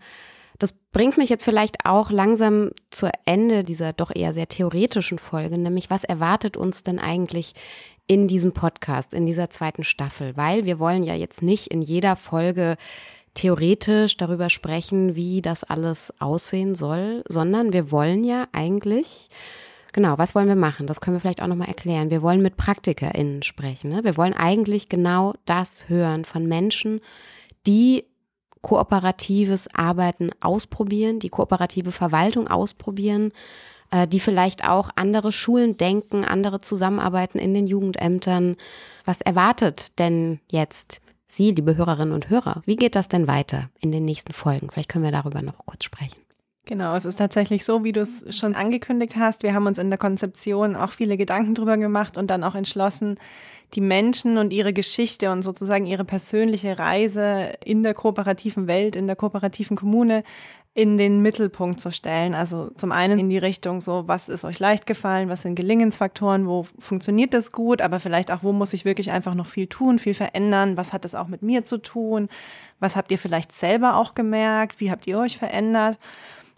Das 0.59 0.71
bringt 0.71 1.17
mich 1.17 1.29
jetzt 1.29 1.43
vielleicht 1.43 1.85
auch 1.85 2.11
langsam 2.11 2.71
zu 2.89 3.09
Ende 3.25 3.63
dieser 3.63 3.93
doch 3.93 4.11
eher 4.13 4.33
sehr 4.33 4.47
theoretischen 4.47 5.19
Folge, 5.19 5.57
nämlich 5.57 5.89
was 5.89 6.03
erwartet 6.03 6.57
uns 6.57 6.83
denn 6.83 6.99
eigentlich 6.99 7.53
in 8.07 8.27
diesem 8.27 8.53
Podcast, 8.53 9.13
in 9.13 9.25
dieser 9.25 9.49
zweiten 9.49 9.83
Staffel? 9.83 10.37
Weil 10.37 10.65
wir 10.65 10.79
wollen 10.79 11.03
ja 11.03 11.15
jetzt 11.15 11.41
nicht 11.41 11.67
in 11.67 11.81
jeder 11.81 12.15
Folge 12.15 12.77
theoretisch 13.33 14.17
darüber 14.17 14.49
sprechen, 14.49 15.15
wie 15.15 15.41
das 15.41 15.63
alles 15.63 16.13
aussehen 16.19 16.75
soll, 16.75 17.23
sondern 17.27 17.73
wir 17.73 17.91
wollen 17.91 18.23
ja 18.23 18.47
eigentlich 18.51 19.29
Genau, 19.93 20.17
was 20.17 20.33
wollen 20.33 20.47
wir 20.47 20.55
machen? 20.55 20.87
Das 20.87 21.01
können 21.01 21.15
wir 21.15 21.21
vielleicht 21.21 21.41
auch 21.41 21.47
nochmal 21.47 21.67
erklären. 21.67 22.09
Wir 22.09 22.23
wollen 22.23 22.41
mit 22.41 22.57
PraktikerInnen 22.57 23.43
sprechen. 23.43 23.91
Ne? 23.91 24.03
Wir 24.03 24.17
wollen 24.17 24.33
eigentlich 24.33 24.89
genau 24.89 25.35
das 25.45 25.87
hören 25.87 26.25
von 26.25 26.47
Menschen, 26.47 26.99
die 27.67 28.05
kooperatives 28.61 29.67
Arbeiten 29.75 30.31
ausprobieren, 30.41 31.19
die 31.19 31.29
kooperative 31.29 31.91
Verwaltung 31.91 32.47
ausprobieren, 32.47 33.31
äh, 33.91 34.07
die 34.07 34.19
vielleicht 34.19 34.67
auch 34.67 34.89
andere 34.95 35.31
Schulen 35.31 35.77
denken, 35.77 36.25
andere 36.25 36.59
zusammenarbeiten 36.59 37.37
in 37.37 37.53
den 37.53 37.67
Jugendämtern. 37.67 38.55
Was 39.05 39.21
erwartet 39.21 39.99
denn 39.99 40.39
jetzt 40.51 41.01
Sie, 41.27 41.51
liebe 41.51 41.75
Hörerinnen 41.75 42.13
und 42.13 42.29
Hörer? 42.29 42.61
Wie 42.65 42.75
geht 42.75 42.95
das 42.95 43.07
denn 43.07 43.27
weiter 43.27 43.69
in 43.79 43.91
den 43.91 44.05
nächsten 44.05 44.33
Folgen? 44.33 44.69
Vielleicht 44.71 44.89
können 44.89 45.03
wir 45.03 45.11
darüber 45.11 45.41
noch 45.41 45.57
kurz 45.65 45.83
sprechen. 45.83 46.22
Genau, 46.65 46.95
es 46.95 47.03
ist 47.03 47.17
tatsächlich 47.17 47.65
so, 47.65 47.83
wie 47.83 47.91
du 47.91 47.99
es 47.99 48.23
schon 48.37 48.55
angekündigt 48.55 49.17
hast. 49.17 49.43
Wir 49.43 49.53
haben 49.53 49.67
uns 49.67 49.79
in 49.79 49.89
der 49.89 49.99
Konzeption 49.99 50.77
auch 50.77 50.91
viele 50.91 51.17
Gedanken 51.17 51.55
drüber 51.55 51.75
gemacht 51.77 52.17
und 52.17 52.31
dann 52.31 52.43
auch 52.43 52.55
entschlossen, 52.55 53.19
die 53.73 53.81
Menschen 53.81 54.37
und 54.37 54.53
ihre 54.53 54.71
Geschichte 54.71 55.31
und 55.31 55.41
sozusagen 55.41 55.85
ihre 55.85 56.05
persönliche 56.05 56.79
Reise 56.79 57.53
in 57.65 57.83
der 57.83 57.93
kooperativen 57.93 58.67
Welt, 58.67 58.95
in 58.95 59.07
der 59.07 59.15
kooperativen 59.17 59.75
Kommune 59.75 60.23
in 60.75 60.97
den 60.97 61.21
Mittelpunkt 61.21 61.81
zu 61.81 61.91
stellen. 61.91 62.33
Also 62.33 62.69
zum 62.75 62.91
einen 62.91 63.19
in 63.19 63.29
die 63.29 63.37
Richtung 63.37 63.81
so, 63.81 64.07
was 64.07 64.29
ist 64.29 64.45
euch 64.45 64.59
leicht 64.59 64.87
gefallen, 64.87 65.29
was 65.29 65.41
sind 65.41 65.55
Gelingensfaktoren, 65.55 66.47
wo 66.47 66.65
funktioniert 66.79 67.33
das 67.33 67.51
gut, 67.51 67.81
aber 67.81 67.99
vielleicht 67.99 68.31
auch, 68.31 68.41
wo 68.41 68.53
muss 68.53 68.73
ich 68.73 68.85
wirklich 68.85 69.11
einfach 69.11 69.35
noch 69.35 69.47
viel 69.47 69.67
tun, 69.67 69.99
viel 69.99 70.13
verändern, 70.13 70.77
was 70.77 70.93
hat 70.93 71.03
das 71.03 71.13
auch 71.13 71.27
mit 71.27 71.41
mir 71.41 71.65
zu 71.65 71.77
tun, 71.77 72.29
was 72.79 72.95
habt 72.95 73.11
ihr 73.11 73.19
vielleicht 73.19 73.51
selber 73.51 73.97
auch 73.97 74.15
gemerkt, 74.15 74.79
wie 74.79 74.89
habt 74.89 75.05
ihr 75.07 75.19
euch 75.19 75.37
verändert 75.37 75.97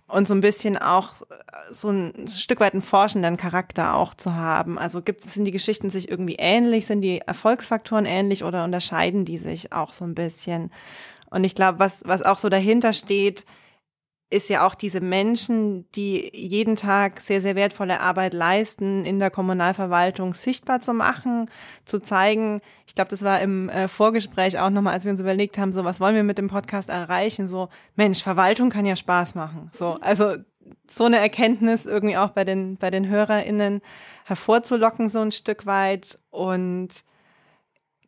und 0.08 0.28
so 0.28 0.36
ein 0.36 0.42
bisschen 0.42 0.78
auch 0.78 1.22
äh, 1.22 1.74
so 1.74 1.90
ein 1.90 2.28
Stück 2.28 2.60
weit 2.60 2.74
einen 2.74 2.82
forschenden 2.82 3.38
Charakter 3.38 3.96
auch 3.96 4.14
zu 4.14 4.36
haben. 4.36 4.78
Also 4.78 5.02
gibt 5.02 5.30
sind 5.30 5.46
die 5.46 5.52
Geschichten 5.52 5.90
sich 5.90 6.10
irgendwie 6.10 6.36
ähnlich, 6.36 6.86
sind 6.86 7.02
die 7.02 7.22
Erfolgsfaktoren 7.22 8.06
ähnlich 8.06 8.44
oder 8.44 8.64
unterscheiden 8.64 9.26
die 9.26 9.38
sich 9.38 9.74
auch 9.74 9.94
so 9.94 10.06
ein 10.06 10.16
bisschen? 10.16 10.72
Und 11.30 11.44
ich 11.44 11.56
glaube, 11.56 11.80
was 11.80 12.04
was 12.06 12.22
auch 12.22 12.38
so 12.38 12.50
dahinter 12.50 12.94
steht, 12.94 13.46
ist 14.30 14.50
ja 14.50 14.66
auch 14.66 14.76
diese 14.76 15.02
Menschen, 15.02 15.90
die 15.92 16.32
jeden 16.34 16.76
Tag 16.76 17.20
sehr, 17.20 17.42
sehr 17.42 17.56
wertvolle 17.56 18.00
Arbeit 18.00 18.34
leisten, 18.34 19.06
in 19.06 19.20
der 19.20 19.30
Kommunalverwaltung 19.30 20.34
sichtbar 20.34 20.80
zu 20.82 20.94
machen, 20.94 21.50
zu 21.86 22.00
zeigen. 22.00 22.62
Ich 22.88 22.96
glaube, 22.96 23.10
das 23.10 23.24
war 23.24 23.40
im 23.42 23.70
äh, 23.70 23.88
Vorgespräch 23.88 24.60
auch 24.60 24.72
nochmal, 24.72 24.94
als 24.94 25.04
wir 25.04 25.12
uns 25.12 25.22
überlegt 25.22 25.58
haben, 25.58 25.74
so 25.74 25.86
was 25.86 26.00
wollen 26.00 26.16
wir 26.16 26.24
mit 26.24 26.38
dem 26.38 26.48
Podcast 26.48 26.90
erreichen? 26.90 27.48
So, 27.48 27.70
Mensch, 27.96 28.24
Verwaltung 28.24 28.70
kann 28.70 28.86
ja 28.86 28.96
Spaß 28.96 29.36
machen. 29.36 29.70
So, 29.74 29.98
also 30.02 30.36
so 30.90 31.06
eine 31.06 31.20
Erkenntnis 31.20 31.86
irgendwie 31.86 32.18
auch 32.18 32.30
bei 32.30 32.44
den, 32.44 32.78
bei 32.78 32.90
den 32.90 33.08
HörerInnen 33.08 33.82
hervorzulocken, 34.26 35.08
so 35.08 35.20
ein 35.20 35.32
Stück 35.32 35.66
weit 35.68 36.18
und 36.32 37.06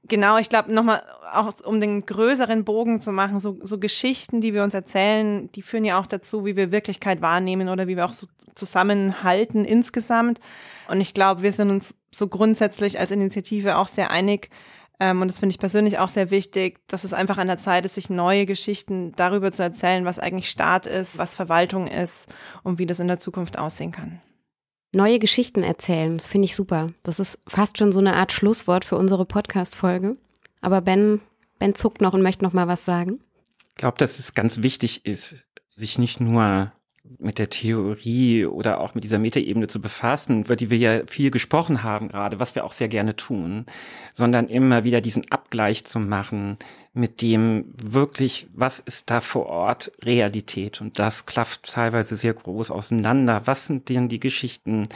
Genau, 0.03 0.37
ich 0.37 0.49
glaube, 0.49 0.73
nochmal, 0.73 1.03
auch 1.33 1.53
um 1.65 1.81
den 1.81 2.05
größeren 2.05 2.63
Bogen 2.63 3.01
zu 3.01 3.11
machen, 3.11 3.39
so, 3.39 3.59
so 3.63 3.77
Geschichten, 3.77 4.39
die 4.39 4.53
wir 4.53 4.63
uns 4.63 4.73
erzählen, 4.73 5.51
die 5.51 5.61
führen 5.61 5.83
ja 5.83 5.99
auch 5.99 6.07
dazu, 6.07 6.45
wie 6.45 6.55
wir 6.55 6.71
Wirklichkeit 6.71 7.21
wahrnehmen 7.21 7.67
oder 7.67 7.87
wie 7.87 7.97
wir 7.97 8.05
auch 8.05 8.13
so 8.13 8.27
zusammenhalten 8.55 9.65
insgesamt. 9.65 10.39
Und 10.89 11.01
ich 11.01 11.13
glaube, 11.13 11.41
wir 11.41 11.51
sind 11.51 11.69
uns 11.69 11.95
so 12.11 12.27
grundsätzlich 12.27 12.99
als 12.99 13.11
Initiative 13.11 13.77
auch 13.77 13.89
sehr 13.89 14.09
einig, 14.09 14.49
ähm, 14.99 15.21
und 15.21 15.27
das 15.27 15.39
finde 15.39 15.51
ich 15.51 15.59
persönlich 15.59 15.99
auch 15.99 16.09
sehr 16.09 16.31
wichtig, 16.31 16.79
dass 16.87 17.03
es 17.03 17.13
einfach 17.13 17.37
an 17.37 17.47
der 17.47 17.57
Zeit 17.57 17.85
ist, 17.85 17.95
sich 17.95 18.09
neue 18.09 18.45
Geschichten 18.45 19.13
darüber 19.15 19.51
zu 19.51 19.63
erzählen, 19.63 20.05
was 20.05 20.19
eigentlich 20.19 20.49
Staat 20.49 20.87
ist, 20.87 21.17
was 21.17 21.35
Verwaltung 21.35 21.87
ist 21.87 22.27
und 22.63 22.79
wie 22.79 22.85
das 22.85 22.99
in 22.99 23.07
der 23.07 23.19
Zukunft 23.19 23.59
aussehen 23.59 23.91
kann. 23.91 24.19
Neue 24.93 25.19
Geschichten 25.19 25.63
erzählen, 25.63 26.17
das 26.17 26.27
finde 26.27 26.45
ich 26.45 26.55
super. 26.55 26.87
Das 27.03 27.19
ist 27.19 27.41
fast 27.45 27.77
schon 27.77 27.91
so 27.91 27.99
eine 27.99 28.15
Art 28.15 28.31
Schlusswort 28.31 28.85
für 28.85 28.97
unsere 28.97 29.25
Podcast-Folge. 29.25 30.15
Aber 30.61 30.81
Ben, 30.81 31.19
Ben 31.59 31.75
zuckt 31.75 32.01
noch 32.01 32.13
und 32.13 32.21
möchte 32.21 32.45
noch 32.45 32.53
mal 32.53 32.67
was 32.67 32.85
sagen. 32.85 33.19
Ich 33.69 33.75
glaube, 33.75 33.97
dass 33.97 34.17
es 34.17 34.33
ganz 34.33 34.61
wichtig 34.63 35.05
ist, 35.05 35.45
sich 35.75 35.99
nicht 35.99 36.19
nur 36.21 36.71
mit 37.19 37.39
der 37.39 37.49
Theorie 37.49 38.45
oder 38.45 38.79
auch 38.79 38.95
mit 38.95 39.03
dieser 39.03 39.19
Metaebene 39.19 39.67
zu 39.67 39.81
befassen, 39.81 40.43
über 40.43 40.55
die 40.55 40.69
wir 40.69 40.77
ja 40.77 41.05
viel 41.05 41.31
gesprochen 41.31 41.83
haben 41.83 42.07
gerade, 42.07 42.39
was 42.39 42.55
wir 42.55 42.65
auch 42.65 42.73
sehr 42.73 42.87
gerne 42.87 43.15
tun, 43.15 43.65
sondern 44.13 44.47
immer 44.47 44.83
wieder 44.83 45.01
diesen 45.01 45.29
Abgleich 45.31 45.85
zu 45.85 45.99
machen 45.99 46.57
mit 46.97 47.21
dem 47.21 47.65
wirklich, 47.77 48.47
was 48.53 48.79
ist 48.79 49.09
da 49.09 49.21
vor 49.21 49.45
Ort 49.45 49.91
Realität? 50.03 50.81
Und 50.81 50.99
das 50.99 51.25
klafft 51.25 51.71
teilweise 51.71 52.17
sehr 52.17 52.33
groß 52.33 52.71
auseinander. 52.71 53.43
Was 53.45 53.67
sind 53.67 53.87
denn 53.89 54.09
die 54.09 54.19
Geschichten 54.19 54.89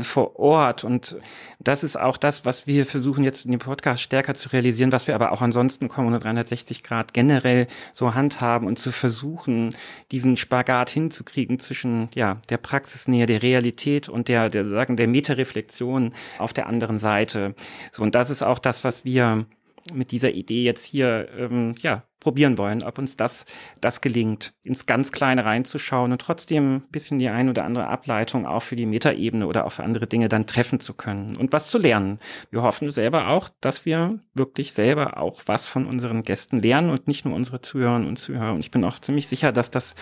vor 0.00 0.38
Ort? 0.38 0.82
Und 0.82 1.16
das 1.60 1.84
ist 1.84 1.96
auch 1.96 2.16
das, 2.16 2.44
was 2.44 2.66
wir 2.66 2.84
versuchen 2.84 3.22
jetzt 3.22 3.44
in 3.44 3.52
dem 3.52 3.60
Podcast 3.60 4.02
stärker 4.02 4.34
zu 4.34 4.48
realisieren, 4.48 4.90
was 4.90 5.06
wir 5.06 5.14
aber 5.14 5.30
auch 5.30 5.40
ansonsten 5.40 5.88
Kommune 5.88 6.18
360 6.18 6.82
Grad 6.82 7.14
generell 7.14 7.68
so 7.94 8.14
handhaben 8.14 8.66
und 8.66 8.78
zu 8.78 8.90
versuchen, 8.90 9.74
diesen 10.10 10.36
Spagat 10.36 10.90
hinzukriegen 10.90 11.60
zwischen, 11.60 12.08
ja, 12.14 12.38
der 12.48 12.58
Praxisnähe, 12.58 13.26
der 13.26 13.42
Realität 13.42 14.08
und 14.08 14.26
der, 14.26 14.50
der 14.50 14.64
sagen, 14.64 14.96
der 14.96 15.06
Metareflexion 15.06 16.12
auf 16.38 16.52
der 16.52 16.66
anderen 16.66 16.98
Seite. 16.98 17.54
So, 17.92 18.02
und 18.02 18.16
das 18.16 18.30
ist 18.30 18.42
auch 18.42 18.58
das, 18.58 18.82
was 18.82 19.04
wir 19.04 19.46
mit 19.92 20.12
dieser 20.12 20.30
Idee 20.32 20.64
jetzt 20.64 20.84
hier 20.84 21.28
ähm, 21.36 21.74
ja 21.80 22.04
probieren 22.20 22.58
wollen, 22.58 22.82
ob 22.82 22.98
uns 22.98 23.16
das 23.16 23.46
das 23.80 24.02
gelingt, 24.02 24.52
ins 24.62 24.86
ganz 24.86 25.10
Kleine 25.10 25.44
reinzuschauen 25.44 26.12
und 26.12 26.20
trotzdem 26.20 26.76
ein 26.76 26.90
bisschen 26.90 27.18
die 27.18 27.30
ein 27.30 27.48
oder 27.48 27.64
andere 27.64 27.88
Ableitung 27.88 28.46
auch 28.46 28.62
für 28.62 28.76
die 28.76 28.86
Metaebene 28.86 29.46
oder 29.46 29.66
auch 29.66 29.72
für 29.72 29.84
andere 29.84 30.06
Dinge 30.06 30.28
dann 30.28 30.46
treffen 30.46 30.80
zu 30.80 30.94
können 30.94 31.36
und 31.36 31.52
was 31.52 31.68
zu 31.68 31.78
lernen. 31.78 32.18
Wir 32.50 32.62
hoffen 32.62 32.90
selber 32.90 33.28
auch, 33.28 33.48
dass 33.60 33.86
wir 33.86 34.20
wirklich 34.34 34.72
selber 34.72 35.16
auch 35.16 35.42
was 35.46 35.66
von 35.66 35.86
unseren 35.86 36.22
Gästen 36.22 36.60
lernen 36.60 36.90
und 36.90 37.08
nicht 37.08 37.24
nur 37.24 37.34
unsere 37.34 37.62
Zuhörerinnen 37.62 38.06
und 38.06 38.18
Zuhörer. 38.18 38.52
Und 38.52 38.60
ich 38.60 38.70
bin 38.70 38.84
auch 38.84 38.98
ziemlich 38.98 39.26
sicher, 39.26 39.50
dass 39.50 39.70
das 39.70 39.94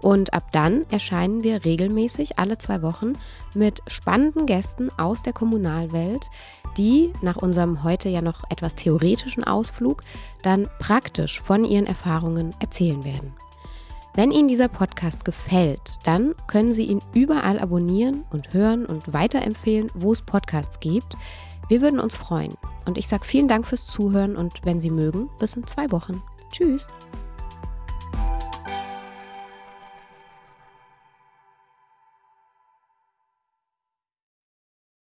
Und 0.00 0.34
ab 0.34 0.52
dann 0.52 0.84
erscheinen 0.90 1.42
wir 1.44 1.64
regelmäßig 1.64 2.38
alle 2.38 2.58
zwei 2.58 2.82
Wochen 2.82 3.14
mit 3.54 3.80
spannenden 3.86 4.44
Gästen 4.44 4.90
aus 4.98 5.22
der 5.22 5.32
Kommunalwelt, 5.32 6.28
die 6.76 7.12
nach 7.22 7.36
unserem 7.36 7.84
heute 7.84 8.10
ja 8.10 8.20
noch 8.20 8.44
etwas 8.50 8.74
theoretischen 8.74 9.44
Ausflug 9.44 10.02
dann 10.42 10.68
praktisch 10.78 11.40
von 11.40 11.64
ihren 11.64 11.86
Erfahrungen 11.86 12.50
erzählen 12.60 13.02
werden. 13.04 13.32
Wenn 14.16 14.30
Ihnen 14.30 14.46
dieser 14.46 14.68
Podcast 14.68 15.24
gefällt, 15.24 15.98
dann 16.04 16.36
können 16.46 16.72
Sie 16.72 16.84
ihn 16.84 17.00
überall 17.14 17.58
abonnieren 17.58 18.22
und 18.30 18.54
hören 18.54 18.86
und 18.86 19.12
weiterempfehlen, 19.12 19.90
wo 19.94 20.12
es 20.12 20.22
Podcasts 20.22 20.78
gibt. 20.78 21.16
Wir 21.68 21.80
würden 21.80 22.00
uns 22.00 22.16
freuen. 22.16 22.54
Und 22.86 22.98
ich 22.98 23.08
sage 23.08 23.24
vielen 23.24 23.48
Dank 23.48 23.66
fürs 23.66 23.86
Zuhören 23.86 24.36
und 24.36 24.64
wenn 24.64 24.80
Sie 24.80 24.90
mögen, 24.90 25.30
bis 25.38 25.56
in 25.56 25.66
zwei 25.66 25.90
Wochen. 25.90 26.22
Tschüss. 26.52 26.86